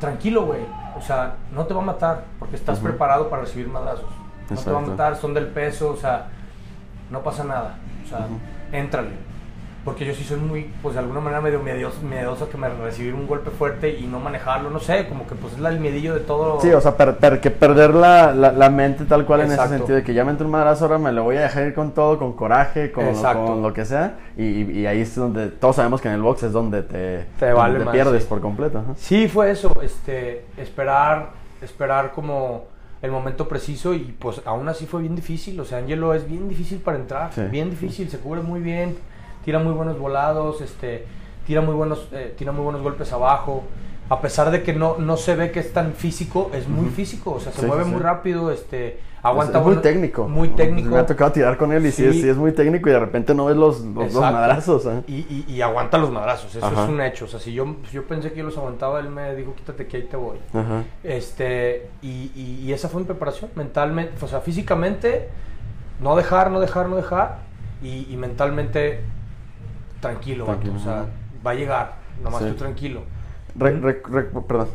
tranquilo, 0.00 0.46
güey. 0.46 0.60
O 0.96 1.02
sea, 1.02 1.36
no 1.52 1.66
te 1.66 1.74
va 1.74 1.82
a 1.82 1.84
matar 1.84 2.24
porque 2.38 2.56
estás 2.56 2.78
preparado 2.78 3.28
para 3.28 3.42
recibir 3.42 3.68
madrazos. 3.68 4.08
No 4.48 4.56
te 4.56 4.70
va 4.70 4.78
a 4.78 4.82
matar, 4.82 5.16
son 5.16 5.34
del 5.34 5.48
peso, 5.48 5.90
o 5.90 5.96
sea, 5.96 6.28
no 7.10 7.22
pasa 7.22 7.44
nada. 7.44 7.76
O 8.04 8.08
sea, 8.08 8.26
éntrale 8.72 9.33
porque 9.84 10.06
yo 10.06 10.14
sí 10.14 10.24
soy 10.24 10.38
muy, 10.38 10.70
pues 10.82 10.94
de 10.94 11.00
alguna 11.00 11.20
manera 11.20 11.42
medio 11.42 11.60
miedoso, 11.60 12.48
que 12.48 12.56
me 12.56 12.68
recibir 12.70 13.14
un 13.14 13.26
golpe 13.26 13.50
fuerte 13.50 13.90
y 13.90 14.06
no 14.06 14.18
manejarlo, 14.18 14.70
no 14.70 14.80
sé, 14.80 15.06
como 15.06 15.26
que 15.26 15.34
pues 15.34 15.52
es 15.52 15.58
el 15.62 15.78
miedillo 15.78 16.14
de 16.14 16.20
todo. 16.20 16.60
Sí, 16.60 16.70
o 16.70 16.80
sea, 16.80 16.94
que 17.40 17.50
perder 17.50 17.94
la, 17.94 18.32
la, 18.32 18.70
mente 18.70 19.04
tal 19.04 19.26
cual 19.26 19.42
en 19.42 19.52
ese 19.52 19.68
sentido, 19.68 19.96
de 19.96 20.02
que 20.02 20.14
ya 20.14 20.24
me 20.24 20.30
entró 20.30 20.46
un 20.46 20.52
madrazo, 20.52 20.86
ahora 20.86 20.98
me 20.98 21.12
lo 21.12 21.24
voy 21.24 21.36
a 21.36 21.42
dejar 21.42 21.66
ir 21.66 21.74
con 21.74 21.92
todo, 21.92 22.18
con 22.18 22.32
coraje, 22.32 22.92
con, 22.92 23.14
con 23.14 23.62
lo 23.62 23.72
que 23.74 23.84
sea, 23.84 24.16
y, 24.36 24.62
y, 24.62 24.86
ahí 24.86 25.00
es 25.00 25.14
donde, 25.14 25.48
todos 25.48 25.76
sabemos 25.76 26.00
que 26.00 26.08
en 26.08 26.14
el 26.14 26.22
box 26.22 26.44
es 26.44 26.52
donde 26.52 26.82
te, 26.82 27.26
te, 27.38 27.52
vale 27.52 27.84
pierdes 27.86 28.24
por 28.24 28.40
completo. 28.40 28.82
Sí, 28.96 29.28
fue 29.28 29.50
eso, 29.50 29.70
este, 29.82 30.46
esperar, 30.56 31.30
esperar 31.60 32.12
como 32.12 32.64
el 33.02 33.10
momento 33.10 33.46
preciso 33.46 33.92
y 33.92 34.14
pues 34.18 34.40
aún 34.46 34.66
así 34.66 34.86
fue 34.86 35.02
bien 35.02 35.14
difícil, 35.14 35.60
o 35.60 35.64
sea, 35.66 35.76
Angelo 35.76 36.14
es 36.14 36.26
bien 36.26 36.48
difícil 36.48 36.78
para 36.78 36.96
entrar, 36.96 37.30
bien 37.50 37.68
difícil, 37.68 38.08
se 38.08 38.18
cubre 38.18 38.40
muy 38.40 38.60
bien 38.60 38.96
tira 39.44 39.58
muy 39.58 39.72
buenos 39.72 39.98
volados, 39.98 40.60
este, 40.60 41.04
tira, 41.46 41.60
muy 41.60 41.74
buenos, 41.74 42.08
eh, 42.12 42.34
tira 42.36 42.52
muy 42.52 42.64
buenos 42.64 42.82
golpes 42.82 43.12
abajo. 43.12 43.64
A 44.10 44.20
pesar 44.20 44.50
de 44.50 44.62
que 44.62 44.74
no, 44.74 44.98
no 44.98 45.16
se 45.16 45.34
ve 45.34 45.50
que 45.50 45.60
es 45.60 45.72
tan 45.72 45.94
físico, 45.94 46.50
es 46.52 46.68
muy 46.68 46.90
físico, 46.90 47.32
o 47.32 47.40
sea, 47.40 47.52
se 47.52 47.66
mueve 47.66 47.84
muy 47.84 48.00
rápido, 48.00 48.50
este, 48.50 49.00
aguanta 49.22 49.60
es, 49.60 49.64
muy 49.64 49.76
técnico. 49.76 50.28
Muy 50.28 50.48
técnico. 50.48 50.90
Me 50.90 50.98
ha 50.98 51.06
tocado 51.06 51.32
tirar 51.32 51.56
con 51.56 51.72
él 51.72 51.86
y 51.86 51.90
sí, 51.90 52.04
es, 52.04 52.36
muy 52.36 52.52
técnico 52.52 52.90
y 52.90 52.92
de 52.92 53.00
repente 53.00 53.34
no 53.34 53.46
ves 53.46 53.56
los, 53.56 53.80
los, 53.80 54.12
madrazos. 54.12 54.84
¿eh? 54.84 55.02
Y, 55.06 55.46
y, 55.48 55.62
aguanta 55.62 55.96
los 55.96 56.10
madrazos, 56.10 56.54
eso 56.54 56.70
es 56.70 56.88
un 56.88 57.00
hecho. 57.00 57.24
O 57.24 57.28
sea, 57.28 57.40
si 57.40 57.54
yo, 57.54 57.76
yo 57.90 58.06
pensé 58.06 58.30
que 58.30 58.40
yo 58.40 58.44
los 58.44 58.58
aguantaba, 58.58 59.00
él 59.00 59.08
me 59.08 59.34
dijo, 59.34 59.54
quítate 59.54 59.86
que 59.86 59.96
ahí 59.96 60.02
te 60.02 60.18
voy. 60.18 60.36
Este, 61.02 61.88
y, 62.02 62.30
y, 62.36 62.70
esa 62.74 62.90
fue 62.90 63.00
mi 63.00 63.06
preparación, 63.06 63.52
mentalmente, 63.54 64.22
o 64.22 64.28
sea, 64.28 64.40
físicamente, 64.40 65.30
no 65.98 66.14
dejar, 66.14 66.50
no 66.50 66.60
dejar, 66.60 66.90
no 66.90 66.96
dejar, 66.96 67.38
y 67.82 68.14
mentalmente 68.18 69.00
tranquilo, 70.04 70.46
o 70.46 70.78
sea, 70.78 71.06
va 71.46 71.50
a 71.52 71.54
llegar, 71.54 71.94
nomás 72.22 72.46
tú 72.46 72.54
tranquilo. 72.54 73.02
perdón. 73.58 74.68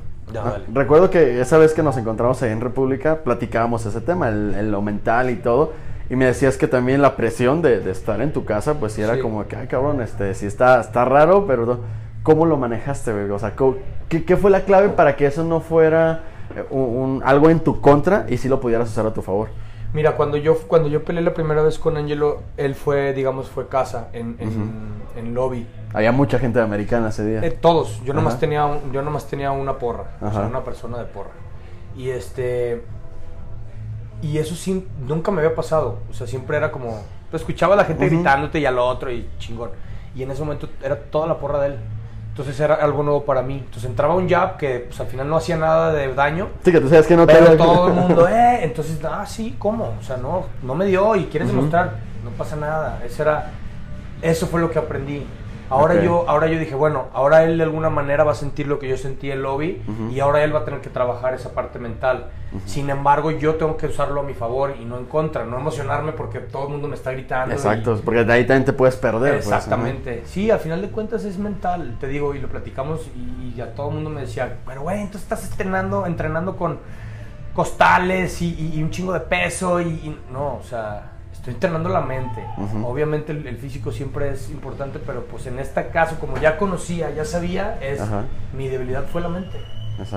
Recuerdo 0.74 1.10
que 1.10 1.42
esa 1.42 1.58
vez 1.58 1.74
que 1.74 1.82
nos 1.82 1.98
encontramos 1.98 2.42
ahí 2.44 2.52
en 2.52 2.62
República, 2.62 3.24
platicábamos 3.24 3.86
ese 3.86 4.02
tema, 4.02 4.30
el, 4.30 4.72
lo 4.72 4.82
mental 4.82 5.30
y 5.30 5.36
todo. 5.36 5.74
Y 6.10 6.16
me 6.16 6.26
decías 6.26 6.58
que 6.58 6.68
también 6.68 7.02
la 7.02 7.16
presión 7.16 7.62
de, 7.62 7.90
estar 7.90 8.20
en 8.22 8.34
tu 8.34 8.44
casa, 8.44 8.76
pues 8.80 8.94
sí 8.94 9.02
era 9.02 9.20
como 9.20 9.48
que, 9.48 9.56
ay 9.56 9.68
cabrón, 9.68 10.02
este, 10.02 10.34
sí 10.34 10.48
está, 10.48 10.82
está 10.82 11.06
raro, 11.06 11.46
pero 11.46 11.82
¿cómo 12.24 12.46
lo 12.46 12.58
manejaste, 12.58 13.12
O 13.32 13.40
sea, 13.40 13.54
¿qué, 14.08 14.26
¿qué, 14.26 14.38
fue 14.38 14.50
la 14.50 14.62
clave 14.62 14.90
para 14.90 15.16
que 15.16 15.28
eso 15.28 15.44
no 15.44 15.62
fuera 15.62 16.24
eh, 16.56 16.66
un, 16.72 17.22
algo 17.24 17.50
en 17.50 17.60
tu 17.60 17.80
contra 17.80 18.26
y 18.28 18.38
sí 18.38 18.50
lo 18.50 18.60
pudieras 18.60 18.90
usar 18.90 19.06
a 19.06 19.14
tu 19.14 19.22
favor? 19.22 19.50
Mira, 19.94 20.16
cuando 20.16 20.38
yo, 20.38 20.58
cuando 20.68 20.88
yo 20.88 21.04
peleé 21.04 21.24
la 21.24 21.34
primera 21.34 21.64
vez 21.64 21.80
con 21.80 21.98
Angelo, 21.98 22.42
él 22.58 22.76
fue, 22.76 23.14
digamos, 23.14 23.50
fue 23.50 23.68
casa 23.68 24.10
en, 24.14 24.36
en, 25.16 25.34
lobby. 25.34 25.68
Había 25.94 26.12
mucha 26.12 26.38
gente 26.38 26.62
americana 26.62 27.10
ese 27.10 27.26
día. 27.26 27.40
Eh, 27.44 27.52
todos. 27.52 28.02
Yo 28.04 28.14
nomás, 28.14 28.40
tenía, 28.40 28.68
yo 28.92 29.02
nomás 29.02 29.28
tenía 29.28 29.52
una 29.52 29.80
porra. 29.80 30.12
O 30.22 30.32
sea, 30.32 30.42
una 30.42 30.64
persona 30.64 30.98
de 31.00 31.06
porra. 31.06 31.32
Y 31.98 32.10
este... 32.10 32.84
Y 34.22 34.38
eso 34.38 34.54
sí, 34.54 34.86
nunca 35.00 35.32
me 35.32 35.42
había 35.42 35.56
pasado. 35.56 36.00
O 36.10 36.14
sea, 36.14 36.28
siempre 36.28 36.58
era 36.58 36.72
como... 36.72 37.02
Pues 37.32 37.42
escuchaba 37.42 37.74
a 37.74 37.78
la 37.78 37.86
gente 37.86 38.06
gritándote 38.08 38.60
y 38.60 38.66
al 38.66 38.78
otro 38.78 39.12
y 39.12 39.28
chingón. 39.40 39.72
Y 40.16 40.24
en 40.24 40.32
ese 40.32 40.42
momento 40.42 40.68
era 40.84 40.98
toda 41.00 41.26
la 41.28 41.40
porra 41.40 41.60
de 41.62 41.68
él. 41.68 41.80
Entonces 42.30 42.60
era 42.60 42.76
algo 42.76 43.04
nuevo 43.04 43.26
para 43.26 43.42
mí. 43.42 43.58
Entonces 43.66 43.90
entraba 43.90 44.16
un 44.16 44.30
jab 44.30 44.58
que 44.58 44.86
pues, 44.88 45.00
al 45.00 45.08
final 45.08 45.28
no 45.28 45.36
hacía 45.36 45.58
nada 45.58 45.92
de 45.92 46.14
daño. 46.14 46.50
Sí, 46.64 46.72
que 46.72 46.80
tú 46.80 46.88
sabes 46.88 47.06
que 47.06 47.16
no 47.16 47.28
pero 47.28 47.58
todo 47.58 47.88
el 47.88 47.94
mundo, 47.94 48.28
eh. 48.30 48.60
Entonces, 48.64 49.00
ah, 49.04 49.26
sí, 49.26 49.56
¿cómo? 49.60 49.96
O 50.00 50.04
sea, 50.04 50.18
no, 50.18 50.46
no 50.64 50.76
me 50.76 50.86
dio 50.86 51.16
y 51.16 51.26
quieres 51.26 51.50
demostrar, 51.50 51.98
no 52.24 52.32
pasa 52.32 52.56
nada. 52.56 53.02
Eso 53.06 53.24
era, 53.24 53.52
eso 54.22 54.48
fue 54.48 54.62
lo 54.62 54.72
que 54.72 54.80
aprendí. 54.80 55.26
Ahora, 55.70 56.02
yo, 56.04 56.26
ahora 56.28 56.48
yo 56.48 56.60
dije, 56.60 56.74
bueno, 56.74 57.06
ahora 57.14 57.44
él 57.44 57.58
de 57.58 57.64
alguna 57.64 57.90
manera 57.90 58.24
va 58.24 58.32
a 58.32 58.36
sentir 58.36 58.68
lo 58.68 58.80
que 58.80 58.88
yo 58.88 58.98
sentí 58.98 59.28
en 59.28 59.34
el 59.34 59.44
lobby 59.44 59.82
y 60.12 60.20
ahora 60.20 60.44
él 60.44 60.54
va 60.54 60.60
a 60.60 60.66
tener 60.66 60.82
que 60.82 60.90
trabajar 60.90 61.34
esa 61.34 61.54
parte 61.54 61.80
mental. 61.80 62.32
Sin 62.66 62.90
embargo, 62.90 63.32
yo 63.32 63.56
tengo 63.56 63.78
que 63.78 63.88
usarlo 63.88 64.22
a 64.22 64.24
mi 64.24 64.34
favor 64.34 64.76
y 64.80 64.86
no 64.86 64.98
en 64.98 65.06
contra, 65.06 65.46
no 65.46 65.60
emocionarme 65.60 66.14
porque 66.14 66.40
todo 66.40 66.64
el 66.64 66.70
mundo 66.70 66.88
me 66.88 66.96
está 66.96 67.12
gritando. 67.12 67.54
Exacto, 67.54 68.00
porque 68.04 68.24
de 68.24 68.34
ahí 68.34 68.46
también 68.46 68.66
te 68.66 68.74
puedes 68.74 68.96
perder. 68.96 69.34
Pues, 69.34 69.46
Exactamente. 69.46 70.24
sí, 70.26 70.50
al 70.50 70.60
final 70.60 70.82
de 70.82 70.90
cuentas 70.90 71.24
es 71.26 71.38
mental, 71.38 71.98
te 72.00 72.08
digo, 72.08 72.34
y 72.34 72.40
lo 72.40 72.48
platicamos 72.48 73.08
y, 73.16 73.54
ya 73.56 73.74
todo 73.74 73.90
el 73.90 73.96
mundo 73.96 74.10
me 74.10 74.22
decía, 74.22 74.58
pero 74.66 74.84
güey, 74.84 75.02
entonces 75.02 75.24
estás 75.24 75.52
entrenando, 75.52 76.06
entrenando 76.06 76.56
con 76.56 76.80
costales 77.54 78.42
y, 78.42 78.82
un 78.82 78.90
chingo 78.90 79.12
de 79.12 79.20
peso 79.20 79.82
y 79.82 80.18
no, 80.32 80.56
o 80.56 80.64
sea 80.64 81.19
estoy 81.40 81.54
entrenando 81.54 81.90
la 81.90 82.02
mente. 82.02 82.46
Obviamente 82.84 83.32
el, 83.32 83.58
físico 83.58 83.92
siempre 83.92 84.32
es 84.32 84.50
importante, 84.50 85.00
pero 85.00 85.24
pues 85.26 85.48
en 85.48 85.60
este 85.60 85.88
caso, 85.88 86.20
como 86.20 86.38
ya 86.38 86.58
conocía, 86.58 87.12
ya 87.12 87.24
sabía, 87.26 87.80
es 87.82 88.02
mi 88.54 88.68
debilidad 88.68 89.06
fue 89.06 89.22
la 89.22 89.30
mente. 89.30 89.58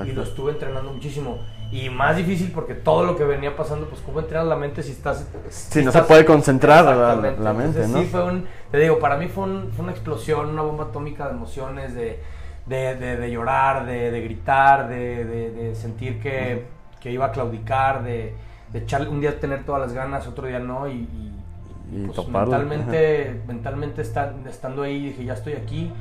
Y 0.04 0.12
lo 0.12 0.22
estuve 0.22 0.52
entrenando 0.52 0.92
muchísimo. 0.92 1.38
Y 1.70 1.88
más 1.88 2.16
difícil 2.16 2.50
porque 2.52 2.74
todo 2.74 3.04
lo 3.04 3.16
que 3.16 3.24
venía 3.24 3.56
pasando, 3.56 3.88
pues 3.88 4.02
cómo 4.02 4.20
entrenas 4.20 4.46
la 4.46 4.56
mente 4.56 4.82
si 4.82 4.92
estás... 4.92 5.26
Si, 5.48 5.82
no 5.82 5.90
se 5.90 6.02
puede 6.02 6.24
concentrar 6.24 6.84
la, 6.84 7.52
mente, 7.54 7.88
¿no? 7.88 7.98
Sí, 7.98 8.04
fue 8.10 8.24
un, 8.24 8.46
te 8.70 8.78
digo, 8.78 8.98
para 8.98 9.16
mí 9.16 9.28
fue, 9.28 9.44
una 9.44 9.92
explosión, 9.92 10.50
una 10.50 10.62
bomba 10.62 10.84
atómica 10.84 11.28
de 11.28 11.30
emociones, 11.30 11.94
de, 11.94 12.20
de, 12.66 13.30
llorar, 13.30 13.86
de, 13.86 14.20
gritar, 14.20 14.88
de, 14.88 15.72
sentir 15.74 16.20
que, 16.20 16.66
que 17.00 17.10
iba 17.10 17.26
a 17.26 17.32
claudicar, 17.32 18.02
de 18.02 18.34
de 18.72 19.08
un 19.08 19.20
día 19.20 19.38
tener 19.38 19.64
todas 19.64 19.82
las 19.82 19.92
ganas, 19.92 20.26
otro 20.26 20.46
día 20.46 20.58
no, 20.58 20.88
y, 20.88 21.06
pues 22.06 22.26
mentalmente, 22.28 23.42
mentalmente 23.46 24.02
estando 24.02 24.82
ahí 24.82 25.08
dije, 25.08 25.24
ya 25.24 25.34
estoy 25.34 25.52
aquí, 25.54 25.92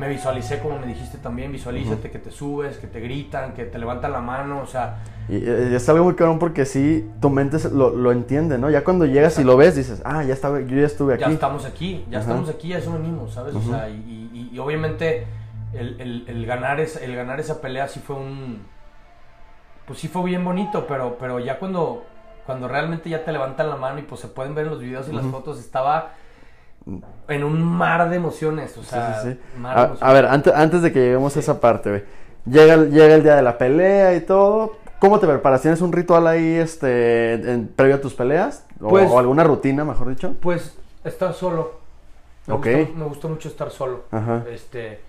me 0.00 0.08
visualicé 0.08 0.60
como 0.60 0.78
me 0.78 0.86
dijiste 0.86 1.18
también, 1.18 1.52
visualízate 1.52 2.10
que 2.10 2.18
te 2.18 2.30
subes, 2.30 2.78
que 2.78 2.86
te 2.86 3.00
gritan, 3.00 3.52
que 3.52 3.64
te 3.64 3.78
levantan 3.78 4.12
la 4.12 4.20
mano, 4.20 4.62
o 4.62 4.66
sea... 4.66 5.02
Y, 5.28 5.44
es 5.44 5.88
algo 5.88 6.04
muy 6.04 6.14
cabrón 6.14 6.38
porque 6.38 6.64
sí, 6.64 7.08
tu 7.20 7.28
mente 7.28 7.58
lo, 7.70 7.90
lo 7.90 8.10
entiende, 8.10 8.56
¿no? 8.56 8.70
Ya 8.70 8.82
cuando 8.82 9.04
llegas 9.04 9.38
y 9.38 9.44
lo 9.44 9.58
ves, 9.58 9.76
dices, 9.76 10.00
ah, 10.04 10.24
ya 10.24 10.32
estaba, 10.32 10.60
yo 10.60 10.76
ya 10.76 10.86
estuve 10.86 11.14
aquí. 11.14 11.24
Ya 11.24 11.30
estamos 11.30 11.66
aquí, 11.66 12.04
ya 12.10 12.20
estamos 12.20 12.48
aquí, 12.48 12.72
a 12.72 12.78
eso 12.78 12.92
venimos, 12.92 13.34
¿sabes? 13.34 13.54
O 13.54 13.60
sea, 13.60 13.90
y, 13.90 14.58
obviamente 14.58 15.26
el, 15.74 16.24
el, 16.26 16.46
ganar 16.46 16.80
esa, 16.80 17.00
el 17.00 17.14
ganar 17.14 17.38
esa 17.38 17.60
pelea 17.60 17.86
sí 17.86 18.00
fue 18.00 18.16
un... 18.16 18.62
Pues 19.86 19.98
sí 19.98 20.08
fue 20.08 20.22
bien 20.24 20.44
bonito, 20.44 20.86
pero, 20.86 21.16
pero 21.18 21.40
ya 21.40 21.58
cuando 21.58 22.04
cuando 22.46 22.68
realmente 22.68 23.08
ya 23.08 23.24
te 23.24 23.32
levantan 23.32 23.70
la 23.70 23.76
mano 23.76 23.98
y 23.98 24.02
pues 24.02 24.20
se 24.20 24.28
pueden 24.28 24.54
ver 24.54 24.66
en 24.66 24.72
los 24.72 24.80
videos 24.80 25.08
y 25.08 25.12
las 25.12 25.26
fotos, 25.26 25.58
estaba 25.58 26.12
en 27.28 27.44
un 27.44 27.62
mar 27.62 28.08
de 28.08 28.16
emociones, 28.16 28.76
o 28.78 28.82
sea, 28.82 29.22
a, 30.00 30.12
ver, 30.12 30.26
antes, 30.26 30.52
antes 30.54 30.82
de 30.82 30.92
que 30.92 31.00
lleguemos 31.00 31.36
a 31.36 31.40
esa 31.40 31.60
parte, 31.60 32.04
llega, 32.46 32.76
llega 32.76 33.14
el 33.14 33.22
día 33.22 33.36
de 33.36 33.42
la 33.42 33.58
pelea 33.58 34.14
y 34.14 34.20
todo, 34.22 34.78
¿cómo 34.98 35.20
te 35.20 35.26
preparas? 35.26 35.62
¿Tienes 35.62 35.80
un 35.80 35.92
ritual 35.92 36.26
ahí 36.26 36.54
este, 36.54 37.68
previo 37.76 37.96
a 37.96 38.00
tus 38.00 38.14
peleas? 38.14 38.66
Pues 38.78 39.10
o, 39.10 39.18
alguna 39.18 39.44
rutina, 39.44 39.84
mejor 39.84 40.08
dicho? 40.08 40.34
Pues 40.40 40.76
estar 41.04 41.34
solo. 41.34 41.80
Me, 42.46 42.54
gustó, 42.54 42.94
me 42.96 43.04
gustó 43.04 43.28
mucho 43.28 43.48
estar 43.48 43.70
solo. 43.70 44.04
Este, 44.50 45.00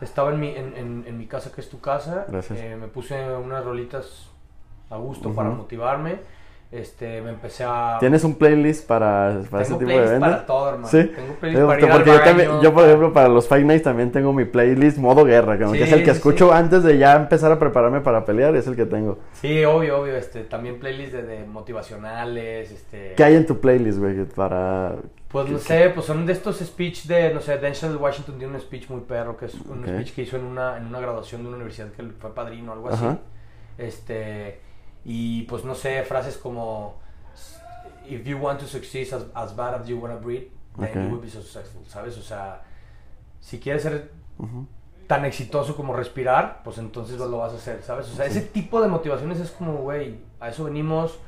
estaba 0.00 0.30
en 0.30 0.40
mi, 0.40 0.48
en, 0.48 1.04
en, 1.06 1.18
mi 1.18 1.26
casa, 1.26 1.52
que 1.52 1.60
es 1.60 1.68
tu 1.68 1.80
casa. 1.80 2.26
Eh, 2.50 2.76
me 2.80 2.88
puse 2.88 3.22
unas 3.36 3.64
rolitas 3.64 4.30
a 4.88 4.96
gusto 4.96 5.32
para 5.34 5.50
motivarme 5.50 6.39
este, 6.72 7.20
me 7.20 7.30
empecé 7.30 7.64
a... 7.64 7.96
¿Tienes 7.98 8.22
un 8.22 8.36
playlist 8.36 8.86
para, 8.86 9.42
para 9.50 9.64
ese 9.64 9.74
tipo 9.74 9.90
de 9.90 9.96
eventos? 9.96 10.20
para 10.20 10.46
todo, 10.46 10.68
hermano. 10.68 10.86
¿Sí? 10.86 11.04
Tengo 11.04 11.34
playlist 11.34 11.66
para 11.66 11.80
ir 11.80 11.88
Porque 11.88 12.10
yo, 12.10 12.20
también, 12.22 12.60
yo, 12.62 12.72
por 12.72 12.84
ejemplo, 12.84 13.12
para 13.12 13.28
los 13.28 13.48
Fight 13.48 13.66
Nights 13.66 13.82
también 13.82 14.12
tengo 14.12 14.32
mi 14.32 14.44
playlist 14.44 14.98
modo 14.98 15.24
guerra, 15.24 15.58
que 15.58 15.64
es 15.82 15.92
el 15.92 16.04
que 16.04 16.12
escucho 16.12 16.52
antes 16.52 16.84
de 16.84 16.96
ya 16.96 17.16
empezar 17.16 17.50
a 17.50 17.58
prepararme 17.58 18.00
para 18.00 18.24
pelear, 18.24 18.54
es 18.54 18.68
el 18.68 18.76
que 18.76 18.86
tengo. 18.86 19.18
Sí, 19.32 19.64
obvio, 19.64 20.00
obvio, 20.00 20.14
este, 20.14 20.44
también 20.44 20.78
playlist 20.78 21.14
de, 21.14 21.44
motivacionales, 21.44 22.70
este... 22.70 23.14
¿Qué 23.16 23.24
hay 23.24 23.34
en 23.34 23.46
tu 23.46 23.58
playlist, 23.58 23.98
güey, 23.98 24.24
para... 24.26 24.94
Pues 25.26 25.48
no 25.48 25.58
sé, 25.58 25.90
pues 25.90 26.06
son 26.06 26.24
de 26.24 26.32
estos 26.32 26.58
speech 26.58 27.06
de, 27.06 27.34
no 27.34 27.40
sé, 27.40 27.58
Denzel 27.58 27.96
Washington 27.96 28.38
tiene 28.38 28.54
un 28.54 28.60
speech 28.60 28.88
muy 28.88 29.00
perro, 29.00 29.36
que 29.36 29.46
es 29.46 29.54
un 29.54 29.84
speech 29.86 30.14
que 30.14 30.22
hizo 30.22 30.36
en 30.36 30.44
una, 30.44 30.76
en 30.76 30.86
una 30.86 31.00
graduación 31.00 31.42
de 31.42 31.48
una 31.48 31.56
universidad 31.56 31.88
que 31.88 32.02
fue 32.18 32.34
padrino 32.34 32.72
o 32.72 32.74
algo 32.74 32.88
así. 32.90 33.06
Este 33.78 34.69
y 35.04 35.42
pues 35.42 35.64
no 35.64 35.74
sé, 35.74 36.02
frases 36.02 36.36
como 36.36 37.00
if 38.08 38.24
you 38.24 38.38
want 38.38 38.58
to 38.58 38.66
succeed 38.66 39.12
as, 39.12 39.24
as 39.34 39.54
bad 39.54 39.80
as 39.80 39.86
you 39.86 39.96
want 39.96 40.12
to 40.12 40.20
breathe, 40.20 40.48
then 40.78 40.92
you 40.94 41.14
will 41.14 41.22
be 41.22 41.30
successful, 41.30 41.82
¿sabes? 41.86 42.18
O 42.18 42.22
sea, 42.22 42.62
si 43.40 43.58
quieres 43.58 43.82
ser 43.82 44.10
tan 45.06 45.24
exitoso 45.24 45.76
como 45.76 45.94
respirar, 45.94 46.60
pues 46.62 46.78
entonces 46.78 47.18
lo 47.18 47.38
vas 47.38 47.52
a 47.52 47.56
hacer, 47.56 47.82
¿sabes? 47.82 48.08
O 48.10 48.14
sea, 48.14 48.26
ese 48.26 48.42
tipo 48.42 48.80
de 48.80 48.88
motivaciones 48.88 49.40
es 49.40 49.50
como, 49.50 49.78
güey, 49.78 50.18
a 50.38 50.48
eso 50.48 50.64
venimos, 50.64 51.18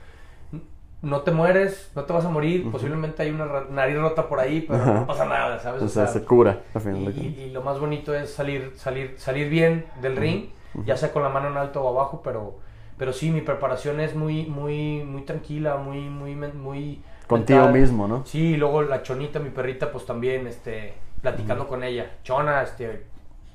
no 1.03 1.23
te 1.23 1.33
mueres, 1.33 1.91
no 1.97 2.05
te 2.05 2.13
vas 2.13 2.25
a 2.25 2.29
morir, 2.29 2.71
posiblemente 2.71 3.25
hay 3.25 3.31
una 3.31 3.65
nariz 3.71 3.99
rota 3.99 4.29
por 4.29 4.39
ahí, 4.39 4.61
pero 4.63 4.87
no 4.87 5.07
pasa 5.07 5.25
nada, 5.25 5.59
¿sabes? 5.59 5.83
O, 5.83 5.89
sea, 5.89 6.07
se 6.07 6.25
cura, 6.25 6.63
al 6.75 7.19
y, 7.19 7.41
y, 7.41 7.51
lo 7.51 7.63
más 7.63 7.81
bonito 7.81 8.15
es 8.15 8.33
salir, 8.33 8.73
salir, 8.77 9.15
salir 9.19 9.49
bien 9.49 9.87
del 10.01 10.17
ring, 10.17 10.51
ya 10.85 10.97
sea 10.97 11.13
con 11.13 11.25
la 11.25 11.29
mano 11.29 11.49
en 11.49 11.57
alto 11.57 11.83
o 11.83 11.89
abajo, 11.89 12.23
pero, 12.23 12.61
pero 12.99 13.13
sí, 13.13 13.31
mi 13.31 13.41
preparación 13.41 14.01
es 14.01 14.15
muy, 14.15 14.47
muy, 14.47 15.03
muy 15.05 15.23
tranquila, 15.23 15.77
muy, 15.77 16.01
muy, 16.01 16.35
muy... 16.35 17.03
Contigo 17.27 17.69
mismo, 17.69 18.07
¿no? 18.07 18.25
Sí, 18.27 18.53
y 18.53 18.57
luego 18.57 18.83
la 18.83 19.03
chonita, 19.03 19.39
mi 19.39 19.51
perrita, 19.51 19.91
pues 19.91 20.05
también, 20.05 20.47
este, 20.47 20.95
platicando 21.21 21.67
con 21.67 21.83
ella. 21.83 22.11
Chona, 22.23 22.63
este, 22.63 23.07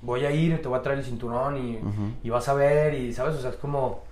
voy 0.02 0.26
a 0.26 0.32
ir, 0.32 0.62
te 0.62 0.68
voy 0.68 0.80
a 0.80 0.82
traer 0.82 1.00
el 1.00 1.06
cinturón 1.06 1.58
y, 1.58 1.80
y 2.24 2.30
vas 2.30 2.48
a 2.50 2.54
ver, 2.54 2.94
y, 2.94 3.14
¿sabes? 3.14 3.36
O 3.36 3.42
sea, 3.42 3.52
es 3.52 3.58
como, 3.58 4.04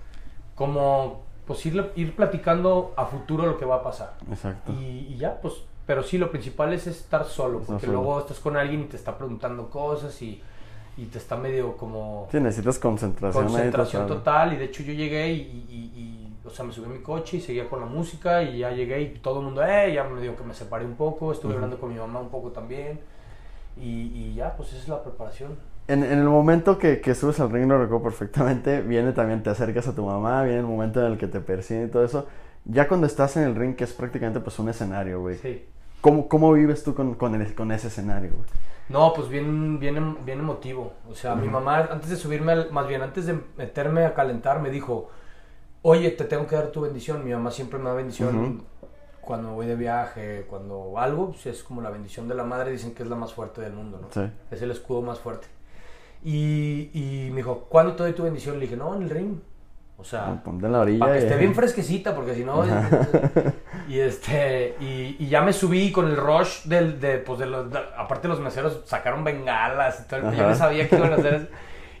como 0.54 1.26
pues 1.46 1.64
ir, 1.66 1.92
ir 1.96 2.14
platicando 2.14 2.92
a 2.96 3.06
futuro 3.06 3.46
lo 3.46 3.56
que 3.56 3.64
va 3.64 3.76
a 3.76 3.82
pasar. 3.82 4.14
Exacto. 4.30 4.72
Y, 4.72 5.16
ya, 5.16 5.40
pues, 5.40 5.54
pero 5.86 6.02
sí, 6.02 6.18
lo 6.18 6.30
principal 6.30 6.72
es 6.72 6.86
estar 6.86 7.24
solo, 7.24 7.60
porque 7.60 7.86
luego 7.86 8.20
estás 8.20 8.40
con 8.40 8.56
alguien 8.56 8.82
y 8.82 8.84
te 8.84 8.96
está 8.96 9.16
preguntando 9.16 9.70
cosas 9.70 10.20
y, 10.22 10.42
y 10.96 11.06
te 11.06 11.18
está 11.18 11.36
medio 11.36 11.76
como... 11.76 12.28
Sí, 12.30 12.40
necesitas 12.40 12.78
concentración. 12.78 13.44
Concentración 13.44 14.06
total. 14.06 14.54
y 14.54 14.56
de 14.56 14.64
hecho 14.64 14.82
yo 14.82 14.92
llegué 14.92 15.30
y, 15.32 15.40
y, 15.70 16.32
o 16.44 16.50
sea, 16.50 16.64
me 16.64 16.72
subí 16.72 16.86
a 16.86 16.88
mi 16.88 17.00
coche 17.00 17.38
y 17.38 17.40
seguía 17.40 17.68
con 17.68 17.80
la 17.80 17.86
música 17.86 18.42
y 18.42 18.58
ya 18.58 18.70
llegué 18.70 19.02
y 19.02 19.08
todo 19.18 19.40
el 19.40 19.46
mundo, 19.46 19.62
eh, 19.64 19.92
ya 19.92 20.04
me 20.04 20.20
dijo 20.20 20.36
que 20.36 20.44
me 20.44 20.54
separé 20.54 20.84
un 20.84 20.94
poco, 20.94 21.32
estuve 21.32 21.54
hablando 21.54 21.78
con 21.78 21.92
mi 21.92 21.98
mamá 21.98 22.20
un 22.20 22.30
poco 22.30 22.50
también 22.50 23.00
y, 23.76 24.34
ya, 24.34 24.56
pues 24.56 24.70
esa 24.70 24.78
es 24.78 24.88
la 24.88 25.02
preparación 25.02 25.56
en, 25.88 26.02
en, 26.02 26.18
el 26.18 26.24
momento 26.24 26.78
que, 26.78 27.00
que, 27.00 27.14
subes 27.14 27.38
al 27.38 27.50
ring, 27.50 27.68
lo 27.68 27.78
recuerdo 27.78 28.02
perfectamente, 28.04 28.80
viene 28.86 29.12
también, 29.12 29.42
te 29.42 29.50
acercas 29.50 29.86
a 29.86 29.94
tu 29.94 30.04
mamá, 30.04 30.42
viene 30.42 30.60
el 30.60 30.66
momento 30.66 31.04
en 31.04 31.12
el 31.12 31.18
que 31.18 31.28
te 31.28 31.40
persiguen 31.40 31.86
y 31.86 31.90
todo 31.90 32.04
eso. 32.04 32.26
Ya 32.64 32.88
cuando 32.88 33.06
estás 33.06 33.36
en 33.36 33.44
el 33.44 33.54
ring, 33.54 33.76
que 33.76 33.84
es 33.84 33.92
prácticamente 33.92 34.40
pues 34.40 34.58
un 34.58 34.68
escenario, 34.68 35.20
güey. 35.20 35.36
Sí. 35.36 35.64
¿Cómo, 36.06 36.28
¿Cómo, 36.28 36.52
vives 36.52 36.84
tú 36.84 36.94
con, 36.94 37.14
con, 37.14 37.34
el, 37.34 37.52
con 37.56 37.72
ese 37.72 37.88
escenario, 37.88 38.30
güey? 38.30 38.48
No, 38.88 39.12
pues 39.12 39.28
bien, 39.28 39.80
bien, 39.80 40.24
bien 40.24 40.38
emotivo. 40.38 40.92
O 41.10 41.16
sea, 41.16 41.34
mi 41.34 41.48
mamá, 41.48 41.78
antes 41.90 42.10
de 42.10 42.14
subirme, 42.14 42.66
más 42.70 42.86
bien 42.86 43.02
antes 43.02 43.26
de 43.26 43.36
meterme 43.56 44.04
a 44.04 44.14
calentar, 44.14 44.62
me 44.62 44.70
dijo, 44.70 45.10
oye, 45.82 46.12
te 46.12 46.22
tengo 46.22 46.46
que 46.46 46.54
dar 46.54 46.68
tu 46.68 46.82
bendición. 46.82 47.24
Mi 47.24 47.32
mamá 47.32 47.50
siempre 47.50 47.80
me 47.80 47.86
da 47.86 47.94
bendición 47.94 48.62
cuando 49.20 49.54
voy 49.54 49.66
de 49.66 49.74
viaje, 49.74 50.46
cuando 50.48 50.96
algo, 50.96 51.32
pues 51.32 51.46
es 51.46 51.64
como 51.64 51.82
la 51.82 51.90
bendición 51.90 52.28
de 52.28 52.36
la 52.36 52.44
madre, 52.44 52.70
dicen 52.70 52.94
que 52.94 53.02
es 53.02 53.08
la 53.08 53.16
más 53.16 53.34
fuerte 53.34 53.60
del 53.60 53.72
mundo, 53.72 53.98
¿no? 54.00 54.06
Sí. 54.12 54.30
Es 54.52 54.62
el 54.62 54.70
escudo 54.70 55.02
más 55.02 55.18
fuerte. 55.18 55.48
Y, 56.22 56.90
y 56.94 57.30
me 57.30 57.38
dijo, 57.38 57.66
¿cuándo 57.68 57.96
te 57.96 58.04
doy 58.04 58.12
tu 58.12 58.22
bendición? 58.22 58.60
Le 58.60 58.66
dije, 58.66 58.76
no, 58.76 58.94
en 58.94 59.02
el 59.02 59.10
ring. 59.10 59.38
O 59.98 60.04
sea, 60.04 60.42
ponte 60.44 60.66
en 60.66 60.72
la 60.72 60.80
orilla. 60.80 61.00
Para 61.00 61.12
que 61.14 61.18
esté 61.18 61.36
bien 61.36 61.54
fresquecita, 61.54 62.14
porque 62.14 62.34
si 62.34 62.44
no. 62.44 62.62
Y 63.88 64.00
este. 64.00 64.76
Y, 64.80 65.16
y, 65.18 65.28
ya 65.28 65.42
me 65.42 65.52
subí 65.52 65.92
con 65.92 66.06
el 66.06 66.16
rush 66.16 66.64
del, 66.64 67.00
de, 67.00 67.18
pues 67.18 67.38
de 67.38 67.46
los. 67.46 67.66
aparte, 67.96 68.28
los 68.28 68.40
meseros 68.40 68.82
sacaron 68.84 69.24
bengalas 69.24 70.00
y 70.00 70.08
todo. 70.08 70.32
Yo 70.32 70.48
no 70.48 70.54
sabía 70.54 70.88
qué 70.88 70.96
iban 70.96 71.12
a 71.12 71.16
hacer. 71.16 71.50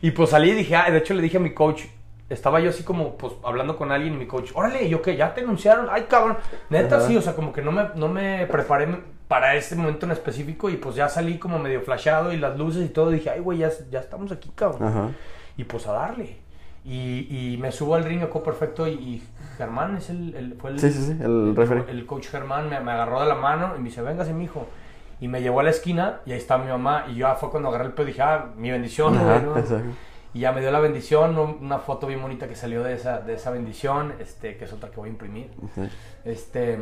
Y 0.02 0.10
pues 0.10 0.30
salí 0.30 0.50
y 0.50 0.54
dije, 0.54 0.76
ah, 0.76 0.90
de 0.90 0.98
hecho 0.98 1.14
le 1.14 1.22
dije 1.22 1.38
a 1.38 1.40
mi 1.40 1.54
coach. 1.54 1.84
Estaba 2.28 2.58
yo 2.60 2.70
así 2.70 2.82
como, 2.82 3.16
pues, 3.16 3.34
hablando 3.44 3.76
con 3.76 3.92
alguien 3.92 4.14
y 4.14 4.16
mi 4.16 4.26
coach, 4.26 4.50
órale, 4.54 4.88
yo 4.88 5.00
que 5.00 5.16
ya 5.16 5.32
te 5.32 5.42
anunciaron, 5.42 5.86
ay, 5.90 6.06
cabrón. 6.08 6.36
Neta, 6.70 7.00
sí, 7.00 7.16
o 7.16 7.22
sea, 7.22 7.34
como 7.34 7.52
que 7.52 7.62
no 7.62 7.70
me, 7.70 7.84
no 7.94 8.08
me 8.08 8.46
preparé 8.46 8.88
para 9.28 9.54
este 9.54 9.76
momento 9.76 10.06
en 10.06 10.12
específico 10.12 10.68
y 10.68 10.76
pues 10.76 10.96
ya 10.96 11.08
salí 11.08 11.38
como 11.38 11.58
medio 11.58 11.80
flashado 11.82 12.32
y 12.32 12.36
las 12.36 12.58
luces 12.58 12.84
y 12.84 12.88
todo. 12.88 13.10
dije, 13.10 13.30
ay, 13.30 13.40
güey, 13.40 13.58
ya, 13.58 13.70
ya 13.90 14.00
estamos 14.00 14.32
aquí, 14.32 14.50
cabrón. 14.54 15.14
Y 15.56 15.64
pues 15.64 15.86
a 15.86 15.92
darle. 15.92 16.36
Y, 16.84 17.26
y, 17.30 17.56
me 17.58 17.72
subo 17.72 17.96
al 17.96 18.04
ring, 18.04 18.22
acá 18.22 18.40
perfecto. 18.42 18.86
Y, 18.86 19.22
Germán 19.56 19.96
es 19.96 20.10
el, 20.10 20.34
el, 20.34 20.54
fue 20.54 20.70
el, 20.70 20.80
sí, 20.80 20.90
sí, 20.90 21.02
sí, 21.02 21.12
el, 21.20 21.54
el, 21.88 22.06
coach 22.06 22.28
Germán 22.28 22.68
me, 22.68 22.78
me, 22.80 22.92
agarró 22.92 23.20
de 23.20 23.26
la 23.26 23.34
mano 23.34 23.74
y 23.76 23.78
me 23.78 23.88
dice, 23.88 24.02
véngase, 24.02 24.32
mi 24.32 24.44
hijo. 24.44 24.66
Y 25.20 25.28
me 25.28 25.40
llevó 25.40 25.60
a 25.60 25.62
la 25.62 25.70
esquina 25.70 26.20
y 26.26 26.32
ahí 26.32 26.38
está 26.38 26.58
mi 26.58 26.68
mamá. 26.68 27.06
Y 27.08 27.14
yo 27.16 27.34
fue 27.36 27.50
cuando 27.50 27.70
agarré 27.70 27.86
el 27.86 27.92
pedo 27.92 28.04
y 28.08 28.10
dije, 28.12 28.22
ah, 28.22 28.46
mi 28.56 28.70
bendición, 28.70 29.18
Y 30.34 30.40
ya 30.40 30.52
me 30.52 30.60
dio 30.60 30.70
la 30.70 30.80
bendición, 30.80 31.38
una 31.38 31.78
foto 31.78 32.06
bien 32.06 32.20
bonita 32.20 32.46
que 32.46 32.56
salió 32.56 32.82
de 32.82 32.94
esa, 32.94 33.20
de 33.20 33.34
esa 33.34 33.50
bendición, 33.50 34.12
este, 34.20 34.58
que 34.58 34.66
es 34.66 34.72
otra 34.72 34.90
que 34.90 34.96
voy 34.96 35.08
a 35.08 35.12
imprimir. 35.12 35.50
Este 36.24 36.78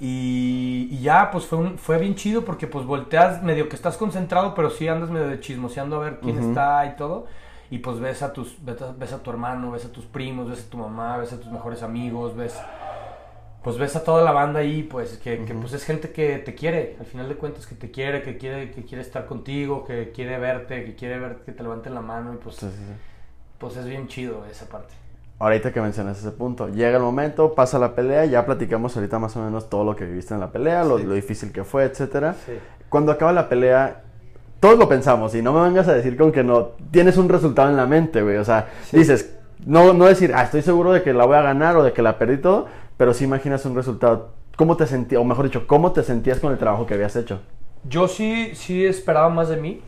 y, 0.00 1.00
ya, 1.00 1.30
pues 1.30 1.46
fue, 1.46 1.58
un, 1.58 1.78
fue 1.78 1.98
bien 1.98 2.14
chido 2.14 2.44
porque 2.44 2.66
pues 2.68 2.86
volteas, 2.86 3.42
medio 3.42 3.68
que 3.68 3.74
estás 3.74 3.96
concentrado, 3.96 4.54
pero 4.54 4.70
sí 4.70 4.86
andas 4.86 5.10
medio 5.10 5.26
de 5.26 5.40
chismoseando 5.40 5.96
a 5.96 5.98
ver 5.98 6.20
quién 6.20 6.38
está 6.38 6.86
y 6.86 6.96
todo. 6.96 7.26
Y 7.70 7.78
pues 7.78 8.00
ves 8.00 8.22
a, 8.22 8.32
tus, 8.32 8.56
ves 8.64 9.12
a, 9.12 9.22
tu 9.22 9.30
hermano, 9.30 9.70
ves 9.70 9.84
a 9.84 9.92
tus 9.92 10.06
primos, 10.06 10.48
ves 10.48 10.66
a 10.66 10.70
tu 10.70 10.78
mamá, 10.78 11.18
ves 11.18 11.32
a 11.32 11.40
tus 11.40 11.50
mejores 11.52 11.82
amigos, 11.82 12.34
ves 12.34 12.58
pues 13.62 13.76
ves 13.76 13.96
a 13.96 14.04
toda 14.04 14.22
la 14.22 14.32
banda 14.32 14.60
ahí, 14.60 14.82
pues 14.82 15.18
que, 15.18 15.36
pues 15.36 15.72
es 15.72 15.84
gente 15.84 16.10
que 16.10 16.38
te 16.38 16.54
quiere, 16.54 16.96
al 17.00 17.06
final 17.06 17.28
de 17.28 17.34
cuentas 17.34 17.66
que 17.66 17.74
te 17.74 17.90
quiere, 17.90 18.22
que 18.22 18.38
quiere, 18.38 18.70
que 18.70 18.84
quiere 18.84 19.02
estar 19.02 19.26
contigo, 19.26 19.84
que 19.84 20.10
quiere 20.12 20.38
verte, 20.38 20.84
que 20.84 20.94
quiere 20.94 21.18
ver 21.18 21.36
que 21.44 21.52
te 21.52 21.62
levanten 21.62 21.94
la 21.94 22.00
mano 22.00 22.32
y 22.32 22.36
pues, 22.36 22.64
pues 23.58 23.76
es 23.76 23.84
bien 23.84 24.06
chido 24.08 24.46
esa 24.46 24.66
parte. 24.66 24.94
Ahorita 25.40 25.72
que 25.72 25.80
mencionas 25.80 26.18
ese 26.18 26.30
punto, 26.30 26.68
llega 26.68 26.96
el 26.96 27.02
momento, 27.02 27.54
pasa 27.54 27.78
la 27.78 27.94
pelea, 27.94 28.24
ya 28.24 28.46
platicamos 28.46 28.96
ahorita 28.96 29.18
más 29.18 29.36
o 29.36 29.42
menos 29.42 29.68
todo 29.68 29.84
lo 29.84 29.94
que 29.94 30.04
viviste 30.04 30.34
en 30.34 30.40
la 30.40 30.50
pelea, 30.50 30.82
lo, 30.84 30.98
difícil 30.98 31.52
que 31.52 31.62
fue, 31.62 31.84
etcétera. 31.84 32.34
Cuando 32.88 33.12
acaba 33.12 33.32
la 33.32 33.48
pelea, 33.48 34.02
todos 34.60 34.78
lo 34.78 34.88
pensamos, 34.88 35.34
y 35.34 35.42
no 35.42 35.52
me 35.52 35.62
vengas 35.62 35.88
a 35.88 35.94
decir 35.94 36.16
con 36.16 36.32
que 36.32 36.42
no, 36.42 36.70
tienes 36.90 37.16
un 37.16 37.28
resultado 37.28 37.68
en 37.68 37.76
la 37.76 37.86
mente, 37.86 38.22
güey, 38.22 38.36
o 38.36 38.44
sea, 38.44 38.68
dices, 38.92 39.36
no, 39.64 39.92
no 39.92 40.06
decir, 40.06 40.32
ah, 40.34 40.42
estoy 40.42 40.62
seguro 40.62 40.92
de 40.92 41.02
que 41.02 41.12
la 41.12 41.26
voy 41.26 41.36
a 41.36 41.42
ganar 41.42 41.76
o 41.76 41.82
de 41.82 41.92
que 41.92 42.02
la 42.02 42.18
perdí 42.18 42.38
todo, 42.38 42.66
pero 42.96 43.14
sí 43.14 43.24
imaginas 43.24 43.64
un 43.64 43.74
resultado. 43.74 44.32
¿Cómo 44.56 44.76
te 44.76 44.86
sentías, 44.86 45.20
o 45.20 45.24
mejor 45.24 45.44
dicho, 45.44 45.66
cómo 45.66 45.92
te 45.92 46.02
sentías 46.02 46.40
con 46.40 46.52
el 46.52 46.58
trabajo 46.58 46.86
que 46.86 46.94
habías 46.94 47.14
hecho? 47.14 47.40
Yo 47.84 48.08
sí, 48.08 48.52
sí 48.54 48.84
esperaba 48.84 49.28
más 49.28 49.48
de 49.48 49.56
mí, 49.56 49.82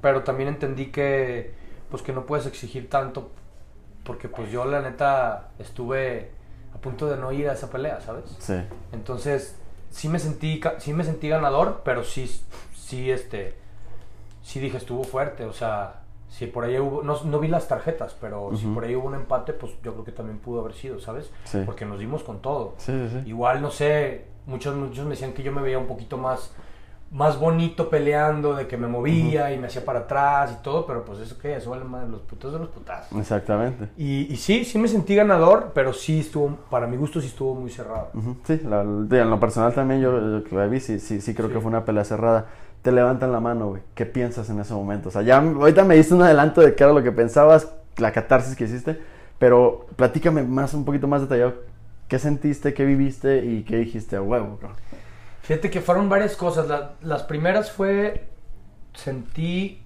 pero 0.00 0.22
también 0.22 0.48
entendí 0.48 0.86
que, 0.86 1.54
pues 1.90 2.02
que 2.02 2.12
no 2.12 2.26
puedes 2.26 2.46
exigir 2.46 2.88
tanto 2.88 3.30
porque 4.04 4.28
pues 4.28 4.50
yo 4.50 4.64
la 4.64 4.80
neta 4.80 5.50
estuve 5.58 6.30
a 6.74 6.78
punto 6.78 7.08
de 7.08 7.16
no 7.16 7.32
ir 7.32 7.48
a 7.48 7.52
esa 7.52 7.70
pelea, 7.70 8.00
¿sabes? 8.00 8.24
Sí. 8.38 8.54
Entonces, 8.92 9.56
sí 9.90 10.08
me 10.08 10.18
sentí, 10.18 10.60
sí 10.78 10.92
me 10.92 11.04
sentí 11.04 11.28
ganador, 11.28 11.82
pero 11.84 12.02
sí, 12.02 12.28
sí, 12.74 13.10
este, 13.10 13.54
sí 14.42 14.60
dije, 14.60 14.76
estuvo 14.76 15.04
fuerte, 15.04 15.44
o 15.44 15.52
sea, 15.52 16.02
si 16.28 16.46
por 16.46 16.64
ahí 16.64 16.78
hubo, 16.78 17.02
no, 17.02 17.22
no 17.24 17.40
vi 17.40 17.48
las 17.48 17.66
tarjetas, 17.68 18.16
pero 18.20 18.50
si 18.56 18.66
por 18.66 18.84
ahí 18.84 18.94
hubo 18.94 19.08
un 19.08 19.14
empate, 19.14 19.52
pues 19.52 19.72
yo 19.82 19.92
creo 19.92 20.04
que 20.04 20.12
también 20.12 20.38
pudo 20.38 20.60
haber 20.60 20.74
sido, 20.74 21.00
¿sabes? 21.00 21.30
Sí. 21.44 21.62
Porque 21.66 21.84
nos 21.84 21.98
dimos 21.98 22.22
con 22.22 22.40
todo. 22.40 22.74
Sí, 22.78 22.92
sí, 23.10 23.28
Igual, 23.28 23.60
no 23.60 23.70
sé, 23.70 24.26
muchos, 24.46 24.76
muchos 24.76 25.04
me 25.04 25.10
decían 25.10 25.32
que 25.32 25.42
yo 25.42 25.52
me 25.52 25.60
veía 25.60 25.78
un 25.78 25.86
poquito 25.86 26.16
más 26.16 26.52
más 27.10 27.40
bonito 27.40 27.90
peleando, 27.90 28.54
de 28.54 28.68
que 28.68 28.76
me 28.76 28.86
movía 28.86 29.52
y 29.52 29.58
me 29.58 29.66
hacía 29.66 29.84
para 29.84 30.00
atrás 30.00 30.56
y 30.58 30.62
todo, 30.62 30.86
pero 30.86 31.04
pues 31.04 31.18
eso 31.18 31.36
que 31.38 31.56
eso 31.56 31.70
vale 31.70 31.84
más 31.84 32.08
los 32.08 32.20
putos 32.20 32.52
de 32.52 32.60
los 32.60 32.68
putazos. 32.68 33.18
Exactamente. 33.18 33.88
Y, 33.96 34.32
y, 34.32 34.36
sí, 34.36 34.64
sí 34.64 34.78
me 34.78 34.86
sentí 34.86 35.16
ganador, 35.16 35.72
pero 35.74 35.92
sí 35.92 36.20
estuvo, 36.20 36.56
para 36.70 36.86
mi 36.86 36.96
gusto 36.96 37.20
sí 37.20 37.26
estuvo 37.26 37.54
muy 37.56 37.70
cerrado. 37.70 38.10
Sí, 38.44 38.60
en 38.62 39.30
lo 39.30 39.40
personal 39.40 39.74
también 39.74 40.00
yo, 40.00 40.44
yo 40.44 40.70
vi, 40.70 40.78
sí, 40.78 41.00
sí, 41.00 41.20
sí 41.20 41.34
creo 41.34 41.48
que 41.48 41.58
fue 41.58 41.68
una 41.68 41.84
pelea 41.84 42.04
cerrada. 42.04 42.46
Te 42.82 42.92
levantan 42.92 43.32
la 43.32 43.40
mano, 43.40 43.68
güey. 43.68 43.82
¿Qué 43.94 44.06
piensas 44.06 44.48
en 44.50 44.58
ese 44.60 44.72
momento? 44.72 45.10
O 45.10 45.12
sea, 45.12 45.22
ya 45.22 45.38
ahorita 45.38 45.84
me 45.84 45.96
diste 45.96 46.14
un 46.14 46.22
adelanto 46.22 46.60
de 46.60 46.74
qué 46.74 46.84
era 46.84 46.92
lo 46.92 47.02
que 47.02 47.12
pensabas, 47.12 47.72
la 47.98 48.12
catarsis 48.12 48.56
que 48.56 48.64
hiciste, 48.64 48.98
pero 49.38 49.86
platícame 49.96 50.42
más, 50.42 50.72
un 50.74 50.84
poquito 50.84 51.06
más 51.06 51.20
detallado. 51.20 51.54
¿Qué 52.08 52.18
sentiste, 52.18 52.74
qué 52.74 52.84
viviste 52.84 53.44
y 53.44 53.62
qué 53.62 53.76
dijiste 53.76 54.16
a 54.16 54.22
huevo, 54.22 54.58
Fíjate 55.42 55.70
que 55.70 55.80
fueron 55.80 56.08
varias 56.08 56.36
cosas. 56.36 56.66
las 57.02 57.22
primeras 57.24 57.70
fue. 57.70 58.28
Sentí 58.94 59.82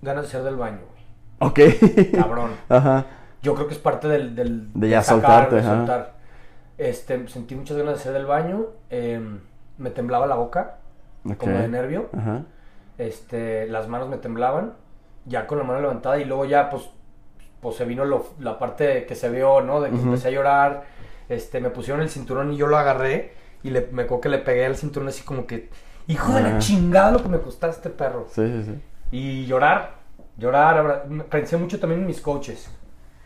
ganas 0.00 0.24
de 0.24 0.30
ser 0.30 0.42
del 0.42 0.56
baño, 0.56 0.80
güey. 0.90 1.50
Ok. 1.50 2.12
Cabrón. 2.12 2.52
Ajá. 2.68 3.06
Yo 3.42 3.54
creo 3.54 3.68
que 3.68 3.74
es 3.74 3.80
parte 3.80 4.08
del. 4.08 4.34
del 4.34 4.72
de 4.74 4.88
ya 4.88 5.02
soltarte, 5.02 5.56
de 5.56 5.62
soltar. 5.62 6.14
Este, 6.76 7.28
sentí 7.28 7.54
muchas 7.54 7.76
ganas 7.76 7.94
de 7.94 8.00
ser 8.00 8.12
del 8.12 8.26
baño. 8.26 8.66
Em, 8.90 9.40
me 9.76 9.90
temblaba 9.90 10.26
la 10.26 10.36
boca. 10.36 10.77
Como 11.36 11.58
de 11.58 11.68
nervio. 11.68 12.08
Ajá. 12.16 12.42
Este, 12.96 13.66
las 13.68 13.88
manos 13.88 14.08
me 14.08 14.18
temblaban. 14.18 14.74
Ya 15.26 15.46
con 15.46 15.58
la 15.58 15.64
mano 15.64 15.80
levantada. 15.80 16.18
Y 16.18 16.24
luego 16.24 16.44
ya, 16.44 16.70
pues. 16.70 16.90
Pues 17.60 17.74
se 17.74 17.84
vino 17.84 18.04
la 18.38 18.58
parte 18.58 19.04
que 19.04 19.16
se 19.16 19.28
vio, 19.30 19.60
¿no? 19.62 19.80
De 19.80 19.90
que 19.90 19.96
empecé 19.96 20.28
a 20.28 20.30
llorar. 20.30 20.84
Este, 21.28 21.60
me 21.60 21.70
pusieron 21.70 22.02
el 22.02 22.08
cinturón 22.08 22.52
y 22.52 22.56
yo 22.56 22.68
lo 22.68 22.78
agarré 22.78 23.32
y 23.62 23.70
le, 23.70 23.88
me 23.92 24.02
acuerdo 24.02 24.22
que 24.22 24.28
le 24.28 24.38
pegué 24.38 24.64
al 24.64 24.76
cinturón 24.76 25.08
así 25.08 25.22
como 25.24 25.46
que, 25.46 25.68
hijo 26.06 26.32
de 26.32 26.42
la 26.42 26.58
chingada 26.58 27.10
lo 27.10 27.22
que 27.22 27.28
me 27.28 27.40
costaste, 27.40 27.90
perro. 27.90 28.26
Sí, 28.30 28.46
sí, 28.46 28.62
sí. 28.62 28.80
Y 29.10 29.46
llorar, 29.46 29.96
llorar. 30.36 31.06
Pensé 31.30 31.56
mucho 31.56 31.78
también 31.80 32.02
en 32.02 32.06
mis 32.06 32.20
coaches. 32.20 32.70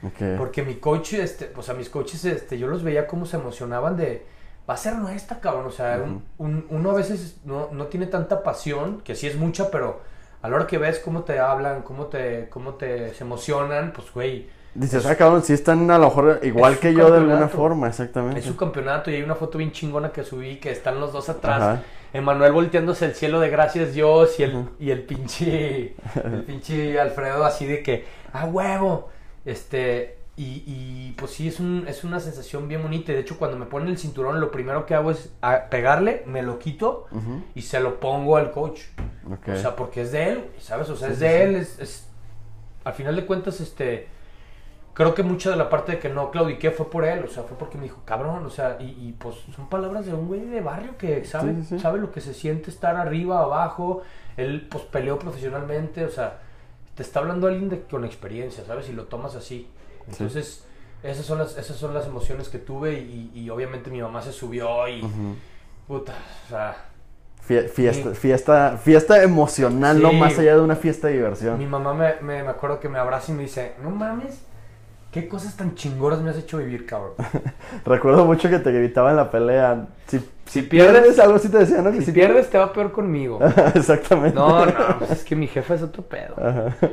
Okay. 0.02 0.36
Porque 0.36 0.62
mi 0.62 0.76
coach, 0.76 1.12
este, 1.12 1.52
o 1.56 1.62
sea, 1.62 1.74
mis 1.74 1.88
coaches, 1.88 2.24
este, 2.24 2.58
yo 2.58 2.66
los 2.66 2.82
veía 2.82 3.06
como 3.06 3.24
se 3.24 3.36
emocionaban 3.36 3.96
de, 3.96 4.26
va 4.68 4.74
a 4.74 4.76
ser 4.76 4.96
nuestra, 4.96 5.40
cabrón. 5.40 5.66
O 5.66 5.70
sea, 5.70 6.02
un, 6.38 6.66
uno 6.68 6.90
a 6.90 6.94
veces 6.94 7.38
no, 7.44 7.68
no, 7.72 7.86
tiene 7.86 8.06
tanta 8.06 8.42
pasión, 8.42 9.00
que 9.02 9.14
sí 9.14 9.26
es 9.26 9.36
mucha, 9.36 9.70
pero 9.70 10.00
a 10.40 10.48
la 10.48 10.56
hora 10.56 10.66
que 10.66 10.78
ves 10.78 10.98
cómo 10.98 11.22
te 11.22 11.38
hablan, 11.38 11.82
cómo 11.82 12.06
te, 12.06 12.48
cómo 12.48 12.74
te 12.74 13.14
se 13.14 13.24
emocionan, 13.24 13.92
pues, 13.92 14.12
güey. 14.12 14.48
Dices, 14.74 15.04
ah, 15.04 15.16
cabrón, 15.16 15.42
sí 15.42 15.52
están 15.52 15.90
a 15.90 15.98
lo 15.98 16.06
mejor 16.06 16.40
igual 16.42 16.78
que 16.78 16.94
yo 16.94 17.10
de 17.10 17.18
alguna 17.18 17.48
forma, 17.48 17.88
exactamente. 17.88 18.40
Es 18.40 18.46
su 18.46 18.56
campeonato 18.56 19.10
y 19.10 19.16
hay 19.16 19.22
una 19.22 19.34
foto 19.34 19.58
bien 19.58 19.70
chingona 19.70 20.10
que 20.10 20.24
subí 20.24 20.56
que 20.56 20.70
están 20.70 20.98
los 20.98 21.12
dos 21.12 21.28
atrás. 21.28 21.80
Emanuel 22.14 22.52
volteándose 22.52 23.04
el 23.06 23.14
cielo 23.14 23.40
de 23.40 23.50
gracias 23.50 23.92
Dios 23.92 24.38
y 24.38 24.42
el, 24.44 24.68
y 24.78 24.90
el 24.90 25.02
pinche 25.02 25.94
el 26.24 26.42
pinche 26.46 26.98
Alfredo 26.98 27.44
así 27.44 27.66
de 27.66 27.82
que, 27.82 28.06
ah, 28.32 28.46
huevo. 28.46 29.10
Este, 29.44 30.21
y, 30.36 30.64
y, 30.66 31.14
pues 31.18 31.32
sí, 31.32 31.48
es, 31.48 31.60
un, 31.60 31.84
es 31.86 32.04
una 32.04 32.18
sensación 32.18 32.66
bien 32.66 32.82
bonita. 32.82 33.12
De 33.12 33.20
hecho, 33.20 33.38
cuando 33.38 33.58
me 33.58 33.66
ponen 33.66 33.88
el 33.88 33.98
cinturón, 33.98 34.40
lo 34.40 34.50
primero 34.50 34.86
que 34.86 34.94
hago 34.94 35.10
es 35.10 35.32
pegarle, 35.70 36.22
me 36.26 36.42
lo 36.42 36.58
quito 36.58 37.06
y 37.54 37.62
se 37.62 37.80
lo 37.80 38.00
pongo 38.00 38.36
al 38.36 38.50
coach. 38.50 38.80
O 39.46 39.56
sea, 39.56 39.76
porque 39.76 40.02
es 40.02 40.12
de 40.12 40.30
él, 40.30 40.50
¿sabes? 40.58 40.88
O 40.88 40.96
sea, 40.96 41.08
es 41.08 41.18
de 41.18 41.42
él. 41.42 41.56
Es, 41.56 41.78
es, 41.78 42.08
al 42.84 42.94
final 42.94 43.14
de 43.14 43.26
cuentas, 43.26 43.60
este 43.60 44.08
creo 44.94 45.14
que 45.14 45.22
mucha 45.22 45.50
de 45.50 45.56
la 45.56 45.70
parte 45.70 45.92
de 45.92 45.98
que 45.98 46.08
no 46.08 46.30
claudiqué 46.30 46.70
fue 46.70 46.90
por 46.90 47.04
él, 47.04 47.24
o 47.24 47.28
sea, 47.28 47.44
fue 47.44 47.56
porque 47.56 47.78
me 47.78 47.84
dijo, 47.84 48.02
cabrón, 48.04 48.44
o 48.44 48.50
sea, 48.50 48.76
y, 48.78 49.12
pues 49.18 49.36
son 49.54 49.68
palabras 49.68 50.06
de 50.06 50.12
un 50.12 50.28
güey 50.28 50.40
de 50.40 50.60
barrio 50.60 50.96
que 50.98 51.24
sabe, 51.24 51.62
sabe 51.64 51.98
lo 51.98 52.10
que 52.10 52.20
se 52.20 52.34
siente 52.34 52.70
estar 52.70 52.96
arriba, 52.96 53.40
abajo, 53.40 54.02
él 54.36 54.66
pues 54.70 54.84
peleó 54.84 55.18
profesionalmente, 55.18 56.04
o 56.04 56.10
sea, 56.10 56.40
te 56.94 57.02
está 57.02 57.20
hablando 57.20 57.46
alguien 57.46 57.70
de, 57.70 57.80
con 57.82 58.04
experiencia, 58.04 58.64
¿sabes? 58.66 58.88
Y 58.90 58.92
lo 58.92 59.04
tomas 59.04 59.34
así. 59.34 59.68
Entonces, 60.08 60.64
esas, 61.02 61.24
son 61.24 61.38
las, 61.38 61.56
esas 61.56 61.76
son 61.76 61.94
las 61.94 62.06
emociones 62.06 62.48
que 62.48 62.58
tuve 62.58 62.94
y, 62.94 63.48
obviamente 63.50 63.90
mi 63.90 64.00
mamá 64.00 64.22
se 64.22 64.32
subió 64.32 64.88
y, 64.88 65.02
puta, 65.86 66.14
o 66.46 66.48
sea... 66.48 66.88
Fiesta, 67.42 68.14
fiesta, 68.14 68.78
fiesta 68.78 69.22
emocional, 69.24 70.00
no 70.00 70.12
más 70.12 70.38
allá 70.38 70.54
de 70.54 70.60
una 70.60 70.76
fiesta 70.76 71.08
de 71.08 71.14
diversión. 71.14 71.58
Mi 71.58 71.66
mamá 71.66 71.92
me, 71.92 72.14
me, 72.20 72.44
me 72.44 72.48
acuerdo 72.48 72.78
que 72.78 72.88
me 72.88 73.00
abraza 73.00 73.32
y 73.32 73.34
me 73.34 73.42
dice, 73.42 73.74
no 73.82 73.90
mames, 73.90 74.42
¿Qué 75.12 75.28
cosas 75.28 75.54
tan 75.58 75.74
chingoras 75.74 76.22
me 76.22 76.30
has 76.30 76.38
hecho 76.38 76.56
vivir, 76.56 76.86
cabrón? 76.86 77.12
Recuerdo 77.84 78.24
mucho 78.24 78.48
que 78.48 78.58
te 78.58 78.72
gritaba 78.72 79.10
en 79.10 79.16
la 79.16 79.30
pelea. 79.30 79.88
Si, 80.06 80.26
si, 80.46 80.62
pierdes, 80.62 81.18
algo 81.18 81.38
sí 81.38 81.50
te 81.50 81.58
decía, 81.58 81.82
¿no? 81.82 81.92
si, 81.92 82.12
pierdes, 82.12 82.48
te 82.48 82.56
va 82.56 82.72
peor 82.72 82.92
conmigo. 82.92 83.38
Exactamente. 83.74 84.34
No, 84.34 84.64
no, 84.64 84.72
pues 84.98 85.10
es 85.10 85.24
que 85.24 85.36
mi 85.36 85.48
jefe 85.48 85.74
es 85.74 85.82
otro 85.82 86.02
pedo. 86.02 86.34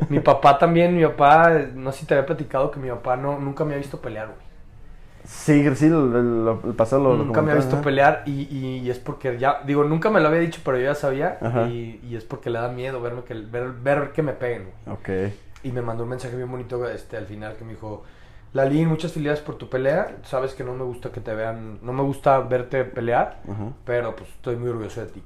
Mi 0.09 0.19
papá 0.19 0.57
también, 0.57 0.97
mi 0.97 1.05
papá, 1.05 1.59
no 1.73 1.93
sé 1.93 2.01
si 2.01 2.05
te 2.07 2.13
había 2.13 2.25
platicado 2.25 2.69
que 2.71 2.79
mi 2.81 2.89
papá 2.89 3.15
no, 3.15 3.39
nunca 3.39 3.63
me 3.63 3.73
ha 3.73 3.77
visto 3.77 4.01
pelear, 4.01 4.27
güey. 4.27 4.49
Sí, 5.23 5.63
sí, 5.75 5.85
el, 5.85 6.73
pasado 6.75 7.03
lo 7.03 7.23
Nunca 7.23 7.41
me 7.41 7.51
ha 7.51 7.55
visto 7.55 7.81
pelear 7.81 8.23
y, 8.25 8.53
y, 8.53 8.89
es 8.89 8.99
porque 8.99 9.37
ya, 9.37 9.61
digo, 9.65 9.83
nunca 9.85 10.09
me 10.09 10.19
lo 10.19 10.27
había 10.27 10.39
dicho, 10.41 10.59
pero 10.65 10.77
yo 10.77 10.85
ya 10.85 10.95
sabía. 10.95 11.37
Y, 11.69 12.01
y, 12.03 12.15
es 12.17 12.25
porque 12.25 12.49
le 12.49 12.59
da 12.59 12.67
miedo 12.67 12.99
verme 12.99 13.23
que, 13.23 13.33
ver, 13.33 13.71
ver 13.81 14.11
que 14.11 14.23
me 14.23 14.33
peguen, 14.33 14.71
güey. 14.85 14.97
Ok. 14.97 15.33
Y 15.63 15.71
me 15.71 15.81
mandó 15.81 16.03
un 16.03 16.09
mensaje 16.09 16.35
bien 16.35 16.49
bonito 16.49 16.87
este, 16.89 17.17
al 17.17 17.25
final 17.25 17.55
que 17.57 17.65
me 17.65 17.71
dijo, 17.73 18.03
Lali, 18.53 18.85
muchas 18.85 19.11
felicidades 19.11 19.41
por 19.41 19.55
tu 19.55 19.69
pelea. 19.69 20.17
Sabes 20.23 20.53
que 20.53 20.63
no 20.63 20.73
me 20.73 20.83
gusta 20.83 21.11
que 21.11 21.21
te 21.21 21.33
vean, 21.35 21.79
no 21.81 21.93
me 21.93 22.01
gusta 22.03 22.39
verte 22.39 22.83
pelear, 22.85 23.41
pero 23.85 24.15
pues 24.15 24.29
estoy 24.29 24.55
muy 24.55 24.69
orgulloso 24.69 25.01
de 25.01 25.07
ti, 25.07 25.23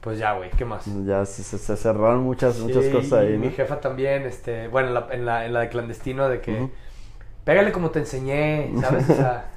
Pues 0.00 0.18
ya, 0.18 0.32
güey, 0.34 0.50
¿qué 0.50 0.64
más? 0.64 0.84
Ya 1.06 1.24
se, 1.24 1.76
cerraron 1.76 2.22
muchas, 2.22 2.58
muchas 2.58 2.86
cosas 2.86 3.12
ahí. 3.20 3.38
Mi 3.38 3.50
jefa 3.50 3.80
también, 3.80 4.24
este, 4.24 4.68
bueno, 4.68 4.88
en 4.88 4.94
la, 4.94 5.06
en 5.10 5.24
la, 5.24 5.46
en 5.46 5.52
la 5.54 5.60
de 5.60 5.68
clandestino, 5.68 6.28
de 6.28 6.40
que 6.40 6.70
pégale 7.44 7.72
como 7.72 7.90
te 7.90 8.00
enseñé, 8.00 8.72
¿sabes? 8.80 9.08
O 9.08 9.14
sea, 9.14 9.50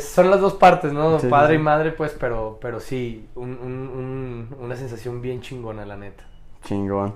son 0.00 0.30
las 0.30 0.40
dos 0.40 0.54
partes, 0.54 0.92
¿no? 0.92 1.18
Padre 1.28 1.56
y 1.56 1.58
madre, 1.58 1.92
pues, 1.92 2.16
pero, 2.18 2.58
pero 2.60 2.80
sí, 2.80 3.28
un, 3.34 3.50
un, 3.50 4.56
una 4.58 4.76
sensación 4.76 5.20
bien 5.20 5.42
chingona, 5.42 5.84
la 5.84 5.96
neta. 5.96 6.24
Chingón. 6.64 7.14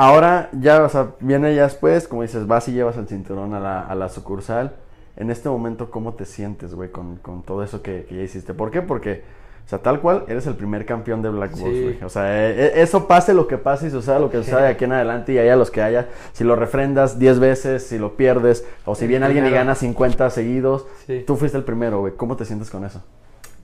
Ahora 0.00 0.48
ya, 0.52 0.82
o 0.82 0.88
sea, 0.88 1.08
viene 1.20 1.54
ya 1.54 1.64
después, 1.64 2.08
como 2.08 2.22
dices, 2.22 2.46
vas 2.46 2.66
y 2.68 2.72
llevas 2.72 2.96
el 2.96 3.06
cinturón 3.06 3.52
a 3.52 3.60
la, 3.60 3.82
a 3.82 3.94
la 3.94 4.08
sucursal. 4.08 4.72
En 5.14 5.30
este 5.30 5.50
momento, 5.50 5.90
¿cómo 5.90 6.14
te 6.14 6.24
sientes, 6.24 6.74
güey, 6.74 6.90
con, 6.90 7.16
con, 7.16 7.42
todo 7.42 7.62
eso 7.62 7.82
que, 7.82 8.06
que, 8.08 8.16
ya 8.16 8.22
hiciste? 8.22 8.54
¿Por 8.54 8.70
qué? 8.70 8.80
Porque, 8.80 9.24
o 9.66 9.68
sea, 9.68 9.80
tal 9.80 10.00
cual, 10.00 10.24
eres 10.26 10.46
el 10.46 10.54
primer 10.54 10.86
campeón 10.86 11.20
de 11.20 11.28
Black 11.28 11.50
Box, 11.50 11.62
güey. 11.62 12.02
O 12.02 12.08
sea, 12.08 12.48
e, 12.48 12.78
e, 12.78 12.80
eso 12.80 13.06
pase 13.06 13.34
lo 13.34 13.46
que 13.46 13.58
pase 13.58 13.88
y 13.88 13.90
suceda 13.90 14.18
lo 14.18 14.30
que 14.30 14.38
suceda 14.38 14.62
de 14.62 14.68
aquí 14.72 14.84
en 14.86 14.92
adelante 14.92 15.34
y 15.34 15.38
haya 15.38 15.54
los 15.54 15.70
que 15.70 15.82
haya. 15.82 16.08
Si 16.32 16.44
lo 16.44 16.56
refrendas 16.56 17.18
10 17.18 17.38
veces, 17.38 17.86
si 17.86 17.98
lo 17.98 18.16
pierdes, 18.16 18.66
o 18.86 18.94
si 18.94 19.06
viene 19.06 19.26
alguien 19.26 19.44
y 19.44 19.50
gana 19.50 19.74
50 19.74 20.30
seguidos, 20.30 20.86
tú 21.26 21.36
fuiste 21.36 21.58
el 21.58 21.64
primero, 21.64 22.00
güey. 22.00 22.14
¿Cómo 22.16 22.38
te 22.38 22.46
sientes 22.46 22.70
con 22.70 22.86
eso? 22.86 23.04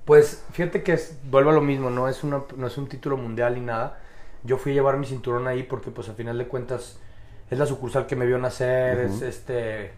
Pues 0.05 0.45
fíjate 0.53 0.83
que 0.83 0.93
es, 0.93 1.19
vuelvo 1.31 1.49
a 1.49 1.55
lo 1.55 1.63
mismo, 1.63 1.89
no 1.89 2.11
es, 2.11 2.23
una, 2.25 2.43
no 2.59 2.67
es 2.67 2.77
un 2.77 2.91
título 2.91 3.17
mundial 3.17 3.55
ni 3.55 3.63
nada 3.63 4.01
yo 4.47 4.57
fui 4.57 4.73
a 4.73 4.75
llevar 4.77 4.97
mi 4.97 5.07
cinturón 5.07 5.47
ahí 5.47 5.63
porque 5.63 5.91
pues 5.91 6.09
al 6.09 6.15
final 6.15 6.39
de 6.39 6.47
cuentas 6.47 6.99
es 7.51 7.59
la 7.59 7.67
sucursal 7.67 8.07
que 8.07 8.17
me 8.17 8.27
vio 8.27 8.39
nacer, 8.39 8.99
es 9.01 9.23
este 9.23 9.93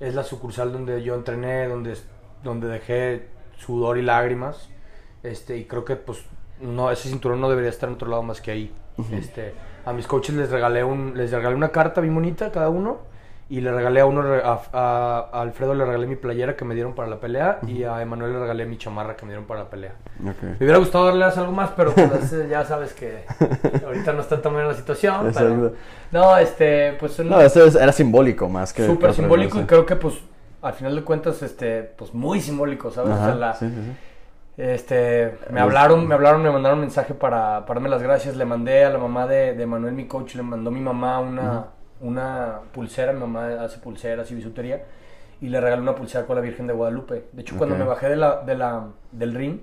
es 0.00 0.14
la 0.14 0.22
sucursal 0.22 0.72
donde 0.72 1.02
yo 1.02 1.14
entrené, 1.14 1.66
donde 1.66 1.96
donde 2.42 2.68
dejé 2.68 3.28
sudor 3.56 3.98
y 3.98 4.02
lágrimas. 4.02 4.68
Este, 5.22 5.56
y 5.56 5.64
creo 5.64 5.84
que 5.84 5.96
pues 5.96 6.24
no 6.60 6.90
ese 6.90 7.08
cinturón 7.08 7.40
no 7.40 7.48
debería 7.48 7.70
estar 7.70 7.88
en 7.88 7.96
otro 7.96 8.08
lado 8.08 8.22
más 8.22 8.40
que 8.40 8.50
ahí. 8.50 8.74
Este, 9.10 9.54
a 9.84 9.92
mis 9.92 10.06
coaches 10.06 10.36
les 10.36 10.50
regalé 10.50 10.84
un 10.84 11.16
les 11.16 11.32
regalé 11.32 11.56
una 11.56 11.70
carta 11.70 12.00
bien 12.00 12.14
bonita 12.14 12.52
cada 12.52 12.68
uno 12.68 12.98
y 13.48 13.60
le 13.60 13.72
regalé 13.72 14.00
a 14.00 14.06
uno, 14.06 14.22
a, 14.42 15.28
Alfredo 15.32 15.74
le 15.74 15.84
regalé 15.84 16.06
mi 16.06 16.16
playera 16.16 16.56
que 16.56 16.64
me 16.64 16.74
dieron 16.74 16.94
para 16.94 17.08
la 17.08 17.20
pelea 17.20 17.58
y 17.66 17.84
a 17.84 18.00
Emanuel 18.00 18.32
le 18.32 18.40
regalé 18.40 18.64
mi 18.64 18.78
chamarra 18.78 19.16
que 19.16 19.26
me 19.26 19.32
dieron 19.32 19.46
para 19.46 19.64
la 19.64 19.70
pelea. 19.70 19.92
Me 20.18 20.56
hubiera 20.58 20.78
gustado 20.78 21.06
darles 21.06 21.36
algo 21.36 21.52
más, 21.52 21.70
pero 21.76 21.92
pues, 21.92 22.34
ya 22.48 22.64
sabes 22.64 22.94
que 22.94 23.24
ahorita 23.84 24.12
no 24.12 24.20
está 24.20 24.40
tan 24.40 24.52
buena 24.52 24.68
la 24.68 24.74
situación. 24.74 25.32
no, 26.10 26.38
este, 26.38 26.94
pues... 26.98 27.18
No, 27.20 27.40
eso 27.40 27.66
era 27.78 27.92
simbólico 27.92 28.48
más 28.48 28.72
que... 28.72 28.86
Súper 28.86 29.12
simbólico 29.12 29.60
y 29.60 29.64
creo 29.64 29.84
que 29.84 29.96
pues 29.96 30.14
al 30.64 30.72
final 30.72 30.96
de 30.96 31.02
cuentas, 31.02 31.42
este, 31.42 31.82
pues 31.82 32.14
muy 32.14 32.40
simbólico, 32.40 32.90
¿sabes? 32.90 33.14
Este, 34.56 35.36
me 35.50 35.60
hablaron, 35.60 36.06
me 36.06 36.14
hablaron, 36.14 36.42
me 36.42 36.50
mandaron 36.50 36.78
un 36.78 36.84
mensaje 36.84 37.12
para, 37.12 37.66
para 37.66 37.80
darme 37.80 37.88
las 37.88 38.02
gracias. 38.02 38.36
Le 38.36 38.44
mandé 38.44 38.84
a 38.84 38.90
la 38.90 38.98
mamá 38.98 39.26
de, 39.26 39.54
de 39.54 39.66
Manuel, 39.66 39.94
mi 39.94 40.06
coach, 40.06 40.36
le 40.36 40.42
mandó 40.42 40.70
mi 40.70 40.80
mamá 40.80 41.18
una, 41.18 41.66
una 42.04 42.60
pulsera, 42.72 43.12
mi 43.12 43.20
mamá 43.20 43.62
hace 43.62 43.78
pulseras 43.78 44.30
y 44.30 44.34
bisutería, 44.34 44.84
y 45.40 45.48
le 45.48 45.60
regalé 45.60 45.82
una 45.82 45.94
pulsera 45.94 46.26
con 46.26 46.36
la 46.36 46.42
Virgen 46.42 46.66
de 46.66 46.74
Guadalupe. 46.74 47.24
De 47.32 47.42
hecho, 47.42 47.56
cuando 47.56 47.74
me 47.76 47.84
bajé 47.84 48.08
de 48.08 48.16
la, 48.16 48.42
de 48.42 48.54
la, 48.54 48.86
del 49.10 49.34
ring, 49.34 49.58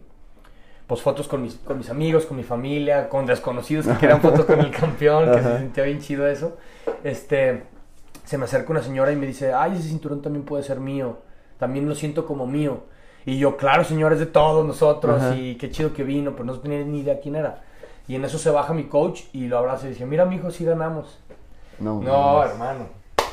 pues 0.88 1.02
fotos 1.02 1.28
con 1.28 1.42
mis, 1.42 1.56
con 1.56 1.78
mis 1.78 1.90
amigos, 1.90 2.26
con 2.26 2.36
mi 2.36 2.44
familia, 2.44 3.08
con 3.08 3.26
desconocidos 3.26 3.88
que 3.88 3.96
querían 3.96 4.22
fotos 4.22 4.46
con 4.46 4.60
el 4.60 4.72
campeón, 4.72 5.32
que 5.32 5.42
se 5.42 5.58
sentía 5.60 5.84
bien 5.86 6.00
chido 6.00 6.28
eso. 6.28 6.58
Este, 7.04 7.64
se 8.26 8.38
me 8.38 8.46
acerca 8.46 8.72
una 8.72 8.82
señora 8.82 9.12
y 9.12 9.16
me 9.16 9.28
dice, 9.28 9.54
ay, 9.54 9.74
ese 9.74 9.88
cinturón 9.88 10.22
también 10.22 10.44
puede 10.44 10.64
ser 10.64 10.80
mío, 10.80 11.20
también 11.60 11.88
lo 11.88 11.96
siento 11.96 12.26
como 12.26 12.48
mío. 12.48 12.84
Y 13.26 13.38
yo, 13.38 13.56
claro, 13.56 13.84
señores 13.84 14.20
de 14.20 14.26
todos 14.26 14.66
nosotros, 14.66 15.22
y 15.38 15.56
qué 15.56 15.70
chido 15.70 15.94
que 15.94 16.04
vino, 16.04 16.32
pero 16.32 16.46
no 16.46 16.60
tenía 16.60 16.84
ni 16.84 17.02
idea 17.02 17.20
quién 17.20 17.36
era. 17.36 17.62
Y 18.08 18.16
en 18.16 18.26
eso 18.26 18.38
se 18.40 18.50
baja 18.50 18.74
mi 18.74 18.86
coach 18.86 19.22
y 19.32 19.48
lo 19.48 19.60
abraza 19.60 19.86
y 19.86 19.92
dice, 19.92 20.06
mira, 20.06 20.26
mijo, 20.26 20.50
sí 20.50 20.66
ganamos. 20.66 21.20
No, 21.82 22.44
hermano, 22.44 22.86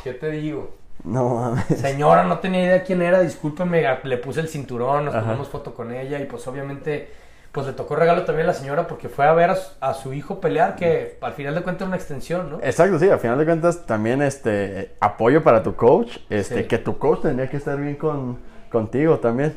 ¿qué 0.03 0.15
te 0.15 0.31
digo? 0.31 0.71
No 1.05 1.37
mames. 1.37 1.65
Señora, 1.79 2.25
no 2.25 2.39
tenía 2.39 2.65
idea 2.65 2.83
quién 2.83 3.03
era, 3.03 3.21
discúlpeme, 3.21 3.85
le 4.03 4.17
puse 4.19 4.41
el 4.41 4.49
cinturón, 4.49 5.05
nos 5.05 5.15
tomamos 5.15 5.49
foto 5.49 5.75
con 5.75 5.93
ella 5.93 6.19
y 6.19 6.25
pues 6.25 6.47
obviamente 6.49 7.09
pues 7.53 7.67
le 7.67 7.73
tocó 7.73 7.97
regalo 7.97 8.25
también 8.25 8.45
a 8.47 8.53
la 8.53 8.55
señora 8.55 8.87
porque 8.87 9.09
fue 9.09 9.27
a 9.27 9.33
ver 9.33 9.51
a 9.81 9.95
su, 9.95 10.13
hijo 10.13 10.41
pelear, 10.41 10.77
que 10.77 11.19
al 11.21 11.33
final 11.33 11.55
de 11.55 11.63
cuentas 11.63 11.83
es 11.83 11.89
una 11.89 11.97
extensión, 11.97 12.51
¿no? 12.51 12.59
Exacto, 12.63 12.99
sí, 12.99 13.09
al 13.09 13.19
final 13.19 13.39
de 13.39 13.45
cuentas 13.45 13.87
también 13.87 14.23
este 14.23 14.95
apoyo 15.01 15.43
para 15.43 15.63
tu 15.63 15.75
coach, 15.75 16.19
este 16.31 16.67
que 16.67 16.79
tu 16.79 16.99
coach 16.99 17.23
tendría 17.23 17.49
que 17.49 17.57
estar 17.57 17.79
bien 17.79 17.97
con, 17.97 18.39
contigo 18.71 19.19
también. 19.19 19.57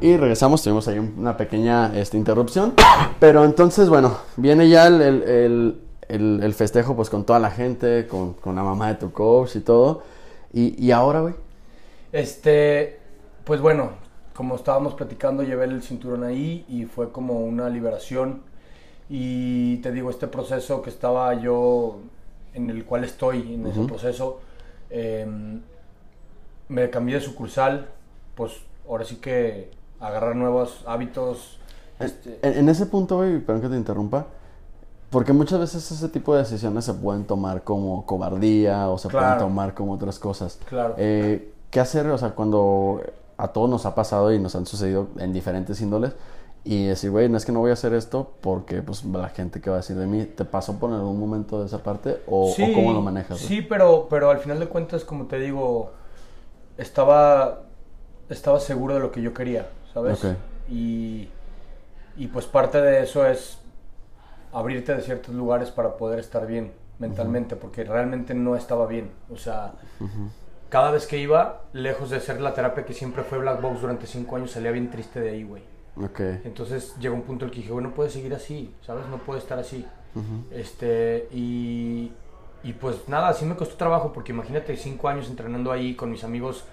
Y 0.00 0.16
regresamos, 0.16 0.62
tuvimos 0.62 0.88
ahí 0.88 0.98
una 0.98 1.36
pequeña 1.36 1.94
este, 1.94 2.16
interrupción. 2.16 2.74
Pero 3.20 3.44
entonces, 3.44 3.88
bueno, 3.88 4.18
viene 4.36 4.68
ya 4.68 4.88
el 4.88 5.00
el, 5.00 5.80
festejo 6.54 6.96
pues 6.96 7.10
con 7.10 7.24
toda 7.24 7.38
la 7.38 7.50
gente, 7.50 8.06
con, 8.06 8.36
la 8.54 8.62
mamá 8.62 8.88
de 8.88 8.94
tu 8.96 9.12
coach 9.12 9.56
y 9.56 9.60
todo. 9.60 10.02
Y, 10.52 10.90
ahora, 10.90 11.20
güey. 11.20 11.34
Este, 12.12 12.98
pues 13.44 13.60
bueno, 13.60 13.92
como 14.34 14.56
estábamos 14.56 14.94
platicando, 14.94 15.42
llevé 15.42 15.64
el 15.64 15.82
cinturón 15.82 16.24
ahí 16.24 16.64
y 16.68 16.84
fue 16.84 17.10
como 17.10 17.40
una 17.40 17.68
liberación. 17.68 18.42
Y 19.08 19.78
te 19.78 19.92
digo, 19.92 20.10
este 20.10 20.26
proceso 20.26 20.82
que 20.82 20.90
estaba 20.90 21.34
yo, 21.34 22.00
en 22.54 22.70
el 22.70 22.84
cual 22.84 23.04
estoy, 23.04 23.54
en 23.54 23.66
ese 23.66 23.84
proceso, 23.84 24.40
em, 24.90 25.60
me 26.68 26.90
cambié 26.90 27.16
de 27.16 27.20
sucursal, 27.20 27.88
pues 28.34 28.52
ahora 28.88 29.04
sí 29.04 29.16
que 29.16 29.70
agarrar 30.00 30.36
nuevos 30.36 30.82
hábitos. 30.86 31.58
Este 31.98 32.38
en, 32.42 32.68
ese 32.68 32.86
punto, 32.86 33.18
güey, 33.18 33.38
perdón 33.38 33.62
que 33.62 33.68
te 33.68 33.76
interrumpa, 33.76 34.26
porque 35.12 35.32
muchas 35.32 35.60
veces 35.60 35.92
ese 35.92 36.08
tipo 36.08 36.34
de 36.34 36.40
decisiones 36.40 36.86
se 36.86 36.94
pueden 36.94 37.24
tomar 37.24 37.62
como 37.62 38.06
cobardía 38.06 38.88
o 38.88 38.96
se 38.96 39.10
pueden 39.10 39.38
tomar 39.38 39.74
como 39.74 39.92
otras 39.92 40.18
cosas. 40.18 40.58
Claro. 40.64 40.94
Eh, 40.96 41.52
¿Qué 41.70 41.80
hacer? 41.80 42.06
O 42.08 42.16
sea, 42.18 42.30
cuando 42.30 43.02
a 43.36 43.48
todos 43.48 43.68
nos 43.68 43.86
ha 43.86 43.94
pasado 43.94 44.32
y 44.32 44.38
nos 44.38 44.56
han 44.56 44.64
sucedido 44.66 45.08
en 45.18 45.32
diferentes 45.32 45.80
índoles, 45.82 46.14
y 46.64 46.86
decir, 46.86 47.10
güey, 47.10 47.28
no 47.28 47.36
es 47.36 47.44
que 47.44 47.52
no 47.52 47.58
voy 47.58 47.70
a 47.70 47.72
hacer 47.72 47.92
esto 47.92 48.34
porque 48.40 48.82
pues 48.82 49.04
la 49.04 49.28
gente 49.28 49.60
que 49.60 49.68
va 49.68 49.76
a 49.76 49.80
decir 49.80 49.96
de 49.96 50.06
mí, 50.06 50.24
¿te 50.24 50.44
pasó 50.44 50.78
por 50.78 50.92
algún 50.92 51.18
momento 51.18 51.60
de 51.60 51.66
esa 51.66 51.82
parte 51.82 52.22
o, 52.26 52.52
Sí, 52.54 52.72
cómo 52.72 52.92
lo 52.92 53.02
manejas? 53.02 53.38
Sí, 53.38 53.62
pero, 53.62 54.06
pero 54.08 54.30
al 54.30 54.38
final 54.38 54.60
de 54.60 54.66
cuentas, 54.66 55.04
como 55.04 55.26
te 55.26 55.40
digo, 55.40 55.90
estaba, 56.78 57.62
estaba 58.28 58.60
seguro 58.60 58.94
de 58.94 59.00
lo 59.00 59.10
que 59.10 59.20
yo 59.20 59.34
quería, 59.34 59.66
¿sabes? 59.92 60.24
Ok. 60.24 60.36
Y, 60.70 61.28
y 62.16 62.28
pues 62.28 62.46
parte 62.46 62.80
de 62.80 63.02
eso 63.02 63.26
es 63.26 63.58
abrirte 64.52 64.94
de 64.94 65.00
ciertos 65.00 65.34
lugares 65.34 65.70
para 65.70 65.96
poder 65.96 66.18
estar 66.18 66.46
bien 66.46 66.72
mentalmente, 66.98 67.56
porque 67.56 67.84
realmente 67.84 68.34
no 68.34 68.54
estaba 68.56 68.86
bien. 68.86 69.10
O 69.32 69.36
sea, 69.36 69.72
cada 70.68 70.90
vez 70.90 71.06
que 71.06 71.18
iba, 71.18 71.64
lejos 71.72 72.10
de 72.10 72.20
ser 72.20 72.40
la 72.40 72.54
terapia 72.54 72.84
que 72.84 72.94
siempre 72.94 73.22
fue 73.24 73.38
Black 73.38 73.60
Box 73.60 73.80
durante 73.80 74.06
cinco 74.06 74.36
años, 74.36 74.52
salía 74.52 74.70
bien 74.70 74.90
triste 74.90 75.20
de 75.20 75.30
ahí, 75.30 75.42
güey. 75.42 75.62
Ok. 75.96 76.20
Entonces 76.44 76.94
llegó 76.98 77.14
un 77.14 77.22
punto 77.22 77.44
en 77.44 77.50
el 77.50 77.54
que 77.54 77.60
dije, 77.60 77.72
bueno, 77.72 77.90
no 77.90 77.94
puede 77.94 78.10
seguir 78.10 78.34
así, 78.34 78.74
¿sabes? 78.80 79.06
No 79.08 79.18
puede 79.18 79.40
estar 79.40 79.58
así. 79.58 79.84
Este, 80.50 81.28
y, 81.32 82.12
y 82.62 82.72
pues 82.74 83.08
nada, 83.08 83.32
sí 83.32 83.44
me 83.44 83.56
costó 83.56 83.76
trabajo, 83.76 84.12
porque 84.12 84.32
imagínate 84.32 84.76
cinco 84.76 85.08
años 85.08 85.28
entrenando 85.28 85.72
ahí 85.72 85.94
con 85.94 86.10
mis 86.10 86.22
amigos, 86.24 86.64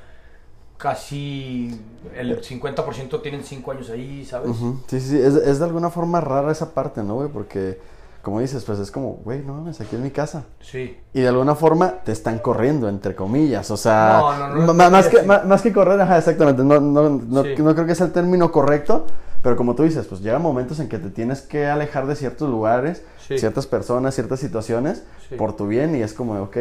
casi 0.79 1.79
el 2.15 2.41
50% 2.41 3.21
tienen 3.21 3.43
cinco 3.43 3.71
años 3.71 3.89
ahí, 3.89 4.25
¿sabes? 4.25 4.49
Ujú. 4.49 4.79
Sí, 4.87 4.99
sí, 4.99 5.09
sí. 5.09 5.17
Es, 5.19 5.35
es 5.35 5.59
de 5.59 5.65
alguna 5.65 5.89
forma 5.91 6.21
rara 6.21 6.51
esa 6.51 6.73
parte, 6.73 7.03
¿no, 7.03 7.15
güey? 7.15 7.27
Porque, 7.29 7.79
como 8.23 8.39
dices, 8.39 8.63
pues 8.63 8.79
es 8.79 8.89
como, 8.89 9.19
güey, 9.25 9.41
no 9.43 9.53
mames, 9.55 9.81
aquí 9.81 9.95
es 9.97 10.01
mi 10.01 10.09
casa. 10.09 10.45
Sí. 10.61 10.97
Y 11.13 11.21
de 11.21 11.27
alguna 11.27 11.53
forma 11.55 11.95
te 12.05 12.11
están 12.13 12.39
corriendo, 12.39 12.87
entre 12.89 13.13
comillas. 13.13 13.69
O 13.71 13.77
sea, 13.77 14.19
No, 14.21 14.47
no, 14.55 14.73
no, 14.73 14.89
más, 14.89 15.07
que, 15.09 15.21
más 15.21 15.61
que 15.61 15.73
correr, 15.73 15.99
ajá, 16.01 16.17
exactamente. 16.17 16.63
No, 16.63 16.79
no, 16.79 17.09
no, 17.09 17.43
Sí. 17.43 17.49
no 17.57 17.75
creo 17.75 17.85
que 17.85 17.93
sea 17.95 18.07
el 18.07 18.11
término 18.13 18.51
correcto. 18.51 19.05
Pero 19.41 19.55
como 19.55 19.73
tú 19.73 19.83
dices, 19.83 20.05
pues 20.05 20.19
llegan 20.19 20.41
momentos 20.41 20.81
en 20.81 20.89
que 20.89 20.97
te 20.99 21.09
tienes 21.09 21.41
que 21.41 21.65
alejar 21.65 22.07
de 22.07 22.15
ciertos 22.17 22.49
lugares, 22.49 23.03
Sí. 23.25 23.37
ciertas 23.37 23.67
personas, 23.67 24.13
ciertas 24.13 24.39
situaciones, 24.41 25.03
Sí. 25.29 25.35
por 25.35 25.55
tu 25.55 25.65
bien. 25.67 25.95
Y 25.95 26.01
es 26.01 26.13
como, 26.13 26.33
ok, 26.41 26.57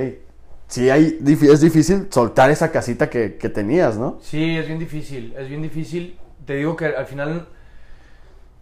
sí 0.69 0.91
hay, 0.91 1.19
es 1.27 1.61
difícil 1.61 2.09
soltar 2.11 2.51
esa 2.51 2.71
casita 2.71 3.11
que, 3.11 3.37
que 3.37 3.49
tenías, 3.49 3.99
¿no? 3.99 4.19
Sí, 4.21 4.57
es 4.57 4.67
bien 4.67 4.79
difícil, 4.79 5.35
es 5.37 5.49
bien 5.49 5.63
difícil. 5.63 6.19
Te 6.45 6.55
digo 6.55 6.77
que 6.77 6.87
al 6.87 7.07
final, 7.07 7.49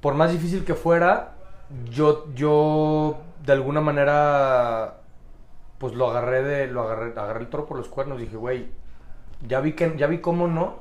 por 0.01 0.15
más 0.15 0.33
difícil 0.33 0.65
que 0.65 0.75
fuera, 0.75 1.35
yo, 1.91 2.33
yo 2.35 3.19
de 3.45 3.53
alguna 3.53 3.81
manera, 3.81 5.01
pues 5.79 5.95
lo 5.95 6.11
agarré 6.11 6.43
de, 6.43 6.67
lo 6.69 6.83
agarré, 6.83 7.13
agarré 7.21 7.41
el 7.41 7.49
toro 7.49 7.67
por 7.67 7.77
los 7.77 7.89
cuernos. 7.89 8.19
Dije, 8.19 8.37
güey, 8.37 8.69
ya 9.47 9.61
vi 9.61 9.75
que, 9.75 9.95
ya 9.97 10.07
vi 10.07 10.21
cómo 10.21 10.49
no, 10.49 10.77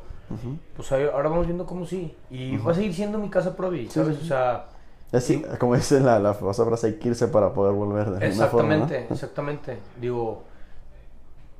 pues 0.76 0.92
ahora 0.92 1.30
vamos 1.30 1.46
viendo 1.48 1.66
cómo 1.66 1.86
sí. 1.86 2.16
Y 2.30 2.58
va 2.58 2.72
a 2.72 2.76
seguir 2.76 2.94
siendo 2.94 3.18
mi 3.18 3.30
casa 3.30 3.56
Provi, 3.56 3.90
¿sabes? 3.90 4.18
O 4.22 4.26
sea, 4.26 4.68
Así, 5.12 5.42
como 5.60 5.76
dice 5.76 6.00
la, 6.00 6.20
la 6.20 6.34
famosa 6.34 6.66
frase, 6.66 6.88
hay 6.88 6.94
que 7.00 7.10
irse 7.10 7.28
para 7.28 7.54
poder 7.54 7.74
volver 7.74 8.10
de 8.10 8.18
alguna 8.18 8.48
forma, 8.48 8.76
¿no? 8.76 8.86
exactamente, 8.86 9.14
exactamente. 9.14 9.80
Digo, 10.00 10.44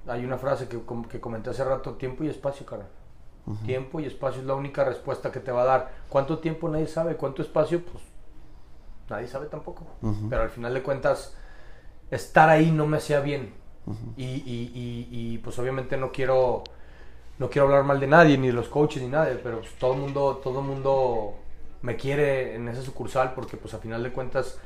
hay 0.08 0.26
una 0.26 0.38
frase 0.38 0.68
que, 0.68 0.80
que 1.10 1.20
comenté 1.22 1.50
hace 1.50 1.64
rato, 1.64 1.94
tiempo 1.96 2.24
y 2.24 2.30
espacio, 2.30 2.66
cara. 2.66 2.88
Tiempo 3.66 4.00
y 4.00 4.06
espacio 4.06 4.42
es 4.42 4.48
la 4.48 4.56
única 4.56 4.84
respuesta 4.86 5.32
que 5.32 5.40
te 5.40 5.52
va 5.52 5.64
a 5.64 5.66
dar. 5.66 5.92
¿Cuánto 6.10 6.40
tiempo 6.40 6.70
nadie 6.70 6.88
sabe? 6.88 7.16
¿Cuánto 7.18 7.42
espacio? 7.42 7.84
Pues 7.86 8.04
nadie 9.10 9.28
sabe 9.28 9.48
tampoco. 9.48 9.86
Pero 10.30 10.42
al 10.44 10.50
final 10.50 10.74
de 10.74 10.84
cuentas, 10.84 11.36
estar 12.12 12.50
ahí 12.50 12.72
no 12.72 12.88
me 12.88 12.98
hacía 12.98 13.20
bien. 13.22 13.54
y, 14.18 14.26
y- 14.26 14.72
y- 14.76 15.10
y, 15.36 15.38
pues 15.40 15.60
obviamente 15.60 15.98
no 15.98 16.12
quiero 16.12 16.64
no 17.40 17.50
quiero 17.50 17.68
hablar 17.68 17.84
mal 17.86 18.00
de 18.00 18.08
nadie, 18.08 18.38
ni 18.38 18.48
de 18.48 18.54
los 18.54 18.70
coaches, 18.70 19.04
ni 19.04 19.10
nadie, 19.10 19.36
pero 19.44 19.60
pues, 19.62 19.74
todo 19.80 19.94
el 19.96 20.00
mundo, 20.02 20.42
todo 20.44 20.62
mundo 20.62 21.36
me 21.82 21.96
quiere 21.98 22.56
en 22.56 22.68
esa 22.70 22.82
sucursal 22.84 23.34
porque 23.36 23.58
pues 23.58 23.74
a 23.76 23.80
final 23.80 24.04
de 24.04 24.12
cuentas 24.14 24.60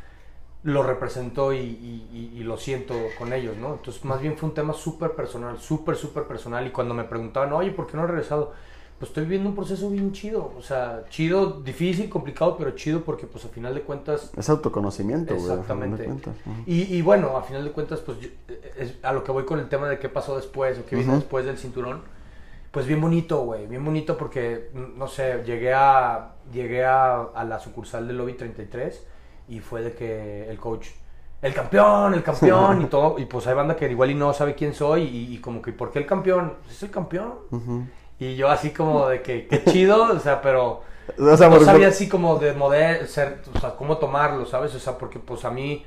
lo 0.64 0.84
represento 0.84 1.53
y, 1.53 1.57
y- 1.57 2.10
y- 2.36 2.39
y 2.39 2.43
lo 2.43 2.57
siento 2.57 2.93
con 3.18 3.32
ellos, 3.32 3.55
¿no? 3.57 3.74
Entonces 3.76 4.03
más 4.03 4.22
bien 4.22 4.38
fue 4.38 4.49
un 4.49 4.55
tema 4.55 4.74
súper 4.74 5.12
personal, 5.12 5.57
súper, 5.60 5.95
súper 5.95 6.24
personal 6.24 6.68
y 6.68 6.72
cuando 6.72 6.93
me 6.93 7.05
preguntaban, 7.05 7.53
oye, 7.53 7.72
¿por 7.72 7.88
qué 7.88 7.95
no 7.95 8.03
he 8.03 8.07
regresado? 8.07 8.51
Pues 8.99 9.12
estoy 9.12 9.24
viviendo 9.24 9.47
un 9.47 9.55
proceso 9.55 9.89
bien 9.89 10.12
chido, 10.12 10.51
o 10.57 10.62
sea, 10.62 11.05
chido, 11.10 11.62
difícil, 11.62 12.10
complicado, 12.10 12.57
pero 12.57 12.72
chido 12.72 13.01
porque 13.05 13.26
pues 13.28 13.45
a 13.45 13.47
final 13.47 13.74
de 13.74 13.82
cuentas 13.84 14.32
Es 14.38 14.49
autoconocimiento, 14.49 15.34
Exactamente. 15.36 16.03
y, 16.66 16.93
y 16.93 17.01
bueno, 17.01 17.38
a 17.38 17.43
final 17.43 17.64
de 17.64 17.72
cuentas, 17.72 18.01
pues 18.01 18.20
yo- 18.20 18.28
es 18.78 18.95
a 19.01 19.14
lo 19.14 19.24
que 19.24 19.32
voy 19.32 19.45
con 19.45 19.60
el 19.60 19.70
tema 19.70 19.88
de 19.88 19.97
qué 19.99 20.10
pasó 20.10 20.36
después 20.36 20.78
o 20.80 20.86
qué 20.86 20.97
vino 20.97 21.16
después 21.16 21.45
del 21.45 21.57
cinturón. 21.57 22.01
Pues 22.72 22.86
bien 22.86 22.99
bonito, 22.99 23.39
güey, 23.45 23.66
bien 23.68 23.86
bonito 23.86 24.18
porque, 24.18 24.70
n- 24.76 24.89
no 24.97 25.07
sé, 25.07 25.43
llegué 25.45 25.74
a, 25.74 26.34
llegué 26.51 26.84
a, 26.84 27.22
a 27.34 27.43
la 27.45 27.60
sucursal 27.62 28.05
del 28.05 28.18
Lobby 28.18 28.34
33 28.34 29.07
y 29.50 29.60
fue 29.60 29.82
de 29.82 29.93
que 29.93 30.50
el 30.50 30.58
coach, 30.58 30.88
el 31.41 31.54
campeón, 31.54 32.14
el 32.14 32.24
campeón 32.24 32.82
y 32.84 32.86
todo, 32.86 33.20
y 33.20 33.26
pues 33.26 33.47
hay 33.47 33.56
banda 33.56 33.76
que 33.76 33.89
igual 33.89 34.12
y 34.12 34.16
no 34.16 34.34
sabe 34.34 34.56
quién 34.56 34.74
soy 34.74 35.04
y, 35.04 35.34
y 35.34 35.38
como 35.39 35.62
que, 35.62 35.74
¿por 35.74 35.91
qué 35.91 36.00
el 36.00 36.06
campeón? 36.06 36.56
Pues 36.64 36.76
es 36.76 36.84
el 36.84 36.91
campeón. 36.91 37.89
Y 38.20 38.36
yo 38.36 38.50
así 38.50 38.72
como 38.72 39.08
de 39.08 39.22
que, 39.22 39.47
qué 39.47 39.64
chido, 39.64 40.14
o 40.14 40.20
sea, 40.20 40.41
pero 40.41 40.82
O 41.18 41.38
sea, 41.38 41.50
no 41.50 41.60
sabía 41.60 41.88
así 41.88 42.08
como 42.08 42.38
de 42.38 42.54
model, 42.54 43.08
ser, 43.08 43.41
o 43.54 43.60
sea, 43.60 43.76
cómo 43.76 43.97
tomarlo, 43.97 44.45
¿sabes? 44.45 44.74
O 44.76 44.80
sea, 44.80 44.97
porque 44.97 45.20
pues 45.20 45.45
a 45.45 45.50
mí, 45.50 45.86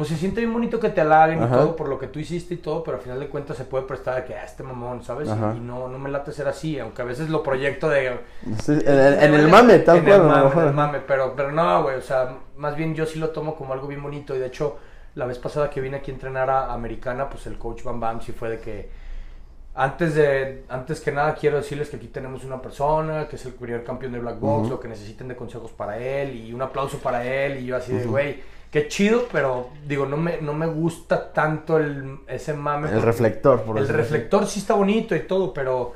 pues 0.00 0.08
se 0.08 0.16
siente 0.16 0.40
bien 0.40 0.50
bonito 0.50 0.80
que 0.80 0.88
te 0.88 1.02
halaguen 1.02 1.42
Ajá. 1.42 1.56
y 1.56 1.58
todo 1.58 1.76
por 1.76 1.86
lo 1.86 1.98
que 1.98 2.06
tú 2.06 2.18
hiciste 2.18 2.54
y 2.54 2.56
todo, 2.56 2.82
pero 2.82 2.96
al 2.96 3.02
final 3.02 3.20
de 3.20 3.28
cuentas 3.28 3.58
se 3.58 3.64
puede 3.64 3.84
prestar 3.84 4.16
a 4.16 4.24
que, 4.24 4.34
ah, 4.34 4.44
este 4.46 4.62
mamón, 4.62 5.02
¿sabes? 5.04 5.28
Y- 5.28 5.30
Ajá. 5.30 5.52
Y, 5.54 5.60
no, 5.60 5.88
no 5.88 5.98
me 5.98 6.08
late 6.10 6.32
ser 6.32 6.48
así, 6.48 6.78
aunque 6.78 7.02
a 7.02 7.04
veces 7.04 7.28
lo 7.28 7.42
proyecto 7.42 7.86
de... 7.90 8.18
Sí, 8.62 8.72
en, 8.72 8.88
el- 8.98 9.22
en 9.22 9.34
el 9.34 9.48
mame, 9.48 9.80
tal 9.80 9.98
en 9.98 10.04
cual. 10.04 10.20
el 10.22 10.26
mame, 10.26 10.52
en 10.62 10.68
el 10.68 10.72
mame, 10.72 11.00
pero, 11.06 11.34
pero 11.36 11.52
no, 11.52 11.82
güey, 11.82 11.96
o 11.96 12.00
sea, 12.00 12.34
más 12.56 12.74
bien 12.76 12.94
yo 12.94 13.04
sí 13.04 13.18
lo 13.18 13.28
tomo 13.28 13.54
como 13.54 13.74
algo 13.74 13.88
bien 13.88 14.02
bonito 14.02 14.34
y 14.34 14.38
de 14.38 14.46
hecho, 14.46 14.78
la 15.16 15.26
vez 15.26 15.38
pasada 15.38 15.68
que 15.68 15.82
vine 15.82 15.98
aquí 15.98 16.10
a 16.10 16.14
entrenar 16.14 16.48
a 16.48 16.72
Americana, 16.72 17.28
pues 17.28 17.46
el 17.46 17.58
coach 17.58 17.82
Bam 17.82 18.00
Bam 18.00 18.22
sí 18.22 18.32
fue 18.32 18.48
de 18.48 18.58
que 18.58 18.88
antes 19.74 20.14
de 20.14 20.64
antes 20.68 21.00
que 21.00 21.12
nada 21.12 21.34
quiero 21.34 21.56
decirles 21.58 21.90
que 21.90 21.96
aquí 21.96 22.08
tenemos 22.08 22.44
una 22.44 22.60
persona 22.60 23.28
que 23.28 23.36
es 23.36 23.44
el 23.46 23.52
primer 23.52 23.84
campeón 23.84 24.12
de 24.12 24.18
Black 24.18 24.40
Box, 24.40 24.62
Ujú. 24.62 24.70
lo 24.70 24.80
que 24.80 24.88
necesiten 24.88 25.28
de 25.28 25.36
consejos 25.36 25.70
para 25.72 25.98
él 25.98 26.34
y 26.34 26.52
un 26.52 26.62
aplauso 26.62 26.98
para 26.98 27.24
él 27.24 27.58
y 27.60 27.66
yo 27.66 27.76
así 27.76 27.92
de 27.92 28.04
güey, 28.04 28.42
qué 28.70 28.88
chido, 28.88 29.26
pero 29.32 29.68
digo, 29.86 30.06
no 30.06 30.16
me 30.16 30.40
no 30.40 30.52
me 30.54 30.66
gusta 30.66 31.32
tanto 31.32 31.78
el 31.78 32.20
ese 32.26 32.54
mame 32.54 32.90
El 32.90 33.02
reflector, 33.02 33.62
por 33.62 33.78
el 33.78 33.84
así. 33.84 33.92
reflector 33.92 34.46
sí 34.46 34.60
está 34.60 34.74
bonito 34.74 35.14
y 35.16 35.20
todo, 35.20 35.52
pero 35.52 35.92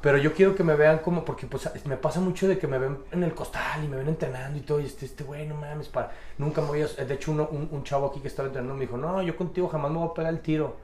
pero 0.00 0.16
yo 0.16 0.32
quiero 0.32 0.54
que 0.54 0.62
me 0.62 0.76
vean 0.76 0.98
como 0.98 1.24
porque 1.24 1.46
pues 1.46 1.68
me 1.86 1.96
pasa 1.96 2.20
mucho 2.20 2.46
de 2.46 2.56
que 2.56 2.68
me 2.68 2.78
ven 2.78 2.98
en 3.10 3.24
el 3.24 3.34
costal 3.34 3.82
y 3.84 3.88
me 3.88 3.96
ven 3.96 4.08
entrenando 4.08 4.56
y 4.56 4.62
todo 4.62 4.78
y 4.80 4.84
este 4.84 5.06
este 5.06 5.24
güey 5.24 5.46
no 5.48 5.56
mames 5.56 5.88
para 5.88 6.12
nunca 6.38 6.60
me 6.60 6.68
voy 6.68 6.82
a 6.82 6.86
de 6.86 7.14
hecho 7.14 7.32
uno- 7.32 7.48
un, 7.50 7.68
un 7.72 7.82
chavo 7.82 8.06
aquí 8.06 8.20
que 8.20 8.28
estaba 8.28 8.46
entrenando 8.46 8.74
me 8.76 8.82
dijo 8.82 8.96
no 8.96 9.20
yo 9.22 9.36
contigo 9.36 9.66
jamás 9.68 9.90
me 9.90 9.98
voy 9.98 10.08
a 10.08 10.14
pegar 10.14 10.32
el 10.32 10.38
tiro 10.40 10.76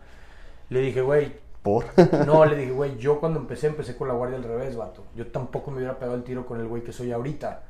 le 0.71 0.81
dije 0.81 1.01
güey 1.01 1.45
Por. 1.63 1.85
no, 2.27 2.45
le 2.45 2.57
dije, 2.57 2.73
güey, 2.73 2.99
yo 2.99 3.21
cuando 3.21 3.39
empecé, 3.41 3.69
empecé 3.69 3.97
con 3.97 4.07
la 4.09 4.13
guardia 4.15 4.37
al 4.37 4.45
revés, 4.45 4.77
vato. 4.77 5.05
Yo 5.17 5.29
tampoco 5.29 5.71
me 5.71 5.79
hubiera 5.79 5.99
pegado 5.99 6.15
el 6.15 6.23
tiro 6.23 6.45
con 6.45 6.61
el 6.61 6.67
güey 6.67 6.83
que 6.85 6.93
soy 6.93 7.11
ahorita. 7.11 7.63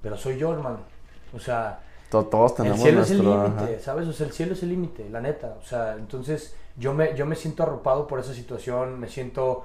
Pero 0.00 0.16
soy 0.16 0.38
yo, 0.38 0.52
hermano. 0.52 0.78
O 1.34 1.40
sea, 1.40 1.80
To- 2.12 2.24
Todos 2.26 2.52
el 2.52 2.56
tenemos 2.58 2.80
cielo 2.80 3.02
es 3.02 3.10
el 3.10 3.18
límite. 3.22 3.80
¿sabes? 3.80 4.06
O 4.06 4.12
sea, 4.12 4.26
el 4.26 4.32
cielo 4.32 4.52
es 4.52 4.62
el 4.62 4.68
límite, 4.68 5.08
la 5.10 5.20
neta. 5.20 5.56
O 5.60 5.64
sea, 5.66 5.94
entonces 5.94 6.54
yo 6.76 6.94
me, 6.94 7.16
yo 7.16 7.26
me 7.26 7.34
siento 7.34 7.64
arropado 7.64 8.06
por 8.06 8.20
esa 8.20 8.32
situación, 8.34 9.00
me 9.00 9.08
siento 9.08 9.64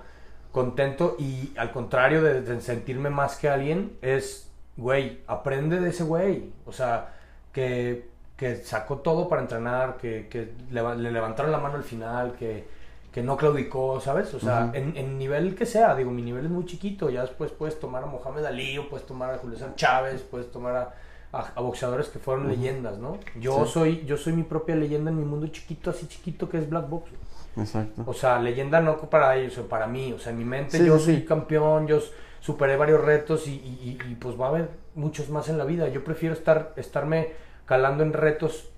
contento 0.52 1.16
y 1.20 1.54
al 1.58 1.72
contrario 1.72 2.24
de, 2.24 2.42
de 2.42 2.62
sentirme 2.62 3.10
más 3.10 3.36
que 3.38 3.50
alguien, 3.50 3.98
es, 4.02 4.50
güey, 4.78 5.20
aprende 5.28 5.80
de 5.80 5.90
ese 5.90 6.04
güey. 6.04 6.52
O 6.66 6.72
sea, 6.72 7.14
que, 7.52 8.10
que 8.36 8.56
sacó 8.58 8.98
todo 9.00 9.28
para 9.30 9.42
entrenar, 9.42 9.98
que, 9.98 10.28
que 10.30 10.54
le 10.72 11.12
levantaron 11.12 11.52
la 11.52 11.60
mano 11.60 11.76
al 11.76 11.84
final, 11.84 12.34
que, 12.34 12.66
que 13.12 13.22
no 13.24 13.36
claudicó, 13.38 14.00
¿sabes? 14.00 14.34
O 14.34 14.40
sea, 14.40 14.72
en, 14.74 14.96
en 14.96 15.18
nivel 15.18 15.54
que 15.56 15.66
sea, 15.66 15.96
digo, 15.96 16.12
mi 16.12 16.22
nivel 16.22 16.46
es 16.46 16.52
muy 16.52 16.66
chiquito, 16.66 17.10
ya 17.10 17.22
después 17.22 17.52
puedes 17.52 17.80
tomar 17.80 18.04
a 18.04 18.06
Mohamed 18.08 18.46
Ali, 18.46 18.78
o 18.78 18.88
puedes 18.90 19.06
tomar 19.06 19.34
a 19.34 19.38
Julio 19.38 19.58
Chávez, 19.76 20.22
puedes 20.22 20.52
tomar 20.52 20.76
a, 20.76 20.94
a- 21.34 21.52
a 21.56 21.62
boxeadores 21.62 22.08
que 22.08 22.20
fueron 22.20 22.48
leyendas, 22.48 22.98
¿no? 22.98 23.18
Yo 23.40 23.66
Sí. 23.66 23.72
soy 23.74 24.06
yo 24.06 24.18
soy 24.18 24.34
mi 24.34 24.44
propia 24.44 24.76
leyenda 24.76 25.12
en 25.12 25.18
mi 25.20 25.26
mundo 25.26 25.48
chiquito, 25.48 25.90
así 25.90 26.08
chiquito 26.08 26.50
que 26.50 26.58
es 26.58 26.70
Black 26.70 26.88
Box. 26.90 27.10
Exacto. 27.58 28.04
O 28.06 28.14
sea, 28.14 28.40
leyenda 28.40 28.80
no 28.82 28.98
para 29.10 29.36
ellos, 29.36 29.58
o 29.58 29.68
para 29.68 29.88
mí. 29.88 30.14
O 30.14 30.20
sea, 30.20 30.32
en 30.32 30.38
mi 30.38 30.46
mente 30.46 30.78
Sí, 30.78 30.86
yo 30.86 30.98
sí, 31.00 31.06
soy 31.06 31.26
campeón, 31.26 31.88
yo 31.88 32.00
superé 32.40 32.78
varios 32.78 33.04
retos 33.04 33.48
y, 33.48 33.56
y- 33.56 33.98
y- 34.08 34.12
y, 34.12 34.16
pues 34.16 34.40
va 34.40 34.46
a 34.46 34.50
haber 34.50 34.70
muchos 34.96 35.30
más 35.30 35.50
en 35.50 35.58
la 35.58 35.66
vida. 35.66 35.88
Yo 35.90 36.04
prefiero 36.04 36.34
estar 36.36 36.74
estarme 36.76 37.30
calando 37.66 38.04
en 38.04 38.14
retos 38.14 38.70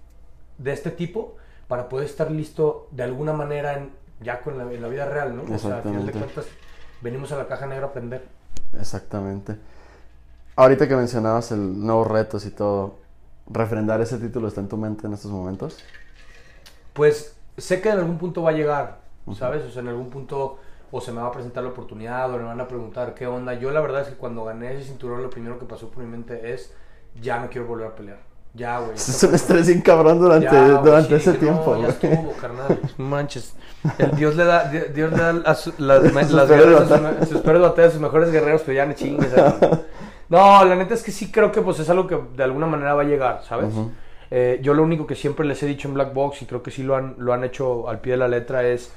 de 0.57 0.71
este 0.71 0.91
tipo 0.91 1.35
para 1.67 1.87
poder 1.89 2.05
estar 2.07 2.31
listo 2.31 2.87
de 2.91 3.03
alguna 3.03 3.33
manera 3.33 3.77
en- 3.77 3.91
ya 4.21 4.41
con 4.41 4.57
la, 4.57 4.63
en 4.63 4.81
la 4.81 4.87
vida 4.87 5.05
real, 5.05 5.35
¿no? 5.35 5.43
O 5.53 5.59
sea, 5.59 5.77
al 5.77 5.83
final 5.83 6.05
de 6.05 6.11
cuentas, 6.13 6.45
venimos 7.01 7.31
a 7.31 7.37
la 7.37 7.47
caja 7.47 7.65
negra 7.67 7.85
a 7.85 7.89
aprender. 7.89 8.25
Exactamente. 8.79 9.55
Ahorita 10.59 10.89
que 10.89 10.95
mencionabas 10.97 11.53
el 11.53 11.79
nuevos 11.85 12.05
retos 12.05 12.45
y 12.45 12.51
todo, 12.51 12.95
¿refrendar 13.49 14.01
ese 14.01 14.17
título 14.17 14.49
está 14.49 14.59
en 14.59 14.67
tu 14.67 14.75
mente 14.75 15.07
en 15.07 15.13
estos 15.13 15.31
momentos? 15.31 15.77
Pues 16.91 17.33
sé 17.57 17.79
que 17.79 17.87
en 17.87 17.99
algún 17.99 18.17
punto 18.17 18.43
va 18.43 18.49
a 18.49 18.53
llegar, 18.53 18.97
¿sabes? 19.37 19.63
O 19.63 19.69
sea, 19.71 19.81
en 19.81 19.87
algún 19.87 20.09
punto 20.09 20.59
o 20.91 20.99
se 20.99 21.13
me 21.13 21.21
va 21.21 21.27
a 21.27 21.31
presentar 21.31 21.63
la 21.63 21.69
oportunidad 21.69 22.29
o 22.29 22.37
me 22.37 22.43
van 22.43 22.59
a 22.59 22.67
preguntar 22.67 23.13
qué 23.13 23.25
onda. 23.25 23.53
Yo 23.53 23.71
la 23.71 23.79
verdad 23.79 24.01
es 24.01 24.09
que 24.09 24.15
cuando 24.15 24.43
gané 24.43 24.75
ese 24.75 24.87
cinturón 24.89 25.23
lo 25.23 25.29
primero 25.29 25.57
que 25.59 25.65
pasó 25.65 25.87
por 25.89 26.03
mi 26.03 26.09
mente 26.09 26.53
es 26.53 26.73
ya 27.21 27.39
no 27.39 27.49
quiero 27.49 27.65
volver 27.65 27.87
a 27.87 27.95
pelear. 27.95 28.17
Ya, 28.53 28.79
güey. 28.79 28.95
Es 28.95 29.23
un 29.23 29.33
estrés 29.35 29.67
bien 29.67 29.79
cabrón 29.81 30.19
durante, 30.19 30.47
Ya, 30.47 30.81
durante 30.81 31.07
sí, 31.21 31.29
ese 31.29 31.37
tiempo, 31.37 31.73
No, 31.73 31.83
ya 31.83 31.87
estuvo, 31.87 32.33
carnal. 32.33 32.79
No 32.97 33.05
manches. 33.05 33.53
El 33.97 34.11
Dios 34.17 34.35
le 34.35 34.43
da, 34.43 34.65
Di- 34.65 34.91
Dios 34.93 35.09
le 35.13 35.17
da 35.17 35.29
a 35.45 35.55
su- 35.55 35.73
las, 35.77 36.03
las 36.33 36.51
a 36.51 37.17
sus, 37.21 37.29
sus 37.29 37.41
peores 37.43 37.61
batallas, 37.61 37.93
sus 37.93 38.01
mejores 38.01 38.29
guerreros, 38.29 38.63
pero 38.65 38.73
ya 38.73 38.85
no 38.85 38.91
chingues. 38.91 39.31
No, 40.29 40.63
la 40.63 40.75
neta 40.75 40.93
es 40.93 41.01
que 41.03 41.11
sí 41.11 41.31
creo 41.31 41.51
que 41.51 41.61
pues 41.61 41.79
es 41.79 41.89
algo 41.89 42.05
que 42.07 42.19
de 42.35 42.43
alguna 42.43 42.67
manera 42.67 42.93
va 42.93 43.01
a 43.01 43.05
llegar, 43.05 43.41
¿sabes? 43.43 43.73
Eh, 44.31 44.59
yo 44.61 44.73
lo 44.75 44.83
único 44.83 45.07
que 45.07 45.15
siempre 45.15 45.45
les 45.45 45.61
he 45.63 45.65
dicho 45.65 45.87
en 45.87 45.95
Black 45.95 46.13
Box, 46.13 46.43
y 46.43 46.45
creo 46.45 46.61
que 46.61 46.69
sí 46.69 46.83
lo 46.83 46.95
han, 46.95 47.15
lo 47.17 47.33
han 47.33 47.43
hecho 47.43 47.89
al 47.89 47.99
pie 47.99 48.11
de 48.13 48.17
la 48.17 48.27
letra, 48.27 48.63
es 48.63 48.93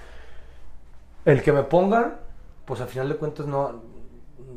el 1.24 1.42
que 1.42 1.52
me 1.52 1.62
pongan, 1.62 2.16
pues 2.66 2.80
al 2.82 2.88
final 2.88 3.08
de 3.08 3.16
cuentas 3.16 3.46
no, 3.46 3.80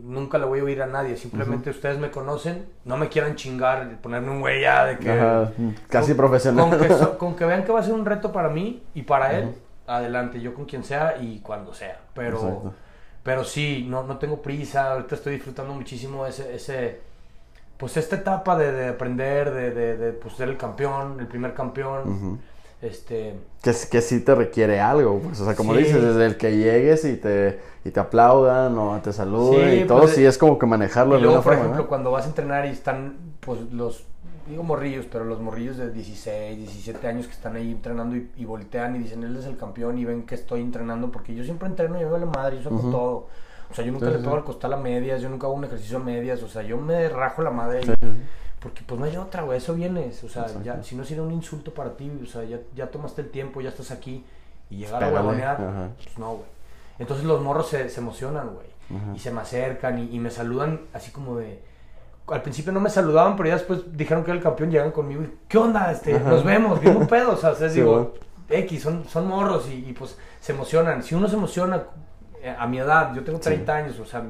nunca 0.03 0.38
le 0.38 0.45
voy 0.45 0.59
a 0.59 0.63
oír 0.63 0.82
a 0.82 0.88
nadie. 0.88 1.15
Simplemente 1.15 1.69
ustedes 1.69 1.97
me 1.97 2.11
conocen, 2.11 2.65
no 2.84 2.97
me 2.97 3.07
quieran 3.07 3.36
chingar, 3.36 3.97
ponerme 4.01 4.32
un 4.32 4.41
güey 4.41 4.61
ya 4.61 4.86
de 4.86 4.97
que... 4.97 5.11
Ajá, 5.11 5.51
casi 5.89 6.09
con- 6.09 6.17
profesional. 6.17 6.69
Con 6.69 6.80
que, 6.80 6.89
so- 6.93 7.17
con 7.17 7.36
que 7.36 7.45
vean 7.45 7.63
que 7.63 7.71
va 7.71 7.80
a 7.80 7.84
ser 7.84 7.93
un 7.93 8.05
reto 8.05 8.32
para 8.34 8.49
mí 8.49 8.84
y 8.93 9.03
para 9.03 9.38
él, 9.38 9.53
adelante, 9.88 10.41
yo 10.41 10.53
con 10.53 10.65
quien 10.65 10.84
sea 10.84 11.15
y 11.21 11.39
cuando 11.39 11.73
sea. 11.73 11.99
Pero, 12.13 12.38
Exacto. 12.38 12.73
Pero 13.26 13.43
sí, 13.43 13.86
no, 13.89 14.03
no 14.03 14.17
tengo 14.19 14.41
prisa, 14.41 14.93
ahorita 14.93 15.15
estoy 15.15 15.34
disfrutando 15.34 15.73
muchísimo 15.73 16.26
ese, 16.26 16.55
ese 16.55 17.01
pues 17.78 17.97
esta 17.97 18.15
etapa 18.17 18.57
de, 18.57 18.71
de 18.71 18.88
aprender, 18.89 19.53
de, 19.53 19.71
de, 19.71 19.97
de, 19.97 20.11
pues, 20.13 20.36
ser 20.36 20.47
el 20.47 20.57
campeón, 20.57 21.17
el 21.19 21.28
primer 21.28 21.53
campeón. 21.53 22.39
Este, 22.82 23.34
Que, 23.63 23.73
que 23.91 24.01
sí 24.01 24.19
te 24.21 24.36
requiere 24.36 24.80
algo, 24.80 25.19
pues, 25.19 25.41
o 25.41 25.45
sea, 25.45 25.55
como 25.55 25.73
Sí. 25.73 25.80
dices, 25.80 26.01
desde 26.03 26.26
el 26.26 26.38
que 26.38 26.55
llegues 26.55 27.03
y 27.03 27.17
te, 27.17 27.59
y 27.84 27.89
te 27.91 27.99
aplaudan 27.99 28.78
o 28.78 29.01
te 29.01 29.11
saluden 29.11 29.71
Sí, 29.71 29.82
y 29.82 29.88
todo, 29.88 30.01
pues, 30.01 30.13
sí 30.15 30.26
es 30.26 30.38
como 30.38 30.59
que 30.59 30.67
manejarlo 30.67 31.15
y 31.15 31.17
de 31.17 31.23
luego, 31.23 31.38
alguna 31.39 31.43
por 31.43 31.53
forma, 31.53 31.63
ejemplo, 31.63 31.84
¿no? 31.84 31.89
cuando 31.89 32.11
vas 32.11 32.26
a 32.26 32.28
entrenar 32.30 32.65
y 32.65 32.69
están, 32.69 33.17
pues, 33.41 33.59
los, 33.71 34.03
digo 34.47 34.63
morrillos, 34.63 35.05
pero 35.11 35.25
los 35.25 35.39
morrillos 35.41 35.77
de 35.77 35.91
16, 35.91 36.57
17 36.57 37.07
años 37.07 37.25
que 37.27 37.33
están 37.33 37.55
ahí 37.55 37.71
entrenando 37.71 38.15
y, 38.15 38.29
y 38.37 38.45
voltean 38.45 38.95
y 38.95 38.99
dicen, 38.99 39.23
él 39.23 39.35
es 39.37 39.45
el 39.45 39.57
campeón 39.57 39.97
y 39.97 40.05
ven 40.05 40.23
que 40.23 40.35
estoy 40.35 40.61
entrenando, 40.61 41.11
porque 41.11 41.33
yo 41.33 41.43
siempre 41.43 41.67
entreno 41.67 41.97
y 41.97 42.01
yo 42.01 42.07
me 42.07 42.13
vale 42.13 42.25
madre, 42.27 42.57
yo 42.57 42.63
saco 42.63 42.75
Ujú. 42.75 42.91
todo. 42.91 43.27
O 43.71 43.73
sea, 43.73 43.83
yo 43.83 43.91
nunca 43.91 44.05
Sí, 44.07 44.11
le 44.13 44.19
pego 44.19 44.31
sí. 44.31 44.37
al 44.37 44.43
costal 44.43 44.73
a 44.73 44.77
medias, 44.77 45.21
yo 45.21 45.29
nunca 45.29 45.47
hago 45.47 45.55
un 45.55 45.63
ejercicio 45.65 45.97
a 45.97 46.01
medias, 46.01 46.43
o 46.43 46.47
sea, 46.47 46.61
yo 46.61 46.77
me 46.77 47.09
rajo 47.09 47.41
la 47.41 47.49
madre 47.49 47.81
Sí, 47.83 47.91
porque 48.59 48.81
pues 48.85 48.99
no 48.99 49.05
hay 49.05 49.17
otra, 49.17 49.43
güey, 49.43 49.57
eso 49.57 49.73
vienes, 49.73 50.23
o 50.23 50.29
sea, 50.29 50.43
Exacto. 50.43 50.63
ya, 50.63 50.83
si 50.83 50.95
no 50.95 51.03
sería 51.03 51.23
un 51.23 51.31
insulto 51.31 51.73
para 51.73 51.95
ti, 51.97 52.11
o 52.21 52.25
sea, 52.25 52.43
ya, 52.43 52.59
ya 52.75 52.89
tomaste 52.91 53.21
el 53.21 53.29
tiempo, 53.29 53.61
ya 53.61 53.69
estás 53.69 53.91
aquí 53.91 54.23
y 54.69 54.77
llegar 54.77 55.03
a 55.03 55.09
huevonear, 55.09 55.57
pues 56.03 56.17
no, 56.17 56.33
güey. 56.35 56.49
Entonces 56.99 57.25
los 57.25 57.41
morros 57.41 57.67
se, 57.69 57.89
se 57.89 57.99
emocionan, 57.99 58.51
güey, 58.53 58.67
y 59.15 59.19
se 59.19 59.31
me 59.31 59.41
acercan 59.41 59.97
y, 59.99 60.15
y 60.15 60.19
me 60.19 60.29
saludan 60.29 60.81
así 60.93 61.09
como 61.11 61.37
de... 61.37 61.59
Al 62.28 62.41
principio 62.41 62.71
no 62.71 62.80
me 62.80 62.89
saludaban, 62.89 63.36
pero 63.36 63.49
ya 63.49 63.55
después 63.55 63.82
dijeron 63.95 64.23
que 64.23 64.32
era 64.32 64.38
el 64.38 64.43
campeón, 64.43 64.71
llegan 64.71 64.91
conmigo 64.91 65.21
y 65.23 65.32
¿qué 65.47 65.57
onda? 65.57 65.91
Este, 65.91 66.15
Ajá. 66.15 66.30
nos 66.30 66.43
vemos, 66.43 66.80
bien 66.82 66.97
un 66.97 67.07
pedo, 67.07 67.34
o 67.34 67.38
sea, 67.38 67.53
Sí, 67.55 67.65
digo, 67.76 68.13
X, 68.49 68.82
son, 68.82 69.05
son 69.07 69.28
morros 69.28 69.67
y, 69.69 69.89
y, 69.89 69.93
pues 69.93 70.17
se 70.39 70.53
emocionan. 70.53 71.03
Si 71.03 71.13
uno 71.15 71.28
se 71.28 71.36
emociona 71.36 71.84
eh, 72.41 72.55
a 72.57 72.65
mi 72.67 72.80
edad, 72.80 73.13
yo 73.13 73.23
tengo 73.23 73.39
30 73.39 73.76
años, 73.76 73.99
o 73.99 74.05
sea, 74.05 74.23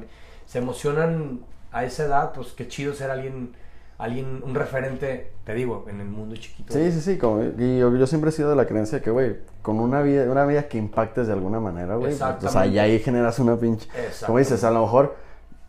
se 0.44 0.58
emocionan 0.58 1.40
a 1.72 1.84
esa 1.84 2.04
edad, 2.04 2.32
pues 2.32 2.48
qué 2.52 2.68
chido 2.68 2.94
ser 2.94 3.10
alguien, 3.10 3.54
alguien, 3.98 4.42
un 4.44 4.54
referente, 4.54 5.32
te 5.44 5.54
digo, 5.54 5.86
en 5.88 6.00
el 6.00 6.08
mundo 6.08 6.36
chiquito. 6.36 6.72
Sí, 6.74 6.92
sí, 6.92 7.00
sí, 7.00 7.18
como- 7.18 7.42
y 7.42 7.78
yo, 7.78 7.94
yo 7.96 8.06
siempre 8.06 8.30
he 8.30 8.32
sido 8.32 8.50
de 8.50 8.56
la 8.56 8.66
creencia 8.66 9.00
que, 9.00 9.10
güey, 9.10 9.38
con 9.62 9.80
una 9.80 10.02
vida, 10.02 10.30
una 10.30 10.44
vida 10.44 10.68
que 10.68 10.78
impactes 10.78 11.26
de 11.26 11.32
alguna 11.32 11.60
manera, 11.60 11.96
güey, 11.96 12.12
o 12.14 12.48
sea, 12.48 12.66
ya 12.66 12.82
ahí 12.82 12.98
generas 12.98 13.38
una 13.38 13.56
pinche, 13.56 13.88
como 14.26 14.38
dices, 14.38 14.64
a 14.64 14.70
lo 14.70 14.82
mejor 14.82 15.16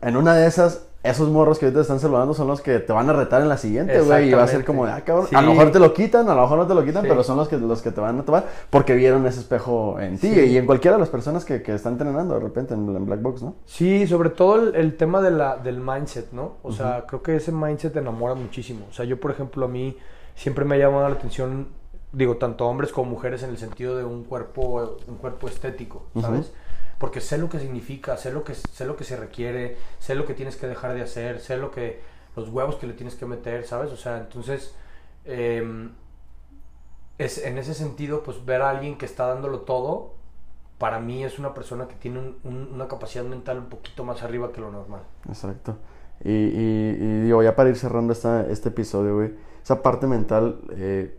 en 0.00 0.16
una 0.16 0.34
de 0.34 0.46
esas, 0.46 0.87
esos 1.02 1.28
morros 1.30 1.58
que 1.58 1.66
ahorita 1.66 1.78
te 1.78 1.82
están 1.82 2.00
saludando 2.00 2.34
son 2.34 2.48
los 2.48 2.60
que 2.60 2.80
te 2.80 2.92
van 2.92 3.08
a 3.08 3.12
retar 3.12 3.40
en 3.40 3.48
la 3.48 3.56
siguiente, 3.56 4.00
güey, 4.00 4.30
y 4.30 4.34
va 4.34 4.42
a 4.42 4.48
ser 4.48 4.64
como, 4.64 4.84
de, 4.84 4.92
ah, 4.92 5.02
cabrón, 5.02 5.28
Sí. 5.28 5.36
a 5.36 5.42
lo 5.42 5.52
mejor 5.52 5.70
te 5.70 5.78
lo 5.78 5.94
quitan, 5.94 6.28
a 6.28 6.34
lo 6.34 6.42
mejor 6.42 6.58
no 6.58 6.66
te 6.66 6.74
lo 6.74 6.84
quitan, 6.84 7.02
Sí. 7.02 7.08
pero 7.08 7.22
son 7.22 7.36
los 7.36 7.48
que, 7.48 7.56
los 7.56 7.82
que 7.82 7.92
te 7.92 8.00
van 8.00 8.18
a 8.18 8.24
tomar 8.24 8.46
porque 8.68 8.94
vieron 8.94 9.24
ese 9.26 9.38
espejo 9.40 10.00
en 10.00 10.18
ti 10.18 10.34
Sí. 10.34 10.40
y 10.40 10.56
en 10.56 10.66
cualquiera 10.66 10.96
de 10.96 11.00
las 11.00 11.08
personas 11.08 11.44
que, 11.44 11.62
que 11.62 11.74
están 11.74 11.92
entrenando 11.92 12.34
de 12.34 12.40
repente 12.40 12.74
en, 12.74 12.80
en 12.94 13.06
Black 13.06 13.22
Box, 13.22 13.42
¿no? 13.42 13.54
Sí, 13.64 14.06
sobre 14.08 14.30
todo 14.30 14.56
el, 14.56 14.74
el 14.74 14.96
tema 14.96 15.20
de 15.22 15.30
la, 15.30 15.56
del 15.56 15.80
mindset, 15.80 16.32
¿no? 16.32 16.56
O 16.62 16.72
sea, 16.72 17.04
creo 17.06 17.22
que 17.22 17.36
ese 17.36 17.52
mindset 17.52 17.92
te 17.92 18.00
enamora 18.00 18.34
muchísimo. 18.34 18.86
O 18.90 18.92
sea, 18.92 19.04
yo, 19.04 19.20
por 19.20 19.30
ejemplo, 19.30 19.66
a 19.66 19.68
mí 19.68 19.96
siempre 20.34 20.64
me 20.64 20.74
ha 20.74 20.78
llamado 20.78 21.08
la 21.08 21.14
atención, 21.14 21.68
digo, 22.12 22.36
tanto 22.38 22.66
hombres 22.66 22.90
como 22.92 23.10
mujeres 23.12 23.42
en 23.44 23.50
el 23.50 23.58
sentido 23.58 23.96
de 23.96 24.04
un 24.04 24.24
cuerpo, 24.24 24.96
un 25.06 25.16
cuerpo 25.16 25.46
estético, 25.46 26.06
¿sabes? 26.20 26.52
Porque 26.98 27.20
sé 27.20 27.38
lo 27.38 27.48
que 27.48 27.60
significa, 27.60 28.16
sé 28.16 28.32
lo 28.32 28.42
que, 28.44 28.54
sé 28.54 28.84
lo 28.84 28.96
que 28.96 29.04
se 29.04 29.16
requiere, 29.16 29.76
sé 30.00 30.14
lo 30.16 30.26
que 30.26 30.34
tienes 30.34 30.56
que 30.56 30.66
dejar 30.66 30.94
de 30.94 31.02
hacer, 31.02 31.38
sé 31.40 31.56
lo 31.56 31.70
que, 31.70 32.00
los 32.36 32.48
huevos 32.48 32.76
que 32.76 32.86
le 32.88 32.92
tienes 32.94 33.14
que 33.14 33.24
meter, 33.26 33.64
¿sabes? 33.66 33.92
O 33.92 33.96
sea, 33.96 34.18
entonces, 34.18 34.74
em, 35.24 35.90
es, 37.18 37.44
en 37.44 37.58
ese 37.58 37.74
sentido, 37.74 38.22
pues 38.22 38.44
ver 38.44 38.62
a 38.62 38.70
alguien 38.70 38.96
que 38.96 39.06
está 39.06 39.26
dándolo 39.26 39.60
todo, 39.60 40.14
para 40.78 41.00
mí 41.00 41.24
es 41.24 41.38
una 41.38 41.54
persona 41.54 41.88
que 41.88 41.94
tiene 41.96 42.20
un- 42.20 42.36
un- 42.44 42.68
una 42.74 42.86
capacidad 42.86 43.24
mental 43.24 43.58
un 43.58 43.66
poquito 43.66 44.04
más 44.04 44.22
arriba 44.22 44.52
que 44.52 44.60
lo 44.60 44.70
normal. 44.70 45.02
Exacto. 45.28 45.76
Y, 46.24 46.30
y, 46.30 46.96
y 47.00 47.20
digo, 47.22 47.42
ya 47.42 47.54
para 47.56 47.68
ir 47.70 47.76
cerrando 47.76 48.12
esta, 48.12 48.46
este 48.48 48.68
episodio, 48.70 49.16
güey, 49.16 49.32
esa 49.62 49.82
parte 49.82 50.06
mental 50.06 50.60
eh, 50.70 51.16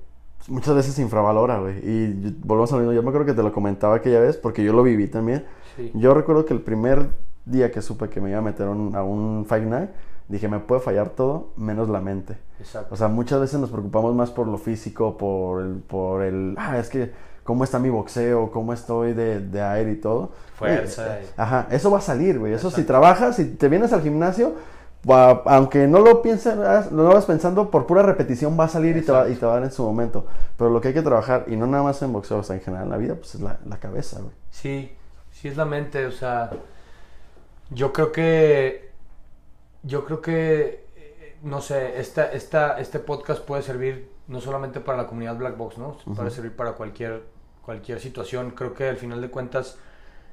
muchas 0.47 0.75
veces 0.75 0.93
se 0.93 1.01
infravalora, 1.01 1.59
güey. 1.59 1.77
Y 1.83 2.35
volvemos 2.43 2.71
a 2.71 2.75
lo 2.75 2.81
mismo, 2.81 2.93
yo 2.93 3.03
me 3.03 3.09
acuerdo 3.09 3.25
que 3.27 3.33
te 3.33 3.43
lo 3.43 3.51
comentaba 3.51 3.95
aquella 3.95 4.19
vez 4.21 4.37
porque 4.37 4.63
yo 4.63 4.71
lo 4.73 4.83
viví 4.83 5.07
también. 5.07 5.45
Sí. 5.79 5.91
Yo 5.95 6.13
recuerdo 6.13 6.45
que 6.45 6.53
el 6.53 6.61
primer 6.61 7.07
día 7.45 7.71
que 7.71 7.81
supe 7.81 8.09
que 8.09 8.21
me 8.21 8.29
iba 8.29 8.39
a 8.39 8.41
meter 8.43 8.67
un- 8.67 8.95
a 8.95 9.03
un 9.03 9.45
Fight 9.47 9.63
Night, 9.65 9.89
dije, 10.27 10.47
me 10.47 10.59
puede 10.59 10.81
fallar 10.81 11.09
todo 11.09 11.49
menos 11.57 11.89
la 11.89 12.01
mente. 12.01 12.37
Exacto. 12.59 12.93
O 12.93 12.97
sea, 12.97 13.07
muchas 13.07 13.39
veces 13.39 13.59
nos 13.59 13.69
preocupamos 13.71 14.13
más 14.15 14.29
por 14.29 14.47
lo 14.47 14.57
físico, 14.57 15.17
por 15.17 15.61
el, 15.63 15.75
por 15.79 16.21
el, 16.23 16.53
ah, 16.57 16.77
es 16.77 16.89
que, 16.89 17.11
¿cómo 17.43 17.63
está 17.63 17.79
mi 17.79 17.89
boxeo? 17.89 18.51
¿Cómo 18.51 18.73
estoy 18.73 19.13
de, 19.13 19.39
de 19.39 19.61
aire 19.61 19.93
y 19.93 19.95
todo? 19.95 20.31
Fuerza 20.55 21.19
y- 21.21 21.25
Ajá, 21.37 21.67
eso 21.71 21.89
va 21.89 21.97
a 21.97 22.01
salir, 22.01 22.37
güey. 22.37 22.53
Eso 22.53 22.69
si 22.69 22.83
trabajas, 22.83 23.37
si 23.37 23.45
te 23.45 23.69
vienes 23.69 23.91
al 23.93 24.01
gimnasio, 24.01 24.53
aunque 25.45 25.87
no 25.87 25.99
lo 25.99 26.21
pienses, 26.21 26.55
no 26.57 27.03
lo 27.03 27.13
vas 27.13 27.25
pensando, 27.25 27.71
por 27.71 27.85
pura 27.87 28.03
repetición 28.03 28.59
va 28.59 28.65
a 28.65 28.67
salir 28.67 28.97
y 28.97 29.01
te 29.01 29.11
va, 29.11 29.29
y 29.29 29.35
te 29.35 29.45
va 29.45 29.53
a 29.53 29.55
dar 29.55 29.63
en 29.63 29.71
su 29.71 29.83
momento. 29.83 30.25
Pero 30.57 30.69
lo 30.69 30.81
que 30.81 30.89
hay 30.89 30.93
que 30.93 31.01
trabajar, 31.01 31.45
y 31.47 31.55
no 31.55 31.65
nada 31.67 31.83
más 31.83 32.01
en 32.01 32.11
boxeo, 32.13 32.39
o 32.39 32.43
sea, 32.43 32.55
en 32.57 32.61
general 32.61 32.85
en 32.85 32.91
la 32.91 32.97
vida, 32.97 33.15
pues 33.15 33.35
es 33.35 33.41
la, 33.41 33.57
la 33.65 33.77
cabeza, 33.77 34.17
güey. 34.19 34.33
Sí, 34.51 34.91
sí 35.39 35.47
es 35.47 35.55
la 35.55 35.65
mente, 35.65 36.05
o 36.05 36.11
sea, 36.11 36.49
yo 37.69 37.93
creo 37.93 38.11
que, 38.11 38.91
yo 39.83 40.03
creo 40.03 40.21
que, 40.21 40.85
eh, 40.97 41.37
no 41.43 41.61
sé, 41.61 41.97
esta, 41.99 42.29
esta, 42.33 42.77
este 42.77 42.99
podcast 42.99 43.45
puede 43.45 43.61
servir 43.61 44.11
no 44.27 44.41
solamente 44.41 44.81
para 44.81 44.97
la 44.97 45.07
comunidad 45.07 45.37
Black 45.37 45.55
Box, 45.55 45.77
¿no? 45.77 45.97
Puede 46.13 46.29
servir 46.29 46.55
para 46.55 46.73
cualquier, 46.73 47.23
cualquier 47.63 48.01
situación. 48.01 48.51
Creo 48.51 48.73
que 48.73 48.89
al 48.89 48.97
final 48.97 49.21
de 49.21 49.29
cuentas, 49.29 49.77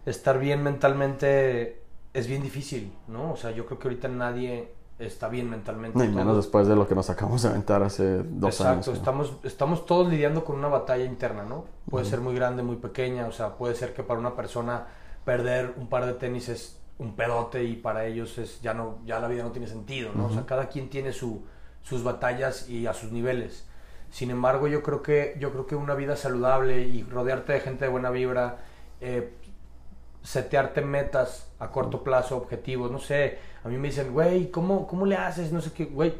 estar 0.06 0.40
bien 0.40 0.62
mentalmente 0.64 1.82
es 2.12 2.26
bien 2.26 2.42
difícil, 2.42 2.92
¿no? 3.06 3.32
O 3.32 3.36
sea, 3.36 3.52
yo 3.52 3.64
creo 3.64 3.78
que 3.78 3.88
ahorita 3.88 4.08
nadie 4.08 4.74
está 4.98 5.28
bien 5.28 5.50
mentalmente. 5.50 5.98
No, 5.98 6.04
y 6.04 6.08
menos 6.08 6.36
después 6.36 6.66
de 6.66 6.74
lo 6.76 6.88
que 6.88 6.94
nos 6.94 7.10
acabamos 7.10 7.42
de 7.42 7.50
aventar 7.50 7.82
hace 7.82 8.22
dos 8.22 8.54
Exacto, 8.60 8.72
años. 8.72 8.86
güey. 8.86 8.98
estamos, 8.98 9.32
estamos 9.44 9.86
todos 9.86 10.08
lidiando 10.08 10.44
con 10.44 10.56
una 10.56 10.68
batalla 10.68 11.04
interna, 11.04 11.42
¿no? 11.42 11.66
Puede 11.90 12.04
ser 12.04 12.20
muy 12.20 12.34
grande, 12.34 12.62
muy 12.62 12.76
pequeña, 12.76 13.26
o 13.26 13.32
sea, 13.32 13.56
puede 13.56 13.74
ser 13.74 13.92
que 13.94 14.02
para 14.02 14.18
una 14.18 14.34
persona 14.34 14.86
perder 15.24 15.74
un 15.76 15.88
par 15.88 16.06
de 16.06 16.14
tenis 16.14 16.48
es 16.48 16.80
un 16.98 17.14
pedote 17.14 17.64
y 17.64 17.76
para 17.76 18.06
ellos 18.06 18.38
es 18.38 18.62
ya 18.62 18.72
no 18.72 18.98
ya 19.04 19.18
la 19.20 19.28
vida 19.28 19.42
no 19.42 19.52
tiene 19.52 19.66
sentido, 19.68 20.12
¿no? 20.14 20.26
O 20.26 20.30
sea, 20.30 20.46
cada 20.46 20.68
quien 20.68 20.88
tiene 20.88 21.12
su, 21.12 21.42
sus 21.82 22.02
batallas 22.02 22.68
y 22.68 22.86
a 22.86 22.94
sus 22.94 23.12
niveles. 23.12 23.66
Sin 24.10 24.30
embargo, 24.30 24.66
yo 24.66 24.82
creo 24.82 25.02
que 25.02 25.36
yo 25.38 25.52
creo 25.52 25.66
que 25.66 25.76
una 25.76 25.94
vida 25.94 26.16
saludable 26.16 26.82
y 26.82 27.02
rodearte 27.02 27.52
de 27.52 27.60
gente 27.60 27.84
de 27.84 27.90
buena 27.90 28.10
vibra, 28.10 28.58
eh, 29.00 29.34
setearte 30.22 30.80
metas 30.80 31.45
a 31.58 31.70
corto 31.70 32.02
plazo, 32.02 32.36
objetivos, 32.36 32.90
no 32.90 32.98
sé, 32.98 33.38
a 33.64 33.68
mí 33.68 33.76
me 33.76 33.88
dicen, 33.88 34.12
güey, 34.12 34.50
¿cómo, 34.50 34.86
¿cómo 34.86 35.06
le 35.06 35.16
haces? 35.16 35.52
No 35.52 35.60
sé 35.60 35.72
qué, 35.72 35.86
güey, 35.86 36.14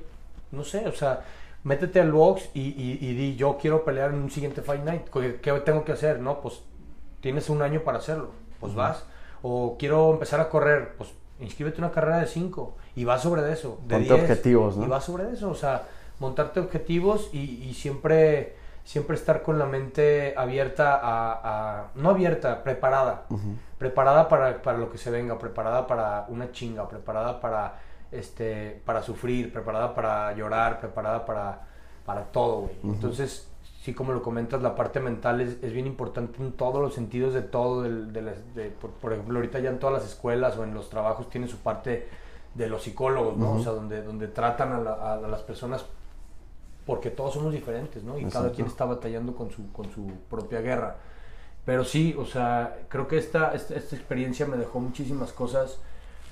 no 0.53 0.65
sé, 0.65 0.87
o 0.87 0.93
sea, 0.93 1.25
métete 1.65 2.01
al 2.01 2.13
box 2.13 2.49
y, 2.55 2.61
y, 2.61 2.99
y 3.01 3.15
di, 3.15 3.37
yo 3.37 3.59
quiero 3.61 3.85
pelear 3.85 4.11
en 4.11 4.17
un 4.17 4.31
siguiente 4.31 4.63
Fight 4.63 4.85
Night, 4.85 5.09
¿qué, 5.13 5.41
qué 5.43 5.53
tengo 5.61 5.85
que 5.85 5.93
hacer? 5.93 6.21
No, 6.21 6.41
pues 6.41 6.63
tienes 7.21 7.51
un 7.51 7.63
año 7.63 7.83
para 7.83 7.99
hacerlo, 7.99 8.31
pues 8.61 8.75
vas, 8.75 9.05
o 9.43 9.77
quiero 9.79 10.13
empezar 10.13 10.41
a 10.41 10.49
correr, 10.49 10.95
pues 10.97 11.11
inscríbete 11.41 11.79
una 11.79 11.93
carrera 11.93 12.19
de 12.19 12.27
5 12.27 12.77
y 12.95 13.05
vas 13.05 13.23
sobre 13.23 13.53
eso, 13.53 13.79
de 13.87 13.97
Ponte 13.97 14.15
10, 14.15 14.23
objetivos, 14.23 14.77
¿no? 14.77 14.87
Y 14.87 14.89
vas 14.89 15.05
sobre 15.05 15.31
eso, 15.33 15.51
o 15.51 15.55
sea, 15.55 15.87
montarte 16.19 16.61
objetivos 16.61 17.29
y, 17.33 17.63
y 17.65 17.75
siempre, 17.75 18.57
siempre 18.87 19.17
estar 19.17 19.43
con 19.43 19.59
la 19.59 19.67
mente 19.67 20.33
abierta 20.37 20.95
a, 20.95 21.41
a- 21.43 21.85
no 21.97 22.11
abierta, 22.11 22.63
preparada, 22.63 23.25
preparada 23.79 24.29
para, 24.29 24.63
para 24.63 24.79
lo 24.79 24.91
que 24.91 24.97
se 24.99 25.11
venga, 25.11 25.39
preparada 25.39 25.87
para 25.87 26.25
una 26.29 26.53
chinga, 26.53 26.89
preparada 26.89 27.41
para, 27.41 27.75
este, 28.13 28.81
para 28.87 29.03
sufrir, 29.03 29.53
preparada 29.53 29.95
para 29.95 30.33
llorar, 30.35 30.81
preparada 30.81 31.27
para, 31.27 31.63
para 32.07 32.23
todo, 32.27 32.61
güey. 32.63 32.75
Entonces, 32.95 33.51
sí, 33.83 33.93
como 33.93 34.13
lo 34.13 34.23
comentas, 34.23 34.63
la 34.63 34.75
parte 34.77 35.01
mental 35.01 35.41
es, 35.41 35.63
es 35.63 35.73
bien 35.73 35.87
importante 35.89 36.41
en 36.43 36.53
todos 36.53 36.81
los 36.81 36.95
sentidos 36.95 37.35
de 37.35 37.43
todo, 37.43 37.83
del- 37.83 38.13
de 38.13 38.23
las- 38.23 38.55
de- 38.55 38.71
por, 38.71 38.91
por 38.93 39.13
ejemplo, 39.13 39.37
ahorita 39.39 39.59
ya 39.59 39.71
en 39.71 39.79
todas 39.81 40.01
las 40.03 40.11
escuelas 40.13 40.57
o 40.57 40.65
en 40.65 40.73
los 40.75 40.89
trabajos 40.91 41.29
tiene 41.29 41.49
su 41.49 41.59
parte 41.59 42.09
de 42.55 42.69
los 42.69 42.85
psicólogos, 42.85 43.37
¿no? 43.37 43.53
O 43.55 43.63
sea, 43.63 43.73
donde, 43.73 44.03
donde 44.03 44.29
tratan 44.29 44.73
a, 44.87 45.13
a, 45.13 45.17
las 45.17 45.43
personas 45.43 45.85
porque 46.87 47.11
todos 47.11 47.35
somos 47.35 47.53
diferentes, 47.53 48.05
¿no? 48.05 48.17
Y 48.17 48.25
cada 48.27 48.53
quien 48.53 48.69
está 48.69 48.85
batallando 48.85 49.35
con 49.35 49.51
su, 49.51 49.73
con 49.73 49.91
su 49.91 50.07
propia 50.31 50.61
guerra. 50.61 50.97
Pero 51.65 51.85
sí, 51.85 52.15
o 52.17 52.25
sea, 52.25 52.79
creo 52.89 53.09
que 53.09 53.19
esta, 53.19 53.53
esta, 53.53 53.75
experiencia 53.75 54.47
me 54.47 54.57
dejó 54.57 54.79
muchísimas 54.79 55.33
cosas, 55.33 55.81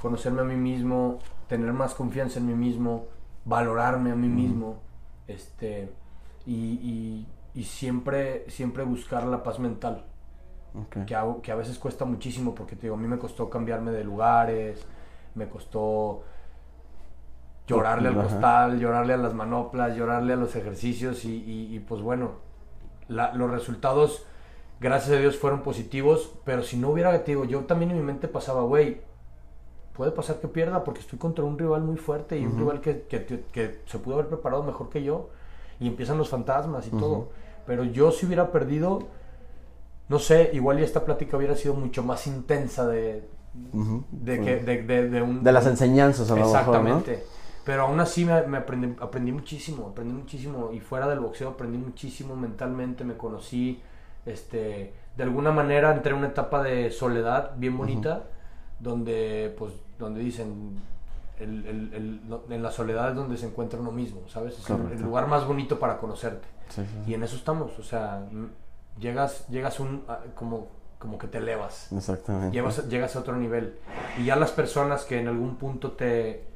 conocerme 0.01 0.43
a 0.43 0.45
mí 0.45 0.55
mismo, 0.55 1.19
tener 1.49 1.73
más 1.73 1.93
confianza 1.95 2.39
en 2.39 2.47
mí 2.47 2.55
mismo, 2.55 3.09
valorarme 3.45 4.13
a 4.13 4.15
mí 4.15 4.29
mismo, 4.29 4.79
este, 5.27 5.91
y, 6.47 7.27
y, 7.53 7.65
siempre, 7.65 8.49
siempre 8.49 8.85
buscar 8.85 9.25
la 9.25 9.43
paz 9.43 9.59
mental. 9.59 10.05
Que, 11.07 11.15
hago, 11.15 11.41
que 11.41 11.53
a 11.53 11.55
veces 11.55 11.79
cuesta 11.79 12.05
muchísimo 12.05 12.53
porque 12.53 12.75
te 12.75 12.83
digo, 12.83 12.97
a 12.97 12.99
mí 12.99 13.07
me 13.07 13.19
costó 13.19 13.49
cambiarme 13.49 13.93
de 13.93 14.03
lugares, 14.03 14.85
me 15.37 15.49
costó 15.49 16.25
llorarle 17.67 18.09
al 18.09 18.15
costal, 18.15 18.79
llorarle 18.79 19.15
a 19.15 19.17
las 19.17 19.35
manoplas, 19.35 19.97
llorarle 19.97 20.35
a 20.35 20.37
los 20.37 20.55
ejercicios 20.57 21.25
y, 21.25 21.83
pues 21.89 22.03
bueno, 22.03 22.33
los 23.09 23.51
resultados, 23.51 24.27
gracias 24.81 25.17
a 25.17 25.21
Dios, 25.21 25.37
fueron 25.37 25.63
positivos, 25.63 26.33
pero 26.45 26.63
si 26.63 26.77
no 26.77 26.91
hubiera, 26.91 27.25
te 27.25 27.33
digo, 27.33 27.45
yo 27.45 27.61
también 27.61 27.91
en 27.91 27.99
mi 27.99 28.03
mente 28.03 28.29
pasaba, 28.29 28.63
güey, 28.63 29.01
puede 29.95 30.11
pasar 30.11 30.41
que 30.41 30.49
pierda 30.49 30.85
porque 30.85 31.01
estoy 31.01 31.19
contra 31.19 31.45
un 31.45 31.59
rival 31.59 31.83
muy 31.83 31.97
fuerte 31.97 32.39
y 32.39 32.45
un 32.45 32.59
rival 32.59 32.81
que, 32.81 33.03
que, 33.03 33.81
se 33.87 33.99
pudo 33.99 34.15
haber 34.15 34.29
preparado 34.29 34.63
mejor 34.63 34.91
que 34.91 35.03
yo 35.03 35.31
y 35.81 35.87
empiezan 35.87 36.19
los 36.19 36.29
fantasmas 36.29 36.87
y 36.87 36.91
todo. 36.91 37.29
Pero 37.67 37.85
yo 37.85 38.11
si 38.11 38.27
hubiera 38.27 38.53
perdido, 38.53 39.05
no 40.09 40.19
sé, 40.19 40.51
igual 40.53 40.81
y 40.81 40.83
esta 40.83 41.05
plática 41.05 41.37
hubiera 41.39 41.57
sido 41.57 41.75
mucho 41.75 42.03
más 42.03 42.27
intensa 42.27 42.87
de, 42.87 43.27
de, 44.11 44.41
que, 44.41 44.57
de, 44.57 45.09
de, 45.09 45.23
un, 45.23 45.43
de 45.43 45.53
las 45.53 45.67
enseñanzas 45.67 46.31
a 46.31 46.37
lo 46.37 46.45
Exactamente. 46.45 47.25
Pero 47.65 47.85
aún 47.85 47.99
así 47.99 48.25
me, 48.25 48.57
aprendí, 48.57 48.95
aprendí 49.01 49.33
muchísimo, 49.33 49.89
aprendí 49.89 50.13
muchísimo. 50.13 50.71
Y 50.73 50.81
fuera 50.81 51.09
del 51.09 51.21
boxeo 51.21 51.51
aprendí 51.51 51.79
muchísimo 51.79 52.37
mentalmente, 52.37 53.05
me 53.05 53.17
conocí. 53.17 53.81
Este, 54.27 54.93
de 55.17 55.23
alguna 55.23 55.51
manera 55.51 55.95
entré 55.95 56.13
en 56.13 56.19
una 56.19 56.29
etapa 56.29 56.63
de 56.63 56.91
soledad 56.91 57.53
bien 57.57 57.77
bonita, 57.77 58.25
donde, 58.81 59.55
pues, 59.59 59.73
donde 59.99 60.21
dicen, 60.21 60.79
el, 61.39 61.67
el, 61.67 62.21
en 62.51 62.63
la 62.63 62.71
soledad 62.71 63.11
es 63.11 63.17
donde 63.17 63.37
se 63.37 63.47
encuentra 63.47 63.81
uno 63.81 63.93
mismo, 63.93 64.23
¿sabes? 64.29 64.59
Es 64.59 64.69
el, 64.71 65.01
lugar 65.01 65.27
más 65.27 65.47
bonito 65.47 65.79
para 65.79 65.99
conocerte. 65.99 66.47
Y 67.07 67.15
en 67.15 67.23
eso 67.23 67.37
estamos, 67.37 67.79
o 67.79 67.83
sea, 67.83 68.27
llegas, 68.99 69.47
llegas 69.49 69.81
un, 69.81 70.05
como, 70.35 70.69
como 70.99 71.19
que 71.19 71.29
te 71.29 71.39
elevas. 71.39 71.93
Exactamente. 71.93 72.61
llegas 72.89 73.17
a 73.17 73.21
otro 73.21 73.37
nivel. 73.37 73.79
Y 74.19 74.27
ya 74.27 74.37
las 74.37 74.51
personas 74.51 75.05
que 75.05 75.19
en 75.19 75.29
algún 75.29 75.57
punto 75.57 75.93
te 75.93 76.54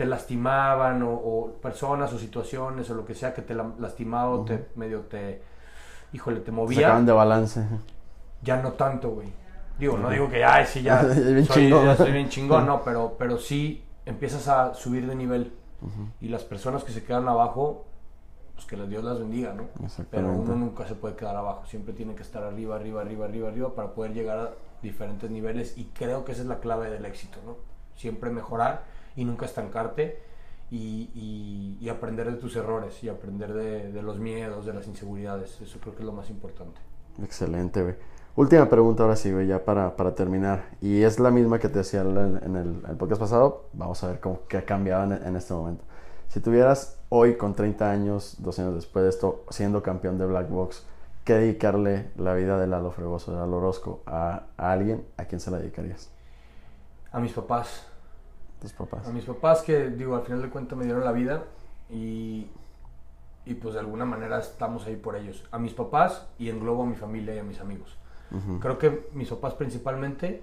te 0.00 0.06
lastimaban 0.06 1.02
o, 1.02 1.52
personas 1.60 2.10
o 2.14 2.18
situaciones 2.18 2.88
o 2.88 2.94
lo 2.94 3.04
que 3.04 3.14
sea 3.14 3.34
que 3.34 3.42
te 3.42 3.54
lastimaba 3.54 4.30
o 4.30 4.44
te 4.46 4.68
medio 4.74 5.00
te 5.00 5.42
híjole 6.14 6.40
te 6.40 6.50
movía 6.50 6.80
sacaban 6.80 7.04
de 7.04 7.12
balance. 7.12 7.62
ya 8.40 8.62
no 8.62 8.72
tanto 8.72 9.10
güey. 9.10 9.30
Digo 9.78 9.98
no 9.98 10.08
digo 10.08 10.30
que 10.30 10.42
ay 10.42 10.64
sí 10.64 10.80
ya 10.80 11.02
soy, 11.14 11.46
chingón. 11.46 11.84
ya 11.84 11.96
soy 11.96 12.12
bien 12.12 12.30
chingón 12.30 12.64
no 12.64 12.80
pero 12.84 13.16
pero 13.18 13.36
sí 13.36 13.84
empiezas 14.06 14.48
a 14.48 14.72
subir 14.72 15.06
de 15.06 15.14
nivel. 15.14 15.52
Y 16.22 16.28
las 16.28 16.44
personas 16.44 16.82
que 16.82 16.92
se 16.92 17.04
quedan 17.04 17.28
abajo 17.28 17.84
pues 18.54 18.64
que 18.64 18.76
Dios 18.76 19.04
las 19.04 19.18
bendiga 19.18 19.52
no 19.52 19.64
pero 20.10 20.32
uno 20.32 20.54
nunca 20.54 20.88
se 20.88 20.94
puede 20.94 21.14
quedar 21.14 21.36
abajo. 21.36 21.66
Siempre 21.66 21.92
tiene 21.92 22.14
que 22.14 22.22
estar 22.22 22.42
arriba 22.42 22.76
arriba 22.76 23.02
arriba 23.02 23.26
arriba 23.26 23.48
arriba 23.48 23.74
para 23.74 23.92
poder 23.92 24.14
llegar 24.14 24.38
a 24.38 24.50
diferentes 24.80 25.30
niveles. 25.30 25.76
Y 25.76 25.90
creo 25.92 26.24
que 26.24 26.32
esa 26.32 26.40
es 26.40 26.48
la 26.48 26.58
clave 26.58 26.88
del 26.88 27.04
éxito 27.04 27.38
no 27.44 27.56
siempre 27.96 28.30
mejorar 28.30 28.98
y 29.16 29.24
nunca 29.24 29.46
estancarte 29.46 30.20
y, 30.70 31.78
y, 31.80 31.88
aprender 31.88 32.30
de 32.30 32.36
tus 32.36 32.54
errores 32.54 33.02
y 33.02 33.08
aprender 33.08 33.52
de, 33.52 33.90
de, 33.90 34.02
los 34.02 34.20
miedos, 34.20 34.66
de 34.66 34.72
las 34.72 34.86
inseguridades. 34.86 35.60
Eso 35.60 35.80
creo 35.80 35.94
que 35.94 36.02
es 36.02 36.06
lo 36.06 36.12
más 36.12 36.30
importante. 36.30 36.80
Excelente, 37.20 37.82
güey. 37.82 37.96
Última 38.36 38.68
pregunta 38.68 39.02
ahora 39.02 39.16
sí, 39.16 39.32
güey, 39.32 39.48
ya 39.48 39.64
para, 39.64 39.96
para, 39.96 40.14
terminar. 40.14 40.64
Y 40.80 41.02
es 41.02 41.18
la 41.18 41.32
misma 41.32 41.58
que 41.58 41.68
te 41.68 41.80
decía 41.80 42.02
en, 42.02 42.56
el, 42.56 42.96
podcast 42.96 43.20
pasado. 43.20 43.64
Vamos 43.72 44.02
a 44.04 44.08
ver 44.08 44.20
cómo, 44.20 44.42
qué 44.48 44.58
ha 44.58 44.64
cambiado 44.64 45.12
en, 45.12 45.34
este 45.36 45.52
momento. 45.52 45.84
Si 46.28 46.38
tuvieras 46.38 47.00
hoy, 47.08 47.36
con 47.36 47.54
30 47.54 47.90
años, 47.90 48.36
dos 48.38 48.58
años 48.60 48.76
después 48.76 49.02
de 49.02 49.08
esto, 49.08 49.44
siendo 49.50 49.82
campeón 49.82 50.16
de 50.18 50.26
Black 50.26 50.48
Box, 50.48 50.86
¿qué 51.24 51.34
dedicarle 51.34 52.12
la 52.16 52.34
vida 52.34 52.58
de 52.60 52.68
Lalo 52.68 52.92
Fregoso, 52.92 53.32
de 53.32 53.38
Lalo 53.38 53.56
Orozco, 53.56 54.02
a, 54.06 54.44
a 54.56 54.72
alguien? 54.72 55.04
¿A 55.16 55.24
quién 55.24 55.40
se 55.40 55.50
la 55.50 55.58
dedicarías? 55.58 56.10
A 57.10 57.18
mis 57.18 57.32
papás 57.32 57.89
papás? 58.72 59.06
A 59.06 59.10
mis 59.10 59.24
papás 59.24 59.62
que, 59.62 59.90
digo, 59.90 60.16
al 60.16 60.22
final 60.22 60.42
de 60.42 60.50
cuentas 60.50 60.78
me 60.78 60.84
dieron 60.84 61.04
la 61.04 61.12
vida 61.12 61.44
y, 61.88 62.48
y 63.46 63.54
pues 63.54 63.74
de 63.74 63.80
alguna 63.80 64.04
manera 64.04 64.38
estamos 64.38 64.86
ahí 64.86 64.96
por 64.96 65.16
ellos. 65.16 65.44
A 65.50 65.58
mis 65.58 65.72
papás 65.72 66.26
y 66.38 66.50
englobo 66.50 66.82
a 66.82 66.86
mi 66.86 66.96
familia 66.96 67.34
y 67.34 67.38
a 67.38 67.44
mis 67.44 67.60
amigos. 67.60 67.96
Creo 68.60 68.78
que 68.78 69.08
mis 69.12 69.28
papás 69.28 69.54
principalmente, 69.54 70.42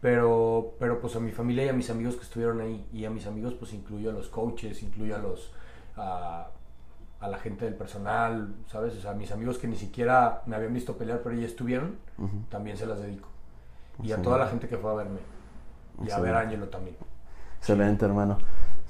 pero, 0.00 0.72
pero 0.78 1.00
pues 1.00 1.16
a 1.16 1.20
mi 1.20 1.32
familia 1.32 1.66
y 1.66 1.68
a 1.68 1.74
mis 1.74 1.90
amigos 1.90 2.16
que 2.16 2.22
estuvieron 2.22 2.60
ahí. 2.60 2.86
Y 2.92 3.04
a 3.04 3.10
mis 3.10 3.26
amigos 3.26 3.54
pues 3.54 3.74
incluyo 3.74 4.10
a 4.10 4.12
los 4.12 4.28
coaches, 4.28 4.82
incluyo 4.82 5.16
a 5.16 5.18
los... 5.18 5.52
A, 5.96 6.48
a 7.18 7.28
la 7.28 7.38
gente 7.38 7.64
del 7.64 7.74
personal, 7.74 8.54
¿sabes? 8.66 8.94
O 8.94 9.00
sea, 9.00 9.12
a 9.12 9.14
mis 9.14 9.32
amigos 9.32 9.56
que 9.58 9.66
ni 9.66 9.76
siquiera 9.76 10.42
me 10.44 10.54
habían 10.54 10.74
visto 10.74 10.96
pelear, 10.98 11.22
pero 11.22 11.34
ya 11.34 11.46
estuvieron, 11.46 11.96
también 12.50 12.76
se 12.76 12.86
las 12.86 13.00
dedico. 13.00 13.28
Y 14.02 14.12
a 14.12 14.20
toda 14.20 14.36
la 14.38 14.48
gente 14.48 14.68
que 14.68 14.76
fue 14.76 14.90
a 14.90 14.94
verme. 14.94 15.20
Y 16.04 16.10
a 16.10 16.18
ver 16.18 16.34
a 16.34 16.40
Angelo 16.40 16.68
también. 16.68 16.94
Excelente, 17.66 18.04
hermano. 18.04 18.38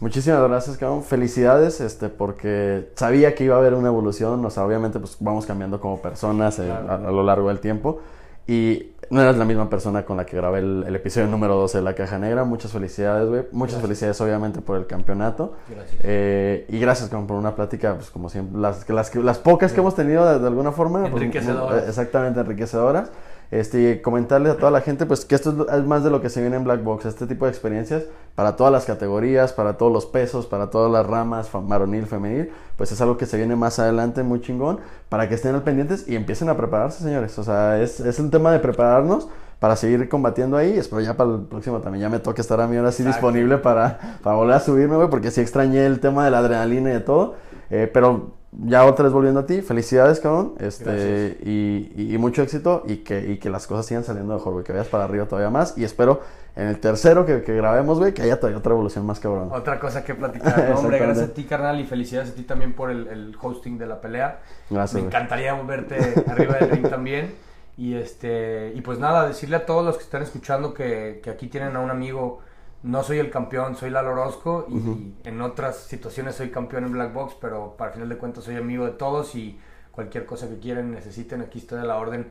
Muchísimas 0.00 0.46
gracias, 0.46 0.76
cabrón. 0.76 1.02
Felicidades, 1.02 1.80
este, 1.80 2.10
porque 2.10 2.90
sabía 2.94 3.34
que 3.34 3.44
iba 3.44 3.54
a 3.54 3.58
haber 3.58 3.72
una 3.72 3.88
evolución. 3.88 4.44
O 4.44 4.50
sea, 4.50 4.66
obviamente, 4.66 5.00
pues 5.00 5.16
vamos 5.18 5.46
cambiando 5.46 5.80
como 5.80 6.02
personas 6.02 6.58
eh, 6.58 6.70
a, 6.70 6.98
lo 6.98 7.22
largo 7.22 7.48
del 7.48 7.60
tiempo. 7.60 8.00
Y 8.46 8.92
no 9.08 9.22
eras 9.22 9.38
la 9.38 9.46
misma 9.46 9.70
persona 9.70 10.04
con 10.04 10.18
la 10.18 10.26
que 10.26 10.36
grabé 10.36 10.58
el, 10.58 10.94
episodio 10.94 11.26
número 11.26 11.56
12 11.56 11.78
de 11.78 11.84
La 11.84 11.94
Caja 11.94 12.18
Negra. 12.18 12.44
Muchas 12.44 12.72
felicidades, 12.72 13.30
güey. 13.30 13.44
Muchas 13.50 13.80
felicidades, 13.80 14.20
obviamente, 14.20 14.60
por 14.60 14.76
el 14.76 14.86
campeonato. 14.86 15.54
Gracias. 15.70 16.00
Eh, 16.04 16.66
y 16.68 16.78
gracias, 16.78 17.08
por 17.08 17.32
una 17.32 17.56
plática, 17.56 17.94
pues 17.94 18.10
como 18.10 18.28
siempre, 18.28 18.60
las, 18.60 18.86
las, 18.90 19.14
las 19.14 19.38
pocas 19.38 19.72
que 19.72 19.80
hemos 19.80 19.94
tenido 19.94 20.38
de, 20.38 20.46
alguna 20.46 20.72
forma. 20.72 21.00
Pues, 21.08 21.22
enriquecedoras. 21.22 21.88
exactamente, 21.88 22.40
enriquecedoras 22.40 23.10
este, 23.50 24.02
comentarle 24.02 24.50
a 24.50 24.56
toda 24.56 24.70
la 24.70 24.80
gente 24.80 25.06
pues 25.06 25.24
que 25.24 25.34
esto 25.34 25.66
es 25.72 25.84
más 25.84 26.02
de 26.04 26.10
lo 26.10 26.20
que 26.20 26.30
se 26.30 26.40
viene 26.40 26.56
en 26.56 26.64
Black 26.64 26.82
Box, 26.82 27.06
este 27.06 27.26
tipo 27.26 27.44
de 27.44 27.50
experiencias 27.50 28.04
para 28.34 28.56
todas 28.56 28.72
las 28.72 28.84
categorías, 28.84 29.52
para 29.52 29.76
todos 29.76 29.92
los 29.92 30.06
pesos, 30.06 30.46
para 30.46 30.70
todas 30.70 30.92
las 30.92 31.06
ramas, 31.06 31.48
varonil, 31.52 32.06
femenil, 32.06 32.52
pues 32.76 32.92
es 32.92 33.00
algo 33.00 33.16
que 33.16 33.26
se 33.26 33.36
viene 33.36 33.56
más 33.56 33.78
adelante 33.78 34.22
muy 34.22 34.40
chingón, 34.40 34.80
para 35.08 35.28
que 35.28 35.34
estén 35.34 35.54
al 35.54 35.62
pendientes 35.62 36.06
y 36.06 36.16
empiecen 36.16 36.48
a 36.48 36.56
prepararse, 36.56 37.02
señores. 37.02 37.38
O 37.38 37.44
sea, 37.44 37.80
es, 37.80 38.00
es 38.00 38.18
un 38.18 38.30
tema 38.30 38.52
de 38.52 38.58
prepararnos 38.58 39.28
para 39.58 39.76
seguir 39.76 40.08
combatiendo 40.08 40.56
ahí. 40.56 40.76
Espero 40.76 41.00
ya 41.00 41.16
para 41.16 41.30
el 41.30 41.40
próximo 41.42 41.80
también 41.80 42.02
ya 42.02 42.08
me 42.08 42.18
toque 42.18 42.40
estar 42.40 42.60
a 42.60 42.66
mí 42.66 42.76
ahora 42.76 42.92
sí 42.92 43.02
disponible 43.02 43.58
para, 43.58 44.18
para 44.22 44.36
volver 44.36 44.56
a 44.56 44.60
subirme, 44.60 44.96
güey, 44.96 45.08
porque 45.08 45.30
sí 45.30 45.40
extrañé 45.40 45.86
el 45.86 46.00
tema 46.00 46.24
de 46.24 46.30
la 46.30 46.38
adrenalina 46.38 46.90
y 46.90 46.94
de 46.94 47.00
todo. 47.00 47.36
Eh, 47.70 47.90
pero 47.92 48.34
ya 48.64 48.86
otra 48.86 49.04
vez 49.04 49.12
volviendo 49.12 49.40
a 49.40 49.46
ti, 49.46 49.60
felicidades, 49.60 50.20
cabrón. 50.20 50.54
Este, 50.58 51.38
y, 51.44 52.14
y, 52.14 52.18
mucho 52.18 52.42
éxito 52.42 52.82
y 52.86 52.98
que, 52.98 53.32
y 53.32 53.38
que 53.38 53.50
las 53.50 53.66
cosas 53.66 53.86
sigan 53.86 54.04
saliendo 54.04 54.34
mejor, 54.34 54.54
güey. 54.54 54.64
Que 54.64 54.72
vayas 54.72 54.88
para 54.88 55.04
arriba 55.04 55.26
todavía 55.26 55.50
más. 55.50 55.76
Y 55.76 55.84
espero 55.84 56.22
en 56.54 56.68
el 56.68 56.80
tercero 56.80 57.26
que, 57.26 57.42
que 57.42 57.54
grabemos, 57.54 57.98
güey, 57.98 58.14
que 58.14 58.22
haya 58.22 58.36
todavía 58.36 58.58
otra 58.58 58.72
evolución 58.72 59.04
más 59.04 59.20
cabrón. 59.20 59.50
Otra 59.52 59.78
cosa 59.78 60.04
que 60.04 60.14
platicar. 60.14 60.72
hombre, 60.76 60.98
gracias 60.98 61.30
a 61.30 61.34
ti, 61.34 61.44
carnal. 61.44 61.80
Y 61.80 61.84
felicidades 61.84 62.30
a 62.30 62.34
ti 62.34 62.42
también 62.44 62.72
por 62.72 62.90
el, 62.90 63.06
el 63.08 63.36
hosting 63.40 63.76
de 63.76 63.86
la 63.86 64.00
pelea. 64.00 64.40
Gracias. 64.70 65.02
Me 65.02 65.06
encantaría 65.06 65.54
verte 65.62 66.24
arriba 66.26 66.54
del 66.54 66.70
ring 66.70 66.88
también. 66.88 67.34
Y, 67.76 67.94
este, 67.94 68.72
y 68.74 68.80
pues 68.80 68.98
nada, 68.98 69.28
decirle 69.28 69.56
a 69.56 69.66
todos 69.66 69.84
los 69.84 69.98
que 69.98 70.04
están 70.04 70.22
escuchando 70.22 70.72
que, 70.72 71.20
que 71.22 71.28
aquí 71.28 71.48
tienen 71.48 71.76
a 71.76 71.80
un 71.80 71.90
amigo 71.90 72.40
no 72.82 73.02
soy 73.02 73.18
el 73.18 73.30
campeón, 73.30 73.76
soy 73.76 73.90
Lalo 73.90 74.12
Orozco 74.12 74.66
y 74.68 75.28
en 75.28 75.40
otras 75.40 75.76
situaciones 75.76 76.36
soy 76.36 76.50
campeón 76.50 76.84
en 76.84 76.92
Black 76.92 77.12
Box, 77.12 77.36
pero 77.40 77.74
para 77.76 77.92
final 77.92 78.08
de 78.08 78.16
cuentas 78.16 78.44
soy 78.44 78.56
amigo 78.56 78.84
de 78.84 78.92
todos 78.92 79.34
y 79.34 79.58
cualquier 79.90 80.26
cosa 80.26 80.48
que 80.48 80.58
quieran, 80.58 80.92
necesiten, 80.92 81.40
aquí 81.40 81.58
estoy 81.58 81.80
a 81.80 81.84
la 81.84 81.96
orden, 81.96 82.28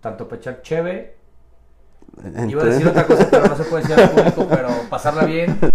tanto 0.00 0.28
pechar 0.28 0.62
cheve, 0.62 1.16
iba 2.48 2.62
a 2.62 2.66
decir 2.66 2.86
otra 2.86 3.06
cosa, 3.06 3.28
pero 3.30 3.48
no 3.48 3.56
se 3.56 3.64
puede 3.64 3.82
decir 3.82 4.00
al 4.00 4.10
público, 4.10 4.46
pero 4.48 4.68
pasarla 4.88 5.24
bien. 5.24 5.58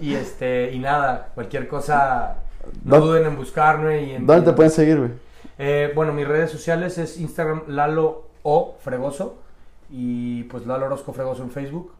Y 0.00 0.14
este 0.14 0.72
y 0.72 0.78
nada, 0.78 1.30
cualquier 1.34 1.68
cosa, 1.68 2.36
no 2.84 3.00
duden 3.00 3.26
en 3.26 3.36
buscarme 3.36 4.02
y 4.02 4.10
en, 4.12 4.26
¿Dónde 4.26 4.50
te 4.50 4.52
pueden 4.52 4.70
seguir? 4.70 5.18
Eh, 5.58 5.92
bueno, 5.94 6.12
mis 6.12 6.28
redes 6.28 6.50
sociales 6.50 6.98
es 6.98 7.18
Instagram 7.18 7.62
Lalo 7.68 8.28
O 8.42 8.76
Fregoso 8.80 9.38
y 9.88 10.44
pues 10.44 10.66
Lalo 10.66 10.86
Orozco 10.86 11.12
Fregoso 11.12 11.42
en 11.42 11.50
Facebook. 11.50 11.92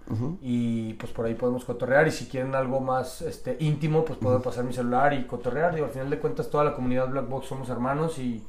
Y 0.42 0.94
pues 0.94 1.12
por 1.12 1.26
ahí 1.26 1.34
podemos 1.34 1.64
cotorrear. 1.64 2.08
Y 2.08 2.10
si 2.10 2.26
quieren 2.26 2.54
algo 2.54 2.80
más 2.80 3.22
este 3.22 3.56
íntimo 3.60 4.04
pues 4.04 4.18
puedo 4.18 4.42
pasar 4.42 4.64
mi 4.64 4.72
celular 4.72 5.12
y 5.12 5.24
cotorrear. 5.24 5.74
Digo 5.74 5.86
al 5.86 5.92
final 5.92 6.10
de 6.10 6.18
cuentas 6.18 6.50
toda 6.50 6.64
la 6.64 6.74
comunidad 6.74 7.08
Black 7.08 7.28
Box 7.28 7.46
somos 7.46 7.68
hermanos 7.68 8.18
y, 8.18 8.42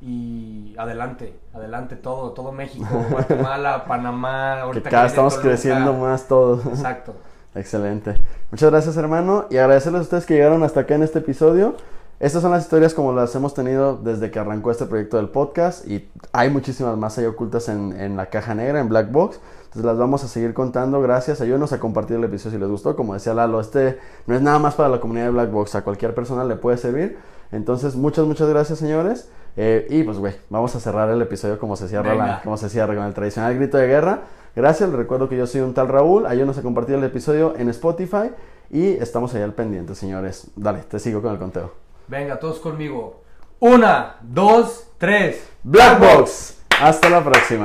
y 0.00 0.74
adelante 0.78 1.34
adelante 1.54 1.96
todo 1.96 2.32
todo 2.32 2.52
México 2.52 2.86
Guatemala 3.10 3.84
Panamá 3.84 4.62
ahorita 4.62 4.84
que 4.84 4.90
cada 4.90 5.06
estamos 5.06 5.38
creciendo 5.38 5.92
más 5.94 6.26
todos. 6.26 6.66
Exacto. 6.66 7.14
Excelente. 7.54 8.14
Muchas 8.50 8.70
gracias, 8.70 8.96
hermano. 8.96 9.46
Y 9.50 9.56
agradecerles 9.56 10.00
a 10.00 10.02
ustedes 10.02 10.26
que 10.26 10.34
llegaron 10.34 10.62
hasta 10.62 10.80
acá 10.80 10.94
en 10.94 11.02
este 11.02 11.18
episodio. 11.18 11.74
Estas 12.20 12.42
son 12.42 12.50
las 12.50 12.64
historias 12.64 12.92
como 12.92 13.14
las 13.14 13.34
hemos 13.34 13.54
tenido 13.54 13.96
desde 13.96 14.30
que 14.30 14.38
arrancó 14.38 14.70
este 14.70 14.84
proyecto 14.84 15.16
del 15.16 15.30
podcast 15.30 15.88
y 15.88 16.06
hay 16.32 16.50
muchísimas 16.50 16.98
más 16.98 17.16
ahí 17.16 17.24
ocultas 17.24 17.70
en, 17.70 17.98
en, 17.98 18.14
la 18.18 18.26
caja 18.26 18.54
negra, 18.54 18.78
en 18.78 18.90
Black 18.90 19.10
Box. 19.10 19.40
Entonces 19.60 19.84
las 19.86 19.96
vamos 19.96 20.22
a 20.22 20.28
seguir 20.28 20.52
contando. 20.52 21.00
Gracias. 21.00 21.40
Ayúdenos 21.40 21.72
a 21.72 21.80
compartir 21.80 22.16
el 22.16 22.24
episodio 22.24 22.58
si 22.58 22.60
les 22.60 22.68
gustó. 22.68 22.94
Como 22.94 23.14
decía 23.14 23.32
Lalo, 23.32 23.58
este 23.58 23.98
no 24.26 24.34
es 24.34 24.42
nada 24.42 24.58
más 24.58 24.74
para 24.74 24.90
la 24.90 25.00
comunidad 25.00 25.24
de 25.24 25.30
Black 25.30 25.50
Box. 25.50 25.76
A 25.76 25.82
cualquier 25.82 26.14
persona 26.14 26.44
le 26.44 26.56
puede 26.56 26.76
servir. 26.76 27.16
Entonces, 27.52 27.96
muchas, 27.96 28.26
muchas 28.26 28.50
gracias, 28.50 28.78
señores. 28.78 29.30
Eh, 29.56 29.86
y 29.88 30.02
pues, 30.02 30.18
güey, 30.18 30.34
vamos 30.50 30.76
a 30.76 30.80
cerrar 30.80 31.08
el 31.08 31.22
episodio 31.22 31.58
como 31.58 31.74
se 31.74 31.88
cierra, 31.88 32.14
la, 32.14 32.42
como 32.42 32.58
se 32.58 32.68
cierra 32.68 32.94
con 32.94 33.04
el 33.04 33.14
tradicional 33.14 33.54
grito 33.54 33.78
de 33.78 33.86
guerra. 33.86 34.24
Gracias. 34.54 34.90
Les 34.90 34.98
recuerdo 34.98 35.26
que 35.30 35.38
yo 35.38 35.46
soy 35.46 35.62
un 35.62 35.72
tal 35.72 35.88
Raúl. 35.88 36.26
Ayúdenos 36.26 36.58
a 36.58 36.62
compartir 36.62 36.96
el 36.96 37.04
episodio 37.04 37.54
en 37.56 37.70
Spotify. 37.70 38.30
Y 38.68 38.88
estamos 38.88 39.34
allá 39.34 39.44
al 39.44 39.54
pendiente, 39.54 39.94
señores. 39.94 40.48
Dale, 40.54 40.80
te 40.80 40.98
sigo 40.98 41.22
con 41.22 41.32
el 41.32 41.38
conteo. 41.38 41.89
Venga, 42.10 42.40
todos 42.40 42.58
conmigo. 42.58 43.22
Una, 43.60 44.16
dos, 44.20 44.88
tres. 44.98 45.48
Black 45.62 46.00
Box. 46.00 46.58
Hasta 46.80 47.08
la 47.08 47.22
próxima. 47.22 47.64